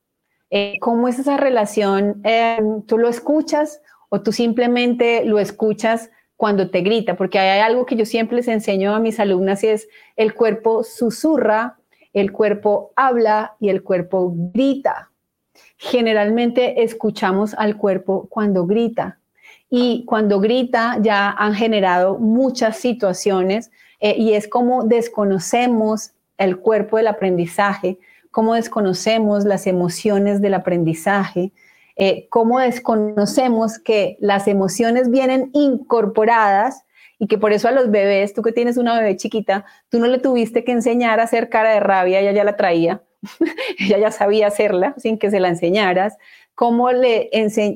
eh, 0.51 0.79
¿cómo 0.81 1.09
es 1.09 1.19
esa 1.19 1.37
relación? 1.37 2.21
Em, 2.25 2.83
¿Tú 2.83 2.97
lo 2.97 3.09
escuchas? 3.09 3.83
O 4.15 4.21
tú 4.21 4.31
simplemente 4.31 5.25
lo 5.25 5.41
escuchas 5.41 6.09
cuando 6.37 6.71
te 6.71 6.83
grita, 6.83 7.17
porque 7.17 7.41
hay 7.41 7.59
algo 7.59 7.85
que 7.85 7.97
yo 7.97 8.07
siempre 8.07 8.37
les 8.37 8.47
enseño 8.47 8.95
a 8.95 9.01
mis 9.01 9.19
alumnas 9.19 9.65
y 9.65 9.67
es 9.67 9.89
el 10.15 10.35
cuerpo 10.35 10.85
susurra, 10.85 11.79
el 12.13 12.31
cuerpo 12.31 12.93
habla 12.95 13.57
y 13.59 13.71
el 13.71 13.83
cuerpo 13.83 14.33
grita. 14.33 15.11
Generalmente 15.79 16.85
escuchamos 16.85 17.55
al 17.55 17.77
cuerpo 17.77 18.29
cuando 18.31 18.67
grita 18.67 19.19
y 19.69 20.05
cuando 20.05 20.39
grita 20.39 20.99
ya 21.01 21.31
han 21.31 21.55
generado 21.55 22.17
muchas 22.17 22.77
situaciones 22.77 23.73
eh, 23.99 24.15
y 24.17 24.35
es 24.35 24.47
como 24.47 24.85
desconocemos 24.85 26.13
el 26.39 26.59
cuerpo 26.59 26.99
del 26.99 27.09
aprendizaje, 27.09 27.99
como 28.31 28.55
desconocemos 28.55 29.45
las 29.45 29.67
emociones 29.67 30.41
del 30.41 30.55
aprendizaje, 30.55 31.51
eh, 31.97 32.27
cómo 32.29 32.59
desconocemos 32.59 33.79
que 33.79 34.17
las 34.21 34.49
emociones 34.49 35.11
vienen 35.11 35.51
incorporadas 35.53 36.85
y 37.19 37.29
que 37.29 37.39
por 37.39 37.53
eso 37.53 37.69
a 37.69 37.73
los 37.73 37.91
bebés, 37.91 38.35
tú 38.35 38.43
que 38.43 38.53
tienes 38.53 38.77
una 38.77 38.99
bebé 38.99 39.17
chiquita, 39.17 39.65
tú 39.89 39.99
no 39.99 40.07
le 40.07 40.19
tuviste 40.19 40.65
que 40.65 40.73
enseñar 40.73 41.21
a 41.21 41.25
hacer 41.25 41.49
cara 41.49 41.71
de 41.71 41.81
rabia, 41.81 42.21
ella 42.21 42.33
ya 42.33 42.45
la 42.45 42.57
traía, 42.57 43.03
ella 43.79 43.99
ya 43.99 44.11
sabía 44.11 44.49
hacerla 44.49 44.95
sin 44.99 45.19
que 45.19 45.31
se 45.31 45.41
la 45.41 45.49
enseñaras. 45.49 46.17
¿Cómo, 46.55 46.89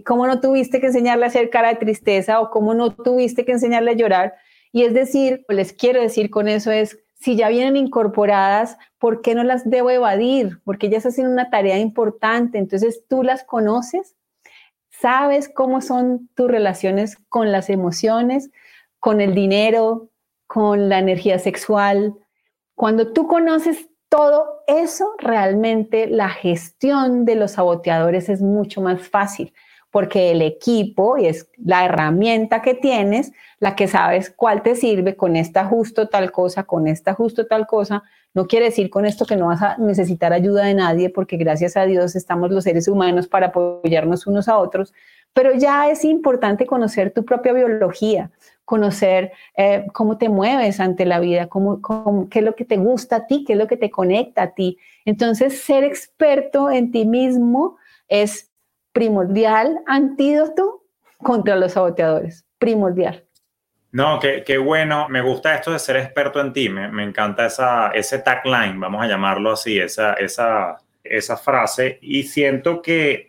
¿Cómo 0.04 0.26
no 0.26 0.40
tuviste 0.40 0.80
que 0.80 0.86
enseñarle 0.86 1.24
a 1.24 1.28
hacer 1.28 1.50
cara 1.50 1.68
de 1.68 1.76
tristeza 1.76 2.40
o 2.40 2.50
cómo 2.50 2.74
no 2.74 2.94
tuviste 2.94 3.44
que 3.44 3.52
enseñarle 3.52 3.92
a 3.92 3.94
llorar? 3.94 4.34
Y 4.70 4.84
es 4.84 4.94
decir, 4.94 5.44
les 5.48 5.72
quiero 5.72 6.00
decir 6.00 6.30
con 6.30 6.46
eso 6.46 6.70
es, 6.70 6.98
si 7.18 7.36
ya 7.36 7.48
vienen 7.48 7.76
incorporadas, 7.76 8.78
¿por 8.98 9.22
qué 9.22 9.34
no 9.34 9.42
las 9.42 9.68
debo 9.68 9.90
evadir? 9.90 10.60
Porque 10.64 10.86
ellas 10.86 11.06
hacen 11.06 11.26
una 11.26 11.50
tarea 11.50 11.78
importante, 11.78 12.58
entonces 12.58 13.04
tú 13.08 13.22
las 13.22 13.44
conoces, 13.44 14.16
sabes 14.90 15.48
cómo 15.48 15.80
son 15.80 16.28
tus 16.34 16.50
relaciones 16.50 17.16
con 17.28 17.50
las 17.52 17.70
emociones, 17.70 18.50
con 19.00 19.20
el 19.20 19.34
dinero, 19.34 20.10
con 20.46 20.88
la 20.88 20.98
energía 20.98 21.38
sexual. 21.38 22.14
Cuando 22.74 23.12
tú 23.12 23.26
conoces 23.26 23.88
todo 24.08 24.62
eso, 24.66 25.14
realmente 25.18 26.06
la 26.06 26.28
gestión 26.28 27.24
de 27.24 27.34
los 27.34 27.52
saboteadores 27.52 28.28
es 28.28 28.40
mucho 28.40 28.80
más 28.80 29.06
fácil 29.08 29.52
porque 29.90 30.30
el 30.30 30.42
equipo 30.42 31.16
y 31.16 31.26
es 31.26 31.48
la 31.56 31.84
herramienta 31.84 32.62
que 32.62 32.74
tienes, 32.74 33.32
la 33.58 33.74
que 33.74 33.88
sabes 33.88 34.30
cuál 34.30 34.62
te 34.62 34.74
sirve, 34.74 35.16
con 35.16 35.36
esta 35.36 35.64
justo 35.64 36.08
tal 36.08 36.30
cosa, 36.30 36.64
con 36.64 36.86
esta 36.86 37.14
justo 37.14 37.46
tal 37.46 37.66
cosa. 37.66 38.02
No 38.34 38.46
quiere 38.46 38.66
decir 38.66 38.90
con 38.90 39.06
esto 39.06 39.24
que 39.24 39.36
no 39.36 39.46
vas 39.46 39.62
a 39.62 39.78
necesitar 39.78 40.32
ayuda 40.32 40.64
de 40.64 40.74
nadie, 40.74 41.10
porque 41.10 41.36
gracias 41.36 41.76
a 41.76 41.86
Dios 41.86 42.14
estamos 42.16 42.50
los 42.50 42.64
seres 42.64 42.86
humanos 42.86 43.26
para 43.26 43.46
apoyarnos 43.46 44.26
unos 44.26 44.48
a 44.48 44.58
otros, 44.58 44.92
pero 45.32 45.54
ya 45.54 45.90
es 45.90 46.04
importante 46.04 46.66
conocer 46.66 47.12
tu 47.12 47.24
propia 47.24 47.52
biología, 47.52 48.30
conocer 48.64 49.32
eh, 49.56 49.86
cómo 49.94 50.18
te 50.18 50.28
mueves 50.28 50.78
ante 50.78 51.06
la 51.06 51.20
vida, 51.20 51.46
cómo, 51.46 51.80
qué 52.28 52.40
es 52.40 52.44
lo 52.44 52.54
que 52.54 52.66
te 52.66 52.76
gusta 52.76 53.16
a 53.16 53.26
ti, 53.26 53.44
qué 53.46 53.54
es 53.54 53.58
lo 53.58 53.66
que 53.66 53.78
te 53.78 53.90
conecta 53.90 54.42
a 54.42 54.50
ti. 54.50 54.78
Entonces, 55.06 55.62
ser 55.62 55.84
experto 55.84 56.70
en 56.70 56.90
ti 56.90 57.06
mismo 57.06 57.76
es 58.08 58.47
primordial 58.98 59.78
antídoto 59.86 60.82
contra 61.18 61.54
los 61.54 61.74
saboteadores, 61.74 62.44
primordial. 62.58 63.24
No, 63.92 64.18
qué, 64.18 64.58
bueno, 64.58 65.08
me 65.08 65.20
gusta 65.20 65.54
esto 65.54 65.70
de 65.70 65.78
ser 65.78 65.98
experto 65.98 66.40
en 66.40 66.52
ti, 66.52 66.68
me, 66.68 66.88
me 66.88 67.04
encanta 67.04 67.46
esa, 67.46 67.90
ese 67.90 68.18
tagline, 68.18 68.80
vamos 68.80 69.00
a 69.00 69.06
llamarlo 69.06 69.52
así, 69.52 69.78
esa, 69.78 70.14
esa, 70.14 70.78
esa 71.04 71.36
frase, 71.36 72.00
y 72.02 72.24
siento 72.24 72.82
que, 72.82 73.28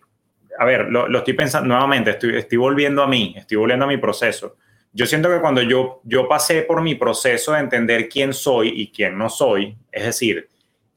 a 0.58 0.66
ver, 0.66 0.88
lo, 0.90 1.08
lo 1.08 1.20
estoy 1.20 1.36
pensando 1.36 1.68
nuevamente, 1.68 2.10
estoy, 2.10 2.36
estoy 2.36 2.58
volviendo 2.58 3.04
a 3.04 3.08
mí, 3.08 3.36
estoy 3.38 3.58
volviendo 3.58 3.86
a 3.86 3.90
mi 3.90 3.98
proceso. 3.98 4.56
Yo 4.92 5.06
siento 5.06 5.30
que 5.30 5.40
cuando 5.40 5.62
yo, 5.62 6.02
yo 6.04 6.28
pasé 6.28 6.64
por 6.64 6.82
mi 6.82 6.96
proceso 6.96 7.52
de 7.52 7.60
entender 7.60 8.10
quién 8.10 8.34
soy 8.34 8.70
y 8.70 8.92
quién 8.92 9.16
no 9.16 9.30
soy, 9.30 9.78
es 9.92 10.04
decir, 10.04 10.50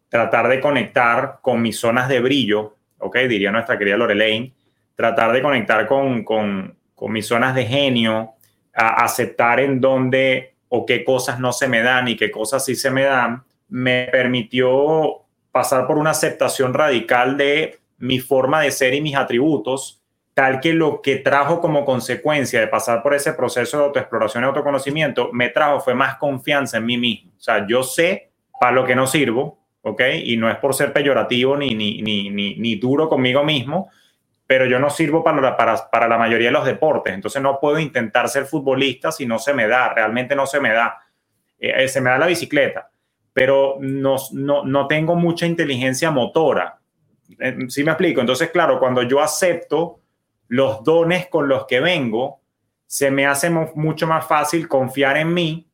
tratar 0.09 0.49
de 0.49 0.61
conectar 0.61 1.41
con 1.43 1.61
mis 1.61 1.79
zonas 1.79 2.09
de 2.09 2.21
brillo, 2.21 2.79
ok, 3.01 3.19
diría 3.29 3.53
nuestra 3.53 3.77
querida 3.77 3.99
Lorelaine, 3.99 4.55
tratar 5.03 5.33
de 5.33 5.43
conectar 5.43 5.85
con, 5.89 6.23
con, 6.23 6.77
con 6.95 7.11
mis 7.11 7.27
zonas 7.27 7.57
de 7.57 7.67
genio, 7.67 8.35
a 8.73 9.03
aceptar 9.03 9.59
en 9.59 9.81
dónde 9.81 10.55
o 10.69 10.87
qué 10.87 11.03
cosas 11.03 11.41
no 11.41 11.53
se 11.53 11.67
me 11.67 11.83
dan 11.83 12.07
y 12.07 12.15
qué 12.15 12.31
cosas 12.31 12.65
sí 12.65 12.77
se 12.77 12.89
me 12.93 13.03
dan, 13.03 13.43
me 13.69 14.09
permitió 14.13 15.25
pasar 15.51 15.89
por 15.89 15.99
una 15.99 16.11
aceptación 16.11 16.73
radical 16.73 17.37
de 17.37 17.81
mi 17.99 18.21
forma 18.21 18.61
de 18.61 18.71
ser 18.71 18.95
y 18.95 19.01
mis 19.01 19.17
atributos, 19.17 20.01
tal 20.35 20.61
que 20.61 20.73
lo 20.73 21.03
que 21.03 21.17
trajo 21.17 21.61
como 21.61 21.85
consecuencia 21.85 22.61
de 22.61 22.69
pasar 22.69 23.03
por 23.03 23.13
ese 23.13 23.33
proceso 23.33 23.79
de 23.79 23.85
autoexploración 23.87 24.45
y 24.45 24.47
autoconocimiento, 24.47 25.33
me 25.33 25.49
trajo 25.49 25.81
fue 25.81 25.95
más 25.95 26.15
confianza 26.15 26.77
en 26.77 26.87
mí 26.87 26.97
mismo. 26.97 27.33
O 27.37 27.41
sea, 27.43 27.67
yo 27.67 27.83
sé 27.83 28.31
para 28.61 28.71
lo 28.73 28.85
que 28.85 28.95
no 28.95 29.09
sirvo, 29.09 29.59
¿ok? 29.83 30.01
Y 30.23 30.37
no 30.37 30.49
es 30.49 30.59
por 30.59 30.75
ser 30.75 30.93
peyorativo 30.93 31.57
ni, 31.57 31.75
ni, 31.75 32.03
ni, 32.03 32.31
ni, 32.31 32.55
ni 32.55 32.77
duro 32.77 33.09
conmigo 33.09 33.43
mismo, 33.43 33.91
pero 34.53 34.67
yo 34.67 34.79
no 34.79 34.91
sirvo 34.91 35.25
para, 35.25 35.57
para, 35.57 35.89
para, 35.89 36.07
la 36.07 36.19
mayoría 36.19 36.49
de 36.49 36.53
los 36.53 36.67
deportes, 36.67 37.15
entonces 37.15 37.41
no 37.41 37.59
puedo 37.59 37.79
intentar 37.79 38.29
ser 38.29 38.45
futbolista 38.45 39.11
si 39.11 39.25
no 39.25 39.39
se 39.39 39.55
me 39.55 39.67
da, 39.67 39.95
realmente 39.95 40.37
no 40.37 40.45
se 40.45 40.61
me 40.61 40.75
da. 40.75 40.99
Eh, 41.59 41.73
eh, 41.85 41.89
se 41.89 42.03
me 42.03 42.11
da 42.11 42.19
la 42.19 42.27
bicicleta, 42.27 42.91
pero 43.33 43.79
no, 43.81 44.17
no, 44.33 44.63
no 44.63 44.87
tengo 44.87 45.17
mucha 45.17 45.47
inteligencia 45.47 46.11
motora. 46.11 46.79
Eh, 47.39 47.61
¿Sí 47.69 47.83
me 47.83 47.93
explico? 47.93 48.21
Entonces, 48.21 48.51
claro, 48.51 48.79
cuando 48.79 49.01
yo 49.01 49.23
acepto 49.23 50.01
los 50.49 50.85
dones 50.85 51.29
con 51.29 51.49
los 51.49 51.65
que 51.65 51.81
vengo, 51.81 52.43
se 52.87 53.11
me 53.11 53.25
hace 53.25 53.49
mucho 53.49 54.07
más 54.07 54.27
fácil 54.27 54.69
confiar 54.69 55.17
en 55.17 55.33
mí 55.33 55.67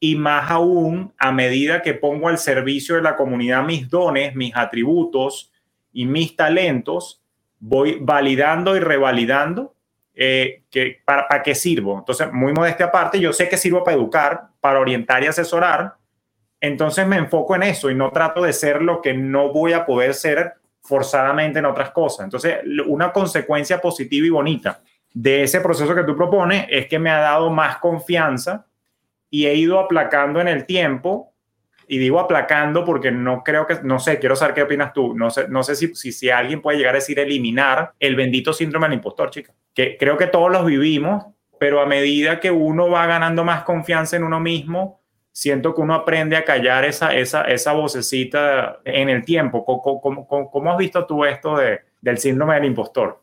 y 0.00 0.16
más 0.16 0.50
aún 0.50 1.12
a 1.18 1.30
medida 1.30 1.82
que 1.82 1.92
pongo 1.92 2.28
al 2.28 2.38
servicio 2.38 2.94
de 2.94 3.02
la 3.02 3.16
comunidad 3.16 3.62
mis 3.64 3.86
dones, 3.90 4.34
mis 4.34 4.56
atributos 4.56 5.52
y 5.92 6.06
mis 6.06 6.34
talentos, 6.34 7.20
voy 7.66 7.98
validando 8.00 8.76
y 8.76 8.80
revalidando 8.80 9.74
eh, 10.14 10.64
que, 10.70 11.00
para, 11.04 11.26
para, 11.26 11.42
qué 11.42 11.54
sirvo. 11.54 11.98
Entonces, 11.98 12.30
muy 12.30 12.52
modesta 12.52 12.84
aparte, 12.84 13.18
yo 13.18 13.32
sé 13.32 13.48
que 13.48 13.56
sirvo 13.56 13.82
para 13.82 13.96
educar, 13.96 14.48
para 14.60 14.78
orientar 14.78 15.24
y 15.24 15.26
asesorar. 15.26 15.94
Entonces 16.60 17.06
me 17.06 17.16
enfoco 17.16 17.56
en 17.56 17.62
eso 17.64 17.90
y 17.90 17.94
no 17.94 18.10
trato 18.10 18.42
de 18.42 18.52
ser 18.52 18.82
lo 18.82 19.00
que 19.00 19.14
no 19.14 19.52
voy 19.52 19.72
a 19.72 19.84
poder 19.84 20.14
ser 20.14 20.54
forzadamente 20.82 21.58
en 21.58 21.64
otras 21.64 21.90
cosas. 21.90 22.24
Entonces, 22.24 22.58
una 22.86 23.12
consecuencia 23.12 23.80
positiva 23.80 24.26
y 24.26 24.30
bonita 24.30 24.80
de 25.12 25.42
ese 25.42 25.60
proceso 25.60 25.94
que 25.94 26.04
tú 26.04 26.14
propones 26.16 26.66
es 26.68 26.86
que 26.86 26.98
me 26.98 27.10
ha 27.10 27.18
dado 27.18 27.50
más 27.50 27.78
confianza 27.78 28.66
y 29.30 29.46
he 29.46 29.54
ido 29.54 29.80
aplacando 29.80 30.40
en 30.40 30.48
el 30.48 30.66
tiempo 30.66 31.33
y 31.88 31.98
digo 31.98 32.20
aplacando 32.20 32.84
porque 32.84 33.10
no 33.10 33.42
creo 33.42 33.66
que, 33.66 33.78
no 33.82 33.98
sé, 33.98 34.18
quiero 34.18 34.36
saber 34.36 34.54
qué 34.54 34.62
opinas 34.62 34.92
tú. 34.92 35.14
No 35.14 35.30
sé, 35.30 35.48
no 35.48 35.62
sé 35.62 35.76
si, 35.76 35.94
si, 35.94 36.12
si 36.12 36.30
alguien 36.30 36.60
puede 36.62 36.78
llegar 36.78 36.94
a 36.94 36.98
decir 36.98 37.18
eliminar 37.18 37.92
el 38.00 38.16
bendito 38.16 38.52
síndrome 38.52 38.86
del 38.86 38.94
impostor, 38.94 39.30
chica. 39.30 39.52
que 39.74 39.96
creo 39.96 40.16
que 40.16 40.26
todos 40.26 40.50
los 40.50 40.64
vivimos, 40.66 41.26
pero 41.58 41.80
a 41.80 41.86
medida 41.86 42.40
que 42.40 42.50
uno 42.50 42.90
va 42.90 43.06
ganando 43.06 43.44
más 43.44 43.64
confianza 43.64 44.16
en 44.16 44.24
uno 44.24 44.40
mismo, 44.40 45.00
siento 45.34 45.74
que 45.74 45.80
uno 45.80 45.94
aprende 45.94 46.36
a 46.36 46.44
callar 46.44 46.84
esa, 46.84 47.14
esa, 47.14 47.42
esa 47.42 47.72
vocecita 47.72 48.78
en 48.84 49.08
el 49.08 49.24
tiempo. 49.24 49.64
¿Cómo, 49.64 50.50
cómo, 50.50 50.72
has 50.72 50.78
visto 50.78 51.04
tú 51.06 51.24
esto 51.24 51.56
de, 51.56 51.80
del 52.00 52.18
síndrome 52.18 52.54
del 52.54 52.66
impostor? 52.66 53.20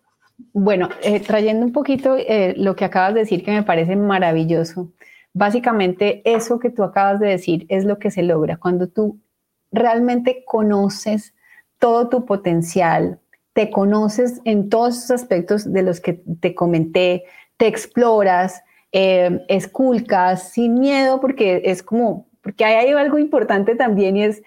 Bueno, 0.53 0.89
eh, 1.01 1.20
trayendo 1.22 1.66
un 1.66 1.72
poquito 1.72 2.18
eh, 2.18 2.53
lo 2.57 2.76
que 2.76 2.86
acabas 2.86 3.14
de 3.14 3.22
decir 3.22 3.43
que 3.43 3.51
me 3.51 3.64
parece 3.64 3.95
maravilloso. 3.95 4.91
Básicamente 5.34 6.22
eso 6.26 6.60
que 6.60 6.70
tú 6.70 6.84
acabas 6.84 7.20
de 7.20 7.28
decir 7.28 7.66
es 7.70 7.86
lo 7.86 8.00
que 8.00 8.12
se 8.12 8.24
logra 8.24 8.58
cuando 8.58 8.88
tú 8.88 9.20
realmente 9.72 10.44
conoces 10.46 11.34
todo 11.80 12.10
tu 12.10 12.26
potencial, 12.26 13.20
te 13.54 13.70
conoces 13.70 14.42
en 14.46 14.70
todos 14.70 14.98
esos 14.98 15.12
aspectos 15.12 15.72
de 15.72 15.84
los 15.84 16.00
que 16.00 16.22
te 16.40 16.54
comenté, 16.54 17.24
te 17.58 17.68
exploras, 17.68 18.62
eh, 18.92 19.44
esculcas 19.48 20.52
sin 20.52 20.80
miedo, 20.80 21.22
porque 21.22 21.62
es 21.66 21.82
como, 21.82 22.28
porque 22.42 22.66
hay 22.66 22.90
algo 22.92 23.18
importante 23.18 23.76
también 23.76 24.18
y 24.18 24.24
es 24.24 24.42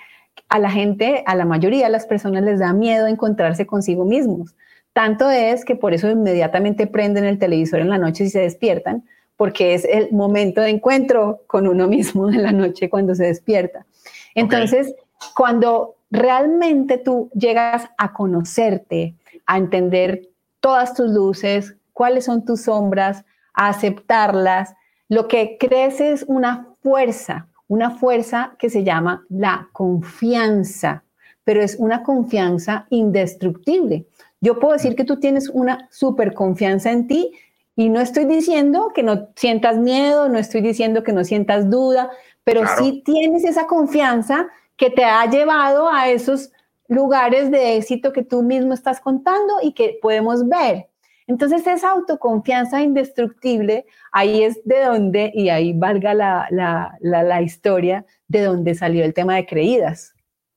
a 0.49 0.59
la 0.59 0.71
gente, 0.71 1.23
a 1.27 1.35
la 1.35 1.45
mayoría 1.45 1.87
de 1.87 1.93
las 1.93 2.07
personas 2.07 2.43
les 2.43 2.61
da 2.61 2.73
miedo 2.73 3.07
encontrarse 3.07 3.67
consigo 3.67 4.05
mismos. 4.05 4.55
Tanto 4.93 5.31
es 5.31 5.65
que 5.65 5.77
por 5.77 5.95
eso 5.95 6.11
inmediatamente 6.11 6.87
prenden 6.87 7.25
el 7.25 7.39
televisor 7.39 7.81
en 7.81 7.89
la 7.89 7.99
noche 7.99 8.25
y 8.25 8.31
se 8.31 8.41
despiertan, 8.41 9.05
porque 9.37 9.75
es 9.75 9.85
el 9.85 10.13
momento 10.13 10.61
de 10.61 10.71
encuentro 10.71 11.43
con 11.47 11.67
uno 11.67 11.87
mismo 11.89 12.29
en 12.29 12.43
la 12.43 12.53
noche 12.53 12.89
cuando 12.89 13.15
se 13.15 13.25
despierta. 13.25 13.87
Entonces, 14.35 14.95
cuando 15.37 15.97
realmente 16.11 16.99
tú 16.99 17.31
llegas 17.35 17.89
a 17.99 18.13
conocerte, 18.13 19.15
a 19.47 19.59
entender 19.59 20.29
todas 20.61 20.95
tus 20.95 21.11
luces, 21.11 21.77
cuáles 21.93 22.25
son 22.25 22.45
tus 22.45 22.63
sombras, 22.63 23.25
a 23.53 23.69
aceptarlas, 23.69 24.75
lo 25.09 25.29
que 25.29 25.57
crece 25.59 26.13
es 26.13 26.25
una 26.27 26.69
fuerza, 26.83 27.49
una 27.69 27.91
fuerza 27.91 28.57
que 28.59 28.71
se 28.71 28.85
llama 28.85 29.25
la 29.29 29.69
confianza, 29.73 31.05
pero 31.45 31.63
es 31.63 31.77
una 31.79 32.03
confianza 32.03 32.87
indestructible. 32.91 34.07
Yo 34.41 34.59
puedo 34.59 34.75
decir 34.75 34.95
que 34.97 35.05
tú 35.05 35.19
tienes 35.19 35.49
una 35.49 35.89
super 35.91 36.35
confianza 36.35 36.91
en 36.91 37.07
ti 37.07 37.33
y 37.77 37.89
no 37.89 38.01
estoy 38.01 38.25
diciendo 38.25 38.93
que 38.95 39.03
no 39.03 39.29
sientas 39.37 39.79
miedo, 39.79 40.29
no 40.29 40.39
estoy 40.39 40.61
diciendo 40.61 41.03
que 41.03 41.13
no 41.13 41.25
sientas 41.25 41.71
duda, 41.71 42.11
pero 42.45 42.63
sí 42.79 43.03
tienes 43.05 43.45
esa 43.45 43.67
confianza 43.67 44.49
que 44.77 44.91
te 44.91 45.05
ha 45.05 45.29
llevado 45.29 45.91
a 45.91 46.09
esos 46.09 46.53
lugares 46.89 47.51
de 47.51 47.77
éxito 47.77 48.13
que 48.13 48.23
tú 48.23 48.43
mismo 48.43 48.75
estás 48.75 49.01
contando 49.01 49.55
y 49.63 49.73
que 49.73 49.99
podemos 50.01 50.47
ver. 50.47 50.89
Entonces 51.27 51.67
esa 51.67 51.91
autoconfianza 51.91 52.83
indestructible, 52.83 53.87
ahí 54.13 54.43
es 54.43 54.61
de 54.65 54.85
donde, 54.85 55.33
y 55.35 55.49
ahí 55.49 55.73
valga 55.73 56.13
la, 56.13 56.47
la, 56.51 56.99
la 57.01 57.43
historia, 57.43 58.05
de 58.29 58.43
donde 58.43 58.75
salió 58.75 59.05
el 59.05 59.15
tema 59.15 59.37
de 59.37 59.47
creídas. 59.47 60.15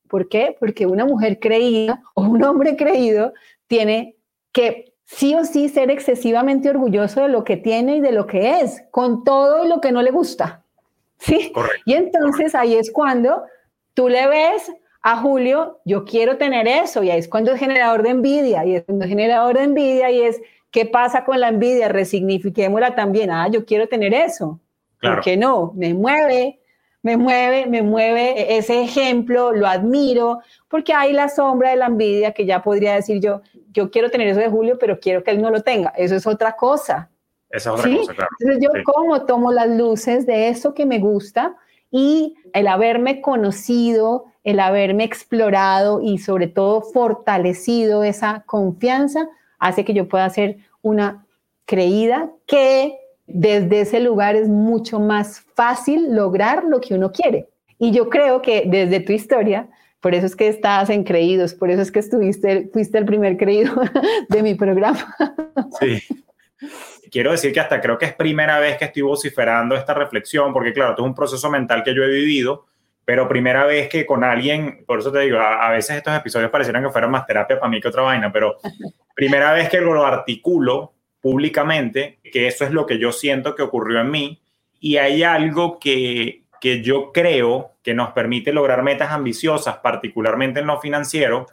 ¿Por 0.09 0.28
qué? 0.30 0.55
Porque 0.59 0.86
una 0.86 1.05
mujer 1.05 1.39
creída 1.39 2.01
o 2.15 2.24
un 2.24 2.43
hombre 2.43 2.76
creído 2.76 3.34
tiene 3.68 4.18
que 4.51 4.93
sí 5.07 5.33
o 5.35 5.45
sí 5.45 5.69
ser 5.69 5.89
excesivamente 5.89 6.69
orgulloso 6.69 7.21
de 7.21 7.29
lo 7.29 7.43
que 7.43 7.57
tiene 7.57 7.95
y 7.97 8.01
de 8.01 8.11
lo 8.11 8.27
que 8.27 8.59
es, 8.59 8.83
con 8.91 9.23
todo 9.23 9.65
y 9.65 9.69
lo 9.69 9.81
que 9.81 9.91
no 9.91 10.01
le 10.01 10.11
gusta. 10.11 10.63
¿Sí? 11.17 11.51
Y 11.85 11.93
entonces 11.93 12.53
ahí 12.53 12.75
es 12.75 12.91
cuando 12.91 13.43
tú 13.95 14.09
le 14.09 14.27
ves 14.27 14.71
a 15.01 15.17
Julio, 15.17 15.79
yo 15.85 16.03
quiero 16.03 16.37
tener 16.37 16.67
eso, 16.67 17.01
y 17.01 17.09
ahí 17.09 17.19
es 17.19 17.29
cuando 17.29 17.53
es 17.53 17.59
generador 17.59 18.03
de 18.03 18.09
envidia, 18.09 18.65
y 18.65 18.75
es 18.75 18.83
cuando 18.83 19.05
es 19.05 19.09
generador 19.09 19.57
de 19.57 19.63
envidia, 19.63 20.11
y 20.11 20.21
es, 20.21 20.41
¿qué 20.69 20.85
pasa 20.85 21.23
con 21.23 21.39
la 21.39 21.47
envidia? 21.47 21.87
Resignifiquémosla 21.87 22.93
también, 22.93 23.31
ah, 23.31 23.47
yo 23.47 23.65
quiero 23.65 23.87
tener 23.87 24.13
eso. 24.13 24.59
Claro. 24.97 25.15
¿Por 25.15 25.23
qué 25.23 25.37
no? 25.37 25.71
Me 25.75 25.93
mueve, 25.93 26.59
me 27.07 27.15
mueve, 27.15 27.67
me 27.67 27.81
mueve 27.83 28.57
ese 28.57 28.81
ejemplo, 28.81 29.53
lo 29.53 29.65
admiro, 29.65 30.41
porque 30.67 30.91
hay 30.93 31.13
la 31.13 31.29
sombra 31.29 31.69
de 31.69 31.77
la 31.77 31.85
envidia 31.85 32.33
que 32.33 32.45
ya 32.45 32.61
podría 32.61 32.95
decir 32.95 33.21
yo, 33.21 33.41
yo 33.71 33.89
quiero 33.91 34.11
tener 34.11 34.27
eso 34.27 34.41
de 34.41 34.49
Julio, 34.49 34.77
pero 34.77 34.99
quiero 34.99 35.23
que 35.23 35.31
él 35.31 35.41
no 35.41 35.49
lo 35.49 35.61
tenga. 35.63 35.93
Eso 35.95 36.15
es 36.17 36.27
otra 36.27 36.57
cosa. 36.57 37.09
Esa 37.49 37.73
es 37.73 37.79
otra 37.79 37.97
cosa, 37.97 38.13
claro. 38.13 38.29
Entonces 38.41 38.61
yo 38.61 38.83
como 38.83 39.25
tomo 39.25 39.53
las 39.53 39.69
luces 39.69 40.25
de 40.25 40.49
eso 40.49 40.73
que 40.73 40.85
me 40.85 40.99
gusta 40.99 41.55
y 41.89 42.35
el 42.51 42.67
haberme 42.67 43.21
conocido, 43.21 44.25
el 44.43 44.59
haberme 44.59 45.05
explorado 45.05 46.01
y 46.01 46.17
sobre 46.17 46.47
todo 46.47 46.81
fortalecido 46.81 48.03
esa 48.03 48.43
confianza 48.45 49.29
hace 49.59 49.85
que 49.85 49.93
yo 49.93 50.09
pueda 50.09 50.29
ser 50.29 50.57
una 50.81 51.25
creída 51.65 52.31
que 52.45 52.97
desde 53.28 53.82
ese 53.82 53.99
lugar 53.99 54.36
es 54.36 54.47
mucho 54.47 54.99
más 54.99 55.41
fácil 55.53 56.15
lograr 56.15 56.63
lo 56.63 56.80
que 56.80 56.95
uno 56.95 57.11
quiere. 57.11 57.49
Y 57.78 57.91
yo 57.91 58.09
creo 58.09 58.41
que 58.41 58.63
desde 58.65 59.01
tu 59.01 59.11
historia, 59.11 59.67
por 59.99 60.15
eso 60.15 60.25
es 60.25 60.36
que 60.36 60.47
estás 60.47 60.89
en 60.89 61.03
Creídos, 61.03 61.53
por 61.53 61.69
eso 61.69 61.82
es 61.82 61.91
que 61.91 61.99
estuviste, 61.99 62.69
fuiste 62.73 62.97
el 62.97 63.05
primer 63.05 63.38
creído 63.38 63.73
de 64.30 64.43
mi 64.43 64.55
programa. 64.55 65.15
Sí. 65.80 66.01
Quiero 67.11 67.32
decir 67.32 67.53
que 67.53 67.59
hasta 67.59 67.80
creo 67.82 67.97
que 67.97 68.05
es 68.05 68.13
primera 68.13 68.59
vez 68.59 68.78
que 68.78 68.86
estoy 68.86 69.03
vociferando 69.03 69.75
esta 69.75 69.93
reflexión, 69.93 70.53
porque 70.53 70.73
claro, 70.73 70.91
esto 70.91 71.03
es 71.03 71.07
un 71.07 71.15
proceso 71.15 71.49
mental 71.49 71.84
que 71.84 71.93
yo 71.93 72.03
he 72.03 72.09
vivido, 72.09 72.65
pero 73.05 73.28
primera 73.28 73.65
vez 73.65 73.88
que 73.88 74.05
con 74.05 74.23
alguien, 74.23 74.84
por 74.86 74.99
eso 74.99 75.11
te 75.11 75.19
digo, 75.19 75.39
a, 75.39 75.69
veces 75.71 75.97
estos 75.97 76.15
episodios 76.15 76.49
parecieran 76.49 76.84
que 76.84 76.89
fueran 76.89 77.11
más 77.11 77.25
terapia 77.25 77.59
para 77.59 77.69
mí 77.69 77.80
que 77.80 77.88
otra 77.88 78.01
vaina, 78.01 78.32
pero 78.32 78.57
primera 79.15 79.53
vez 79.53 79.69
que 79.69 79.80
lo 79.80 80.05
articulo 80.05 80.93
públicamente, 81.22 82.20
que 82.24 82.47
eso 82.47 82.65
es 82.65 82.72
lo 82.72 82.86
que 82.86 82.99
yo 82.99 83.11
siento 83.11 83.55
que 83.55 83.63
ocurrió 83.63 84.01
en 84.01 84.11
mí, 84.11 84.41
y 84.80 84.97
hay 84.97 85.24
algo 85.24 85.80
que, 85.80 86.43
que 86.61 86.82
yo 86.82 87.11
creo 87.11 87.72
que 87.84 87.93
nos 87.93 88.11
permite 88.11 88.53
lograr 88.53 88.84
metas 88.84 89.11
ambiciosas, 89.11 89.78
particularmente 89.78 90.59
en 90.59 90.68
lo 90.68 90.80
financiero, 90.80 91.47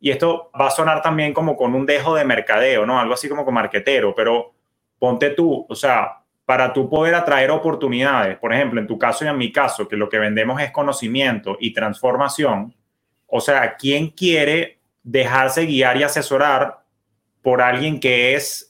y 0.00 0.10
esto 0.10 0.50
va 0.58 0.68
a 0.68 0.70
sonar 0.70 1.02
también 1.02 1.32
como 1.32 1.56
con 1.56 1.74
un 1.74 1.84
dejo 1.84 2.14
de 2.14 2.24
mercadeo, 2.24 2.86
¿no? 2.86 3.00
Algo 3.00 3.14
así 3.14 3.28
como 3.28 3.44
con 3.44 3.54
marquetero, 3.54 4.14
pero 4.14 4.52
ponte 4.98 5.30
tú, 5.30 5.66
o 5.68 5.74
sea, 5.74 6.18
para 6.44 6.72
tú 6.72 6.88
poder 6.88 7.14
atraer 7.14 7.50
oportunidades, 7.50 8.38
por 8.38 8.54
ejemplo, 8.54 8.80
en 8.80 8.86
tu 8.86 8.98
caso 8.98 9.24
y 9.24 9.28
en 9.28 9.36
mi 9.36 9.52
caso, 9.52 9.86
que 9.86 9.96
lo 9.96 10.08
que 10.08 10.18
vendemos 10.18 10.60
es 10.62 10.70
conocimiento 10.70 11.56
y 11.60 11.72
transformación, 11.72 12.74
o 13.26 13.40
sea, 13.40 13.76
¿quién 13.76 14.08
quiere 14.08 14.78
dejarse 15.02 15.66
guiar 15.66 15.96
y 15.96 16.04
asesorar 16.04 16.78
por 17.42 17.60
alguien 17.60 18.00
que 18.00 18.34
es 18.34 18.67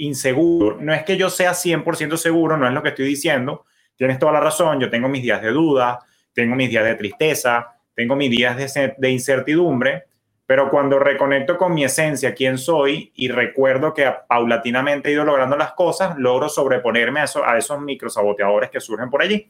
inseguro. 0.00 0.78
No 0.80 0.92
es 0.92 1.04
que 1.04 1.16
yo 1.16 1.30
sea 1.30 1.52
100% 1.52 2.16
seguro, 2.16 2.56
no 2.56 2.66
es 2.66 2.72
lo 2.72 2.82
que 2.82 2.90
estoy 2.90 3.06
diciendo. 3.06 3.64
Tienes 3.96 4.18
toda 4.18 4.32
la 4.32 4.40
razón, 4.40 4.80
yo 4.80 4.90
tengo 4.90 5.08
mis 5.08 5.22
días 5.22 5.42
de 5.42 5.50
duda, 5.50 6.00
tengo 6.32 6.56
mis 6.56 6.70
días 6.70 6.84
de 6.84 6.94
tristeza, 6.94 7.76
tengo 7.94 8.16
mis 8.16 8.30
días 8.30 8.56
de, 8.56 9.10
incertidumbre, 9.10 10.04
pero 10.46 10.70
cuando 10.70 10.98
reconecto 10.98 11.58
con 11.58 11.74
mi 11.74 11.84
esencia, 11.84 12.34
quién 12.34 12.56
soy, 12.56 13.12
y 13.14 13.28
recuerdo 13.28 13.92
que 13.92 14.10
paulatinamente 14.26 15.10
he 15.10 15.12
ido 15.12 15.24
logrando 15.24 15.56
las 15.56 15.72
cosas, 15.72 16.16
logro 16.16 16.48
sobreponerme 16.48 17.20
a, 17.20 17.24
eso, 17.24 17.44
a 17.44 17.58
esos 17.58 17.80
microsaboteadores 17.80 18.70
que 18.70 18.80
surgen 18.80 19.10
por 19.10 19.22
allí. 19.22 19.48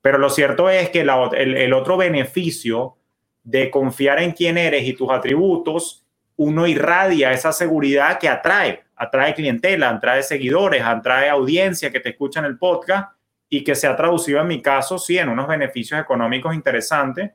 Pero 0.00 0.18
lo 0.18 0.30
cierto 0.30 0.68
es 0.68 0.90
que 0.90 1.00
el, 1.00 1.56
el 1.56 1.72
otro 1.72 1.96
beneficio 1.96 2.96
de 3.44 3.70
confiar 3.70 4.20
en 4.20 4.32
quién 4.32 4.58
eres 4.58 4.86
y 4.86 4.94
tus 4.94 5.10
atributos, 5.10 6.01
uno 6.36 6.66
irradia 6.66 7.32
esa 7.32 7.52
seguridad 7.52 8.18
que 8.18 8.28
atrae 8.28 8.82
atrae 9.02 9.34
clientela, 9.34 9.90
atrae 9.90 10.22
seguidores, 10.22 10.82
atrae 10.82 11.28
audiencia 11.28 11.90
que 11.90 11.98
te 11.98 12.10
escucha 12.10 12.40
en 12.40 12.46
el 12.46 12.56
podcast 12.56 13.12
y 13.48 13.64
que 13.64 13.74
se 13.74 13.86
ha 13.86 13.96
traducido 13.96 14.40
en 14.40 14.46
mi 14.46 14.62
caso, 14.62 14.96
sí, 14.96 15.18
en 15.18 15.28
unos 15.28 15.48
beneficios 15.48 16.00
económicos 16.00 16.54
interesantes 16.54 17.32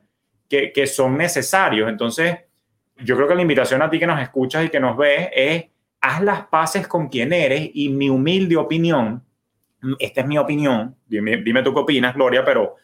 que, 0.48 0.72
que 0.72 0.86
son 0.86 1.16
necesarios. 1.16 1.88
Entonces, 1.88 2.38
yo 2.96 3.16
creo 3.16 3.28
que 3.28 3.34
la 3.34 3.42
invitación 3.42 3.82
a 3.82 3.90
ti 3.90 3.98
que 3.98 4.06
nos 4.06 4.20
escuchas 4.20 4.64
y 4.64 4.70
que 4.70 4.80
nos 4.80 4.96
ves 4.96 5.28
es, 5.32 5.66
haz 6.00 6.22
las 6.22 6.46
paces 6.46 6.88
con 6.88 7.08
quien 7.08 7.32
eres 7.32 7.70
y 7.74 7.90
mi 7.90 8.08
humilde 8.08 8.56
opinión, 8.56 9.22
esta 9.98 10.22
es 10.22 10.26
mi 10.26 10.38
opinión, 10.38 10.96
dime, 11.06 11.36
dime 11.36 11.62
tú 11.62 11.74
qué 11.74 11.80
opinas, 11.80 12.14
Gloria, 12.14 12.44
pero 12.44 12.76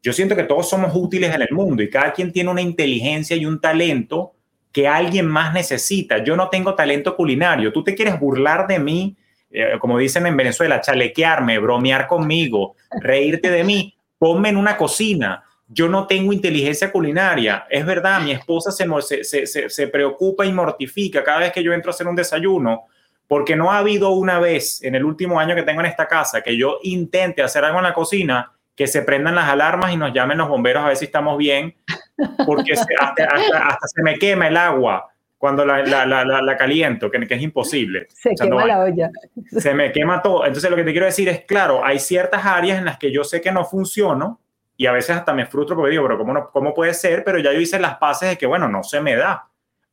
yo 0.00 0.12
siento 0.12 0.36
que 0.36 0.44
todos 0.44 0.68
somos 0.68 0.92
útiles 0.94 1.34
en 1.34 1.42
el 1.42 1.50
mundo 1.50 1.82
y 1.82 1.90
cada 1.90 2.12
quien 2.12 2.32
tiene 2.32 2.50
una 2.50 2.62
inteligencia 2.62 3.36
y 3.36 3.44
un 3.44 3.60
talento 3.60 4.36
que 4.72 4.86
alguien 4.86 5.26
más 5.26 5.52
necesita. 5.52 6.18
Yo 6.22 6.36
no 6.36 6.48
tengo 6.48 6.74
talento 6.74 7.16
culinario. 7.16 7.72
Tú 7.72 7.82
te 7.82 7.94
quieres 7.94 8.18
burlar 8.18 8.66
de 8.66 8.78
mí, 8.78 9.16
eh, 9.50 9.78
como 9.78 9.98
dicen 9.98 10.26
en 10.26 10.36
Venezuela, 10.36 10.80
chalequearme, 10.80 11.58
bromear 11.58 12.06
conmigo, 12.06 12.76
reírte 13.00 13.50
de 13.50 13.64
mí. 13.64 13.94
Ponme 14.18 14.50
en 14.50 14.56
una 14.56 14.76
cocina. 14.76 15.44
Yo 15.68 15.88
no 15.88 16.06
tengo 16.06 16.32
inteligencia 16.32 16.90
culinaria. 16.90 17.66
Es 17.70 17.84
verdad, 17.84 18.20
mi 18.20 18.32
esposa 18.32 18.70
se, 18.72 19.24
se, 19.24 19.68
se 19.68 19.88
preocupa 19.88 20.46
y 20.46 20.52
mortifica 20.52 21.22
cada 21.22 21.40
vez 21.40 21.52
que 21.52 21.62
yo 21.62 21.72
entro 21.72 21.90
a 21.90 21.94
hacer 21.94 22.06
un 22.06 22.16
desayuno 22.16 22.86
porque 23.28 23.54
no 23.54 23.70
ha 23.70 23.78
habido 23.78 24.10
una 24.10 24.40
vez 24.40 24.82
en 24.82 24.94
el 24.94 25.04
último 25.04 25.38
año 25.38 25.54
que 25.54 25.62
tengo 25.62 25.80
en 25.80 25.86
esta 25.86 26.08
casa 26.08 26.40
que 26.40 26.56
yo 26.56 26.78
intente 26.82 27.42
hacer 27.42 27.62
algo 27.62 27.78
en 27.78 27.84
la 27.84 27.92
cocina 27.92 28.52
que 28.74 28.86
se 28.86 29.02
prendan 29.02 29.34
las 29.34 29.48
alarmas 29.48 29.92
y 29.92 29.96
nos 29.96 30.12
llamen 30.14 30.38
los 30.38 30.48
bomberos 30.48 30.82
a 30.82 30.88
ver 30.88 30.96
si 30.96 31.04
estamos 31.04 31.36
bien, 31.36 31.76
porque 32.44 32.72
hasta, 32.72 33.86
se 33.86 34.02
me 34.02 34.18
quema 34.18 34.48
el 34.48 34.56
agua. 34.56 35.10
cuando 35.36 35.64
la, 35.64 35.82
la, 35.82 36.04
la, 36.04 36.24
la 36.24 36.56
caliento, 36.56 37.10
que, 37.10 37.26
que, 37.26 37.34
es 37.34 37.42
imposible. 37.42 38.08
Se 38.12 38.34
quema 38.34 38.66
la 38.66 38.80
olla. 38.80 39.10
Se 39.50 39.74
me 39.74 39.92
quema 39.92 40.20
todo. 40.20 40.44
Entonces 40.44 40.70
lo 40.70 40.76
que 40.76 40.84
te 40.84 40.92
quiero 40.92 41.06
decir 41.06 41.28
es, 41.28 41.44
claro, 41.44 41.84
hay 41.84 41.98
ciertas 41.98 42.44
áreas 42.44 42.78
en 42.78 42.84
las 42.84 42.98
que 42.98 43.12
yo 43.12 43.24
sé 43.24 43.40
que 43.40 43.52
no 43.52 43.64
funciono 43.64 44.40
y 44.76 44.86
a 44.86 44.92
veces 44.92 45.16
hasta 45.16 45.32
me 45.32 45.46
frustro 45.46 45.76
porque 45.76 45.90
digo, 45.90 46.04
pero 46.04 46.18
¿cómo, 46.18 46.32
no, 46.32 46.50
cómo 46.50 46.72
puede 46.74 46.94
ser? 46.94 47.24
Pero 47.24 47.38
ya 47.38 47.52
yo 47.52 47.60
hice 47.60 47.78
las 47.80 47.96
paces 47.98 48.30
de 48.30 48.38
que, 48.38 48.46
bueno, 48.46 48.68
no 48.68 48.82
se 48.82 49.00
me 49.00 49.16
da. 49.16 49.48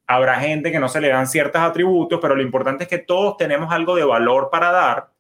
Habrá 0.08 0.36
gente 0.40 0.72
que 0.72 0.80
no 0.80 0.88
se 0.88 1.02
le 1.02 1.08
dan 1.08 1.28
ciertos 1.28 1.62
atributos, 1.62 2.20
pero 2.22 2.36
lo 2.36 2.44
importante 2.44 2.84
es 2.84 2.90
que 2.90 3.00
todos 3.00 3.38
tenemos 3.38 3.74
algo 3.74 3.96
de 3.96 4.04
valor 4.04 4.50
para 4.52 4.72
dar 4.72 5.15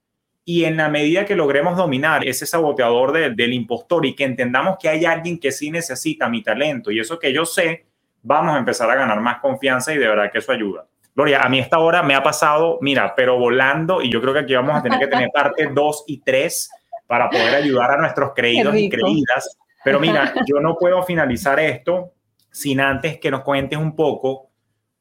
y 0.48 0.64
en 0.66 0.78
la 0.78 0.90
medida 0.90 1.26
que 1.26 1.36
logremos 1.36 1.76
dominar 1.76 2.26
ese 2.26 2.46
saboteador 2.46 3.36
del 3.36 3.54
impostor 3.54 4.06
y 4.06 4.16
que 4.16 4.24
entendamos 4.24 4.78
que 4.80 4.88
hay 4.88 5.04
alguien 5.04 5.40
que 5.40 5.52
sí 5.52 5.72
necesita 5.72 6.30
mi 6.30 6.44
talento 6.44 6.92
y 6.92 7.00
eso 7.00 7.18
que 7.18 7.34
yo 7.34 7.46
sé, 7.46 7.88
vamos 8.22 8.56
a 8.56 8.60
empezar 8.60 8.90
a 8.92 8.96
ganar 8.96 9.20
más 9.22 9.40
confianza 9.40 9.92
y 9.92 9.98
de 9.98 10.08
verdad 10.08 10.32
que 10.32 10.38
eso 10.38 10.52
ayuda. 10.52 10.86
Gloria, 11.16 11.42
a 11.42 11.50
mí 11.50 11.58
esta 11.58 11.80
hora 11.80 12.04
me 12.04 12.14
ha 12.14 12.22
pasado, 12.22 12.78
mira, 12.82 13.16
pero 13.16 13.40
volando 13.40 14.04
y 14.04 14.12
yo 14.12 14.22
creo 14.22 14.34
que 14.34 14.42
aquí 14.42 14.54
vamos 14.54 14.76
a 14.76 14.84
tener 14.84 15.00
que 15.00 15.08
tener 15.08 15.30
parte 15.34 15.68
2 15.74 16.04
y 16.08 16.22
3 16.22 16.70
para 17.08 17.30
poder 17.30 17.56
ayudar 17.56 17.92
a 17.92 17.98
nuestros 17.98 18.34
creídos 18.36 18.76
y 18.76 18.88
creídas. 18.88 19.58
Pero 19.84 20.00
mira, 20.00 20.34
yo 20.48 20.60
no 20.60 20.76
puedo 20.78 21.02
finalizar 21.04 21.60
esto 21.60 22.12
sin 22.52 22.82
antes 22.82 23.18
que 23.20 23.32
nos 23.32 23.42
cuentes 23.42 23.80
un 23.80 23.96
poco, 23.96 24.52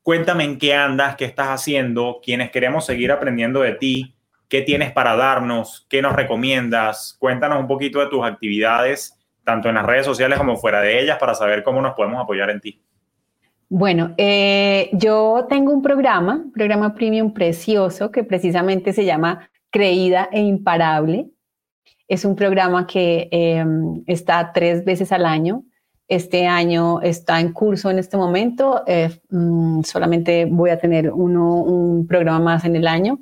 cuéntame 0.03 0.45
en 0.45 0.59
qué 0.59 0.75
andas, 0.75 1.17
qué 1.17 1.25
estás 1.25 1.49
haciendo, 1.49 2.21
quienes 2.23 2.51
queremos 2.51 2.87
seguir 2.87 3.13
aprendiendo 3.13 3.61
de 3.61 3.73
ti, 3.73 4.15
qué 4.49 4.63
tienes 4.63 4.93
para 4.93 5.17
darnos, 5.17 5.87
qué 5.89 6.03
nos 6.03 6.15
recomiendas, 6.15 7.17
cuéntanos 7.19 7.59
un 7.59 7.67
poquito 7.67 8.01
de 8.01 8.09
tus 8.09 8.25
actividades, 8.25 9.19
tanto 9.45 9.69
en 9.69 9.75
las 9.75 9.87
redes 9.87 10.07
sociales 10.07 10.39
como 10.39 10.57
fuera 10.57 10.81
de 10.81 11.01
ellas, 11.01 11.19
para 11.19 11.35
saber 11.35 11.63
cómo 11.63 11.81
nos 11.81 11.95
podemos 11.95 12.23
apoyar 12.23 12.51
en 12.51 12.61
ti. 12.61 12.81
Bueno, 13.69 14.15
eh, 14.19 14.91
yo 14.93 15.47
tengo 15.49 15.73
un 15.73 15.83
programa, 15.83 16.37
un 16.37 16.53
programa 16.53 16.95
premium 16.95 17.33
precioso 17.33 18.11
que 18.11 18.23
precisamente 18.23 18.93
se 18.93 19.05
llama 19.05 19.51
Creída 19.71 20.29
e 20.31 20.41
Imparable. 20.41 21.31
Es 22.07 22.25
un 22.25 22.37
programa 22.37 22.87
que 22.87 23.29
em, 23.33 24.05
está 24.07 24.53
tres 24.53 24.85
veces 24.85 25.11
al 25.11 25.25
año. 25.25 25.65
Este 26.07 26.47
año 26.47 27.01
está 27.01 27.41
en 27.41 27.53
curso 27.53 27.91
en 27.91 27.99
este 27.99 28.17
momento. 28.17 28.85
Eh, 28.87 29.11
mm, 29.31 29.83
solamente 29.83 30.45
voy 30.45 30.71
a 30.71 30.79
tener 30.79 31.11
uno, 31.11 31.57
un 31.57 32.07
programa 32.07 32.39
más 32.39 32.65
en 32.65 32.77
el 32.77 32.87
año. 32.87 33.19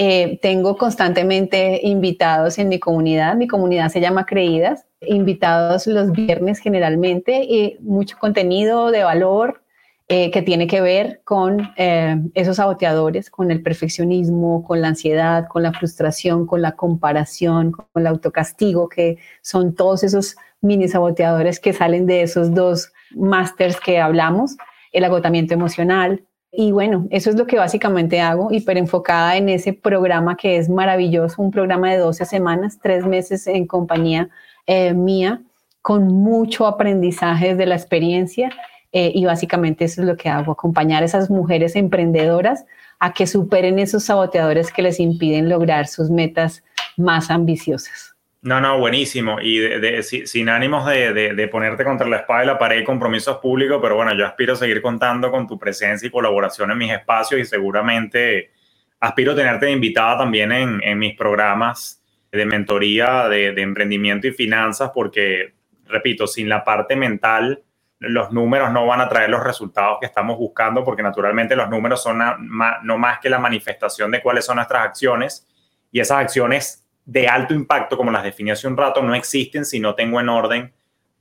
Eh, 0.00 0.38
tengo 0.40 0.76
constantemente 0.76 1.80
invitados 1.82 2.56
en 2.58 2.68
mi 2.68 2.78
comunidad. 2.78 3.34
Mi 3.34 3.48
comunidad 3.48 3.88
se 3.88 4.00
llama 4.00 4.26
Creídas. 4.26 4.86
Invitados 5.00 5.88
los 5.88 6.12
viernes 6.12 6.60
generalmente 6.60 7.42
y 7.42 7.76
mucho 7.80 8.16
contenido 8.16 8.92
de 8.92 9.02
valor 9.02 9.60
eh, 10.06 10.30
que 10.30 10.42
tiene 10.42 10.68
que 10.68 10.80
ver 10.80 11.20
con 11.24 11.72
eh, 11.76 12.16
esos 12.34 12.58
saboteadores, 12.58 13.28
con 13.28 13.50
el 13.50 13.60
perfeccionismo, 13.60 14.62
con 14.62 14.80
la 14.80 14.86
ansiedad, 14.88 15.48
con 15.48 15.64
la 15.64 15.72
frustración, 15.72 16.46
con 16.46 16.62
la 16.62 16.76
comparación, 16.76 17.72
con 17.72 17.88
el 17.96 18.06
autocastigo, 18.06 18.88
que 18.88 19.18
son 19.42 19.74
todos 19.74 20.04
esos 20.04 20.36
mini 20.60 20.86
saboteadores 20.86 21.58
que 21.58 21.72
salen 21.72 22.06
de 22.06 22.22
esos 22.22 22.54
dos 22.54 22.92
másters 23.16 23.80
que 23.80 23.98
hablamos, 23.98 24.56
el 24.92 25.02
agotamiento 25.02 25.54
emocional. 25.54 26.24
Y 26.50 26.72
bueno, 26.72 27.06
eso 27.10 27.28
es 27.28 27.36
lo 27.36 27.46
que 27.46 27.58
básicamente 27.58 28.20
hago, 28.20 28.50
hiper 28.50 28.78
enfocada 28.78 29.36
en 29.36 29.48
ese 29.48 29.74
programa 29.74 30.36
que 30.36 30.56
es 30.56 30.68
maravilloso, 30.68 31.42
un 31.42 31.50
programa 31.50 31.90
de 31.90 31.98
12 31.98 32.24
semanas, 32.24 32.78
tres 32.82 33.04
meses 33.04 33.46
en 33.46 33.66
compañía 33.66 34.30
eh, 34.66 34.94
mía, 34.94 35.42
con 35.82 36.06
mucho 36.06 36.66
aprendizaje 36.66 37.54
de 37.54 37.66
la 37.66 37.74
experiencia 37.74 38.50
eh, 38.92 39.12
y 39.14 39.26
básicamente 39.26 39.84
eso 39.84 40.00
es 40.00 40.06
lo 40.06 40.16
que 40.16 40.30
hago, 40.30 40.52
acompañar 40.52 41.02
a 41.02 41.06
esas 41.06 41.30
mujeres 41.30 41.76
emprendedoras 41.76 42.64
a 42.98 43.12
que 43.12 43.26
superen 43.26 43.78
esos 43.78 44.04
saboteadores 44.04 44.72
que 44.72 44.82
les 44.82 44.98
impiden 45.00 45.48
lograr 45.48 45.86
sus 45.86 46.10
metas 46.10 46.64
más 46.96 47.30
ambiciosas. 47.30 48.17
No, 48.40 48.60
no, 48.60 48.78
buenísimo. 48.78 49.40
Y 49.40 49.60
sin 50.02 50.48
ánimos 50.48 50.86
de, 50.86 51.48
ponerte 51.50 51.84
contra 51.84 52.08
la 52.08 52.18
espada 52.18 52.40
de 52.40 52.46
la 52.46 52.58
pared 52.58 52.80
y 52.80 52.84
compromisos 52.84 53.38
públicos, 53.38 53.78
pero 53.82 53.96
bueno, 53.96 54.14
yo 54.14 54.24
aspiro 54.26 54.52
a 54.52 54.56
seguir 54.56 54.80
contando 54.80 55.30
con 55.30 55.46
tu 55.46 55.58
presencia 55.58 56.06
y 56.06 56.10
colaboración 56.10 56.70
en 56.70 56.78
mis 56.78 56.92
espacios 56.92 57.40
y 57.40 57.44
seguramente 57.44 58.52
aspiro 59.00 59.32
a 59.32 59.36
tenerte 59.36 59.70
invitada 59.70 60.18
también 60.18 60.52
en 60.52 60.98
mis 60.98 61.16
programas 61.16 61.98
de 62.30 62.46
mentoría 62.46 63.28
de, 63.28 63.48
emprendimiento 63.60 64.26
y 64.26 64.32
finanzas, 64.32 64.90
porque, 64.94 65.54
repito, 65.86 66.26
sin 66.26 66.48
la 66.48 66.64
parte 66.64 66.96
mental 66.96 67.62
los 68.00 68.30
números 68.30 68.70
no 68.70 68.86
van 68.86 69.00
a 69.00 69.08
traer 69.08 69.28
los 69.28 69.42
resultados 69.42 69.98
que 69.98 70.06
estamos 70.06 70.38
buscando, 70.38 70.84
porque 70.84 71.02
naturalmente 71.02 71.56
los 71.56 71.68
números 71.68 72.00
son 72.00 72.18
no 72.18 72.98
más 72.98 73.18
que 73.18 73.28
la 73.28 73.40
manifestación 73.40 74.12
de 74.12 74.22
cuáles 74.22 74.44
son 74.44 74.56
nuestras 74.56 74.84
acciones 74.84 75.48
y 75.90 75.98
esas 75.98 76.18
acciones 76.18 76.87
de 77.08 77.26
alto 77.26 77.54
impacto, 77.54 77.96
como 77.96 78.10
las 78.10 78.22
definí 78.22 78.50
hace 78.50 78.68
un 78.68 78.76
rato, 78.76 79.02
no 79.02 79.14
existen 79.14 79.64
si 79.64 79.80
no 79.80 79.94
tengo 79.94 80.20
en 80.20 80.28
orden 80.28 80.74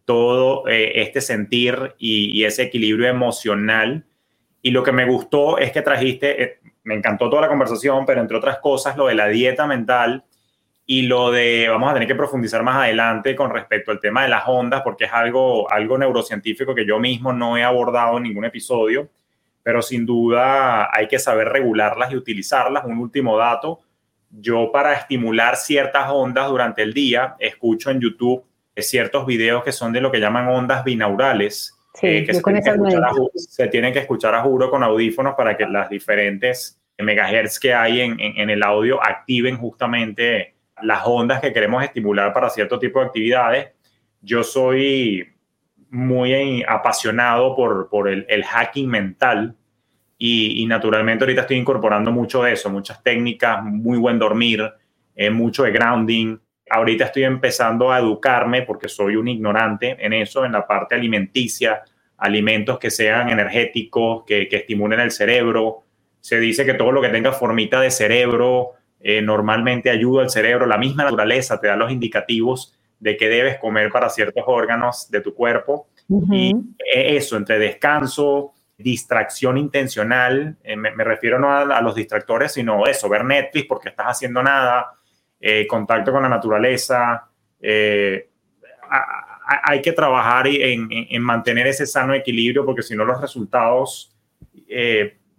todo 0.03 0.67
eh, 0.67 1.01
este 1.01 1.21
sentir 1.21 1.95
y, 1.97 2.43
ese 2.43 2.63
equilibrio 2.63 3.07
emocional. 3.07 4.05
Y 4.61 4.71
lo 4.71 4.83
que 4.83 4.91
me 4.91 5.05
gustó 5.05 5.57
es 5.57 5.71
que 5.71 5.81
trajiste, 5.81 6.43
eh, 6.43 6.59
me 6.83 6.95
encantó 6.95 7.29
toda 7.29 7.43
la 7.43 7.47
conversación, 7.47 8.05
pero 8.05 8.19
entre 8.19 8.35
otras 8.35 8.59
cosas, 8.59 8.97
lo 8.97 9.07
de 9.07 9.15
la 9.15 9.27
dieta 9.27 9.65
mental 9.65 10.25
y 10.85 11.03
lo 11.03 11.31
de, 11.31 11.67
vamos 11.69 11.89
a 11.89 11.93
tener 11.93 12.07
que 12.07 12.15
profundizar 12.15 12.63
más 12.63 12.75
adelante 12.75 13.33
con 13.33 13.49
respecto 13.49 13.91
al 13.91 14.01
tema 14.01 14.23
de 14.23 14.29
las 14.29 14.43
ondas, 14.45 14.81
porque 14.81 15.05
es 15.05 15.13
algo, 15.13 15.71
algo 15.71 15.97
neurocientífico 15.97 16.75
que 16.75 16.85
yo 16.85 16.99
mismo 16.99 17.31
no 17.31 17.57
he 17.57 17.63
abordado 17.63 18.17
en 18.17 18.23
ningún 18.23 18.43
episodio, 18.43 19.09
pero 19.63 19.81
sin 19.81 20.05
duda 20.05 20.89
hay 20.93 21.07
que 21.07 21.19
saber 21.19 21.47
regularlas 21.47 22.11
y 22.11 22.17
utilizarlas. 22.17 22.83
Un 22.83 22.97
último 22.97 23.37
dato, 23.37 23.79
yo 24.29 24.71
para 24.71 24.93
estimular 24.93 25.55
ciertas 25.55 26.09
ondas 26.09 26.49
durante 26.49 26.81
el 26.81 26.93
día, 26.93 27.35
escucho 27.39 27.91
en 27.91 27.99
YouTube 27.99 28.45
ciertos 28.75 29.25
videos 29.25 29.63
que 29.63 29.71
son 29.71 29.91
de 29.91 30.01
lo 30.01 30.11
que 30.11 30.19
llaman 30.19 30.47
ondas 30.47 30.83
binaurales, 30.83 31.75
eh, 32.01 32.25
que 32.25 32.33
se 32.33 32.43
tienen 32.43 32.63
que, 32.63 33.39
se 33.39 33.67
tienen 33.67 33.93
que, 33.93 33.99
escuchar 33.99 34.35
a 34.35 34.43
juro 34.43 34.69
con 34.69 34.83
audífonos 34.83 35.33
para 35.35 35.57
que 35.57 35.65
las 35.65 35.89
diferentes 35.89 36.79
megahertz 36.99 37.59
que 37.59 37.73
hay 37.73 38.01
en, 38.01 38.19
en 38.19 38.49
el 38.49 38.61
audio 38.63 39.03
activen 39.03 39.57
justamente 39.57 40.55
las 40.81 41.01
ondas 41.05 41.41
que 41.41 41.53
queremos 41.53 41.83
estimular 41.83 42.33
para 42.33 42.49
cierto 42.49 42.77
tipo 42.77 42.99
de 42.99 43.05
actividades. 43.07 43.67
Yo 44.21 44.43
soy 44.43 45.27
muy 45.89 46.63
apasionado 46.67 47.55
por, 47.55 47.89
por 47.89 48.09
el, 48.09 48.43
hacking 48.43 48.89
mental 48.89 49.55
y, 50.17 50.65
naturalmente 50.65 51.23
ahorita 51.23 51.41
estoy 51.41 51.57
incorporando 51.57 52.11
mucho 52.11 52.43
de 52.43 52.53
eso, 52.53 52.69
muchas 52.69 53.03
técnicas, 53.03 53.63
muy 53.63 53.97
buen 53.97 54.17
dormir, 54.17 54.63
eh, 55.15 55.29
mucho 55.29 55.63
de 55.63 55.71
grounding. 55.71 56.37
Ahorita 56.69 57.05
estoy 57.05 57.23
empezando 57.23 57.91
a 57.91 57.99
educarme 57.99 58.63
porque 58.63 58.89
soy 58.89 59.15
un 59.15 59.27
ignorante 59.27 59.95
en 59.99 60.13
eso, 60.13 60.43
en 60.43 60.53
la 60.53 60.65
parte 60.65 60.95
alimenticia, 60.95 61.83
alimentos 62.17 62.79
que 62.79 62.89
sean 62.89 63.29
energéticos, 63.29 64.23
que, 64.25 64.47
que 64.47 64.57
estimulen 64.57 64.99
el 64.99 65.11
cerebro. 65.11 65.83
Se 66.19 66.39
dice 66.39 66.65
que 66.65 66.73
todo 66.73 66.91
lo 66.91 67.01
que 67.01 67.09
tenga 67.09 67.31
formita 67.31 67.79
de 67.79 67.91
cerebro, 67.91 68.73
eh, 68.99 69.21
normalmente 69.21 69.91
ayuda 69.91 70.23
al 70.23 70.29
cerebro, 70.29 70.65
la 70.65 70.77
misma 70.77 71.03
naturaleza 71.03 71.59
te 71.59 71.67
da 71.67 71.75
los 71.75 71.91
indicativos 71.91 72.75
de 72.99 73.15
que 73.15 73.29
debes 73.29 73.59
comer 73.59 73.91
para 73.91 74.09
ciertos 74.09 74.43
órganos 74.47 75.09
de 75.11 75.21
tu 75.21 75.35
cuerpo. 75.35 75.87
Y 76.31 76.55
eso, 76.93 77.37
entre 77.37 77.59
descanso, 77.59 78.53
distracción 78.77 79.57
intencional, 79.57 80.57
eh, 80.63 80.75
me, 80.75 80.91
refiero 81.03 81.39
no 81.39 81.51
a, 81.51 81.81
los 81.81 81.95
distractores, 81.95 82.53
sino 82.53 82.85
eso, 82.85 83.09
ver 83.09 83.25
Netflix 83.25 83.65
porque 83.67 83.89
estás 83.89 84.07
haciendo 84.07 84.43
nada, 84.43 84.93
eh, 85.39 85.65
contacto 85.67 86.11
con 86.11 86.23
la 86.23 86.29
naturaleza. 86.29 87.27
hay 87.59 88.21
que 89.81 89.91
trabajar 89.93 90.47
en, 90.47 90.87
en, 90.91 91.21
mantener 91.21 91.67
ese 91.67 91.87
sano 91.87 92.13
equilibrio 92.13 92.65
porque 92.65 92.83
si 92.83 92.95
no 92.95 93.05
los 93.05 93.19
resultados 93.19 94.13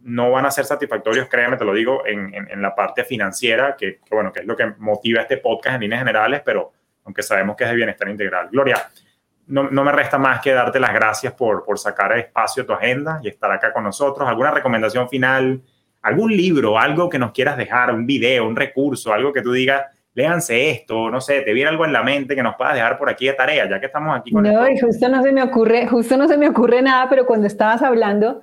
no 0.03 0.31
van 0.31 0.47
a 0.47 0.51
ser 0.51 0.65
satisfactorios, 0.65 1.29
créeme, 1.29 1.57
te 1.57 1.65
lo 1.65 1.75
digo, 1.75 2.07
en, 2.07 2.63
la 2.63 2.75
parte 2.75 3.05
financiera, 3.05 3.77
que, 3.77 4.01
bueno, 4.11 4.33
que 4.33 4.41
es 4.41 4.47
lo 4.47 4.57
que 4.57 4.67
motiva 4.79 5.23
este 5.23 5.39
podcast 5.39 5.75
en 5.75 5.83
líneas 5.83 6.01
generales, 6.01 6.43
pero 6.45 6.73
aunque 7.05 7.23
sabemos 7.23 7.57
que 7.57 7.65
es 7.65 7.71
de 7.71 7.77
bienestar 7.77 8.09
integral. 8.09 8.49
Gloria, 8.51 8.89
no, 9.49 9.85
me 9.85 9.93
resta 9.93 10.19
más 10.19 10.41
que 10.41 10.53
darte 10.53 10.79
las 10.79 10.93
gracias 10.93 11.33
por, 11.33 11.65
por 11.65 11.79
sacar 11.79 12.17
espacio 12.19 12.63
a 12.63 12.67
tu 12.67 12.73
agenda 12.73 13.21
y 13.23 13.29
estar 13.29 13.51
acá 13.51 13.73
con 13.73 13.85
nosotros. 13.85 14.29
¿Alguna 14.29 14.51
recomendación 14.51 15.09
final? 15.09 15.63
¿Algún 16.03 16.37
libro, 16.37 16.79
algo 16.79 17.09
que 17.09 17.19
nos 17.19 17.33
quieras 17.33 17.57
dejar, 17.57 17.93
un 17.93 18.07
video, 18.07 18.47
un 18.47 18.55
recurso, 18.55 19.13
algo 19.13 19.33
que 19.33 19.43
tú 19.43 19.53
digas, 19.53 19.85
léanse 20.15 20.71
esto, 20.71 21.11
no 21.11 21.21
sé, 21.21 21.43
te 21.43 21.53
viene 21.53 21.71
algo 21.71 21.85
en 21.85 21.93
la 21.93 22.03
mente 22.03 22.35
que 22.35 22.43
nos 22.43 22.57
puedas 22.57 22.75
dejar 22.75 22.99
por 22.99 23.09
aquí 23.09 23.27
de 23.27 23.35
tarea, 23.35 23.69
ya 23.69 23.79
que 23.79 23.87
estamos 23.87 24.19
aquí 24.19 24.33
con 24.33 24.43
No, 24.43 24.69
y 24.69 24.79
justo 24.79 25.09
no 25.09 25.23
se 25.23 25.33
me 25.33 25.43
ocurre, 25.43 25.87
justo 25.87 26.17
no 26.17 26.29
se 26.29 26.37
me 26.37 26.49
ocurre 26.49 26.83
nada, 26.83 27.09
pero 27.09 27.25
cuando 27.25 27.47
estabas 27.47 27.83
hablando, 27.83 28.43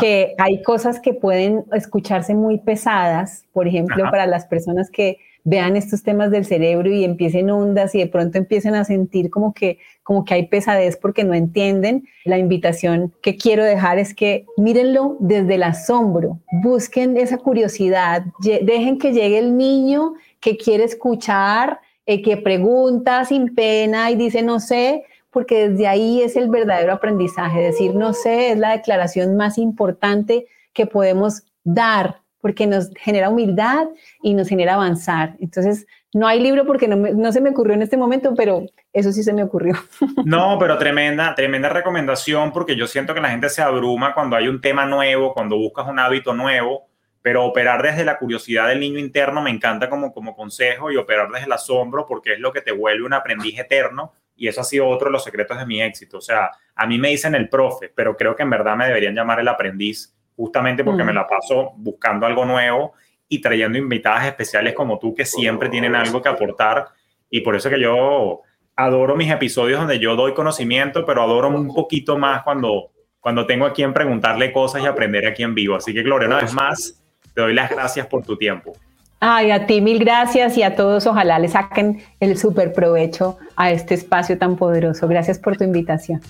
que 0.00 0.34
hay 0.38 0.62
cosas 0.62 1.00
que 1.00 1.14
pueden 1.14 1.64
escucharse 1.72 2.34
muy 2.34 2.58
pesadas, 2.58 3.46
por 3.52 3.66
ejemplo, 3.66 4.10
para 4.10 4.26
las 4.26 4.46
personas 4.46 4.90
que 4.90 5.18
vean 5.48 5.76
estos 5.76 6.02
temas 6.02 6.30
del 6.30 6.44
cerebro 6.44 6.90
y 6.90 7.04
empiecen 7.04 7.48
ondas 7.48 7.94
y 7.94 8.00
de 8.00 8.06
pronto 8.06 8.36
empiecen 8.36 8.74
a 8.74 8.84
sentir 8.84 9.30
como 9.30 9.54
que, 9.54 9.78
como 10.02 10.26
que 10.26 10.34
hay 10.34 10.46
pesadez 10.46 10.98
porque 10.98 11.24
no 11.24 11.32
entienden, 11.32 12.06
la 12.26 12.36
invitación 12.36 13.14
que 13.22 13.36
quiero 13.36 13.64
dejar 13.64 13.98
es 13.98 14.14
que 14.14 14.44
mírenlo 14.58 15.16
desde 15.20 15.54
el 15.54 15.62
asombro, 15.62 16.38
busquen 16.62 17.16
esa 17.16 17.38
curiosidad, 17.38 18.24
dejen 18.40 18.98
que 18.98 19.12
llegue 19.12 19.38
el 19.38 19.56
niño 19.56 20.14
que 20.38 20.58
quiere 20.58 20.84
escuchar, 20.84 21.80
eh, 22.04 22.20
que 22.20 22.36
pregunta 22.36 23.24
sin 23.24 23.54
pena 23.54 24.10
y 24.10 24.16
dice 24.16 24.42
no 24.42 24.60
sé, 24.60 25.04
porque 25.30 25.70
desde 25.70 25.86
ahí 25.86 26.20
es 26.20 26.36
el 26.36 26.50
verdadero 26.50 26.92
aprendizaje. 26.92 27.60
Decir 27.60 27.94
no 27.94 28.12
sé 28.12 28.52
es 28.52 28.58
la 28.58 28.72
declaración 28.72 29.34
más 29.36 29.56
importante 29.56 30.46
que 30.74 30.84
podemos 30.84 31.44
dar 31.64 32.20
porque 32.40 32.66
nos 32.66 32.90
genera 32.96 33.28
humildad 33.28 33.86
y 34.22 34.34
nos 34.34 34.48
genera 34.48 34.74
avanzar. 34.74 35.36
Entonces, 35.40 35.86
no 36.14 36.26
hay 36.26 36.40
libro 36.40 36.64
porque 36.66 36.88
no, 36.88 36.96
no, 36.96 37.32
se 37.32 37.40
me 37.40 37.50
ocurrió 37.50 37.74
en 37.74 37.82
este 37.82 37.96
momento, 37.96 38.34
pero 38.34 38.64
eso 38.92 39.12
sí 39.12 39.22
se 39.22 39.32
me 39.32 39.42
ocurrió. 39.42 39.74
No, 40.24 40.58
pero 40.58 40.78
tremenda, 40.78 41.34
tremenda 41.34 41.68
recomendación 41.68 42.52
porque 42.52 42.76
yo 42.76 42.86
siento 42.86 43.14
que 43.14 43.20
la 43.20 43.30
gente 43.30 43.48
se 43.48 43.62
abruma 43.62 44.14
cuando 44.14 44.36
hay 44.36 44.48
un 44.48 44.60
tema 44.60 44.84
nuevo, 44.86 45.32
cuando 45.32 45.56
buscas 45.56 45.86
un 45.88 45.98
hábito 45.98 46.34
nuevo, 46.34 46.86
pero 47.22 47.44
operar 47.44 47.82
desde 47.82 48.04
la 48.04 48.18
curiosidad 48.18 48.68
del 48.68 48.80
niño 48.80 48.98
interno 48.98 49.42
me 49.42 49.50
encanta 49.50 49.88
como, 49.88 50.12
como 50.12 50.34
consejo 50.34 50.90
y 50.90 50.96
operar 50.96 51.30
desde 51.30 51.46
el 51.46 51.52
asombro 51.52 52.06
porque 52.06 52.34
es 52.34 52.40
lo 52.40 52.52
que 52.52 52.60
te 52.60 52.72
vuelve 52.72 53.04
un 53.04 53.12
aprendiz 53.12 53.58
eterno 53.58 54.12
y 54.36 54.48
eso 54.48 54.60
ha 54.60 54.64
sido 54.64 54.86
otro 54.86 55.08
de 55.08 55.12
los 55.12 55.24
secretos 55.24 55.58
de 55.58 55.66
mi 55.66 55.82
éxito. 55.82 56.18
O 56.18 56.22
sea, 56.22 56.50
a 56.74 56.86
mí 56.86 56.98
me 56.98 57.08
dicen 57.08 57.34
el 57.34 57.48
profe, 57.48 57.92
pero 57.94 58.16
creo 58.16 58.36
que 58.36 58.44
en 58.44 58.50
verdad 58.50 58.76
me 58.76 58.86
deberían 58.86 59.14
llamar 59.14 59.40
el 59.40 59.48
aprendiz 59.48 60.14
justamente 60.38 60.84
porque 60.84 61.02
me 61.02 61.12
la 61.12 61.26
paso 61.26 61.72
buscando 61.76 62.24
algo 62.24 62.44
nuevo 62.44 62.92
y 63.28 63.40
trayendo 63.40 63.76
invitadas 63.76 64.26
especiales 64.26 64.72
como 64.72 64.98
tú 65.00 65.12
que 65.12 65.26
siempre 65.26 65.68
tienen 65.68 65.96
algo 65.96 66.22
que 66.22 66.28
aportar. 66.28 66.86
Y 67.28 67.40
por 67.40 67.56
eso 67.56 67.68
que 67.68 67.80
yo 67.80 68.42
adoro 68.76 69.16
mis 69.16 69.32
episodios 69.32 69.80
donde 69.80 69.98
yo 69.98 70.14
doy 70.14 70.34
conocimiento, 70.34 71.04
pero 71.04 71.22
adoro 71.22 71.48
un 71.48 71.74
poquito 71.74 72.16
más 72.16 72.44
cuando, 72.44 72.92
cuando 73.18 73.46
tengo 73.46 73.66
a 73.66 73.72
quien 73.72 73.92
preguntarle 73.92 74.52
cosas 74.52 74.84
y 74.84 74.86
aprender 74.86 75.26
aquí 75.26 75.42
en 75.42 75.56
vivo. 75.56 75.74
Así 75.74 75.92
que, 75.92 76.04
Gloria, 76.04 76.28
una 76.28 76.40
vez 76.40 76.54
más, 76.54 77.02
te 77.34 77.40
doy 77.40 77.52
las 77.52 77.68
gracias 77.68 78.06
por 78.06 78.24
tu 78.24 78.36
tiempo. 78.36 78.74
Ay, 79.18 79.50
a 79.50 79.66
ti 79.66 79.80
mil 79.80 79.98
gracias 79.98 80.56
y 80.56 80.62
a 80.62 80.76
todos 80.76 81.08
ojalá 81.08 81.40
le 81.40 81.48
saquen 81.48 82.00
el 82.20 82.38
súper 82.38 82.72
provecho 82.72 83.36
a 83.56 83.72
este 83.72 83.94
espacio 83.94 84.38
tan 84.38 84.54
poderoso. 84.54 85.08
Gracias 85.08 85.40
por 85.40 85.56
tu 85.56 85.64
invitación. 85.64 86.20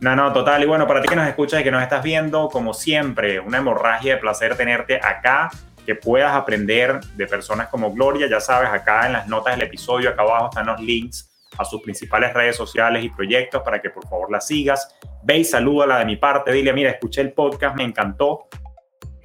No, 0.00 0.14
no, 0.14 0.32
total. 0.32 0.62
Y 0.62 0.66
bueno, 0.66 0.86
para 0.86 1.00
ti 1.00 1.08
que 1.08 1.16
nos 1.16 1.26
escuchas 1.26 1.60
y 1.60 1.64
que 1.64 1.70
nos 1.70 1.82
estás 1.82 2.02
viendo, 2.02 2.48
como 2.48 2.74
siempre, 2.74 3.40
una 3.40 3.58
hemorragia 3.58 4.14
de 4.14 4.20
placer 4.20 4.56
tenerte 4.56 4.96
acá, 4.96 5.50
que 5.86 5.94
puedas 5.94 6.32
aprender 6.34 7.00
de 7.14 7.26
personas 7.26 7.68
como 7.68 7.92
Gloria. 7.92 8.26
Ya 8.28 8.40
sabes, 8.40 8.68
acá 8.68 9.06
en 9.06 9.14
las 9.14 9.26
notas 9.26 9.56
del 9.56 9.66
episodio, 9.66 10.10
acá 10.10 10.22
abajo 10.22 10.50
están 10.50 10.66
los 10.66 10.80
links 10.80 11.30
a 11.56 11.64
sus 11.64 11.80
principales 11.80 12.34
redes 12.34 12.56
sociales 12.56 13.04
y 13.04 13.08
proyectos 13.08 13.62
para 13.62 13.80
que 13.80 13.88
por 13.88 14.06
favor 14.06 14.30
la 14.30 14.40
sigas. 14.40 14.94
Ve 15.22 15.38
y 15.38 15.44
salúdala 15.44 15.98
de 15.98 16.04
mi 16.04 16.16
parte. 16.16 16.52
Dile, 16.52 16.72
mira, 16.72 16.90
escuché 16.90 17.22
el 17.22 17.32
podcast, 17.32 17.76
me 17.76 17.84
encantó. 17.84 18.48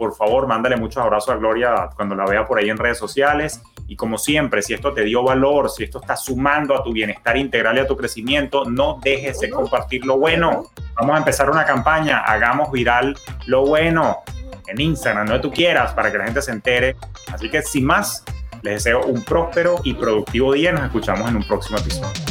Por 0.01 0.15
favor, 0.15 0.47
mándale 0.47 0.77
muchos 0.77 0.97
abrazos 0.97 1.29
a 1.29 1.37
Gloria 1.37 1.91
cuando 1.95 2.15
la 2.15 2.25
vea 2.25 2.47
por 2.47 2.57
ahí 2.57 2.71
en 2.71 2.77
redes 2.77 2.97
sociales. 2.97 3.61
Y 3.85 3.95
como 3.95 4.17
siempre, 4.17 4.63
si 4.63 4.73
esto 4.73 4.93
te 4.93 5.03
dio 5.03 5.21
valor, 5.21 5.69
si 5.69 5.83
esto 5.83 6.01
está 6.01 6.17
sumando 6.17 6.75
a 6.75 6.83
tu 6.83 6.91
bienestar 6.91 7.37
integral 7.37 7.77
y 7.77 7.81
a 7.81 7.85
tu 7.85 7.95
crecimiento, 7.95 8.65
no 8.65 8.99
dejes 9.03 9.39
de 9.41 9.51
compartir 9.51 10.03
lo 10.03 10.17
bueno. 10.17 10.71
Vamos 10.99 11.13
a 11.13 11.19
empezar 11.19 11.51
una 11.51 11.65
campaña, 11.65 12.21
hagamos 12.21 12.71
viral 12.71 13.15
lo 13.45 13.63
bueno 13.63 14.23
en 14.65 14.81
Instagram, 14.81 15.27
donde 15.27 15.39
tú 15.43 15.51
quieras, 15.51 15.93
para 15.93 16.11
que 16.11 16.17
la 16.17 16.23
gente 16.23 16.41
se 16.41 16.49
entere. 16.49 16.95
Así 17.31 17.47
que 17.47 17.61
sin 17.61 17.85
más, 17.85 18.25
les 18.63 18.83
deseo 18.83 19.05
un 19.05 19.23
próspero 19.23 19.81
y 19.83 19.93
productivo 19.93 20.53
día. 20.53 20.71
Nos 20.71 20.85
escuchamos 20.85 21.29
en 21.29 21.35
un 21.35 21.43
próximo 21.43 21.77
episodio. 21.77 22.30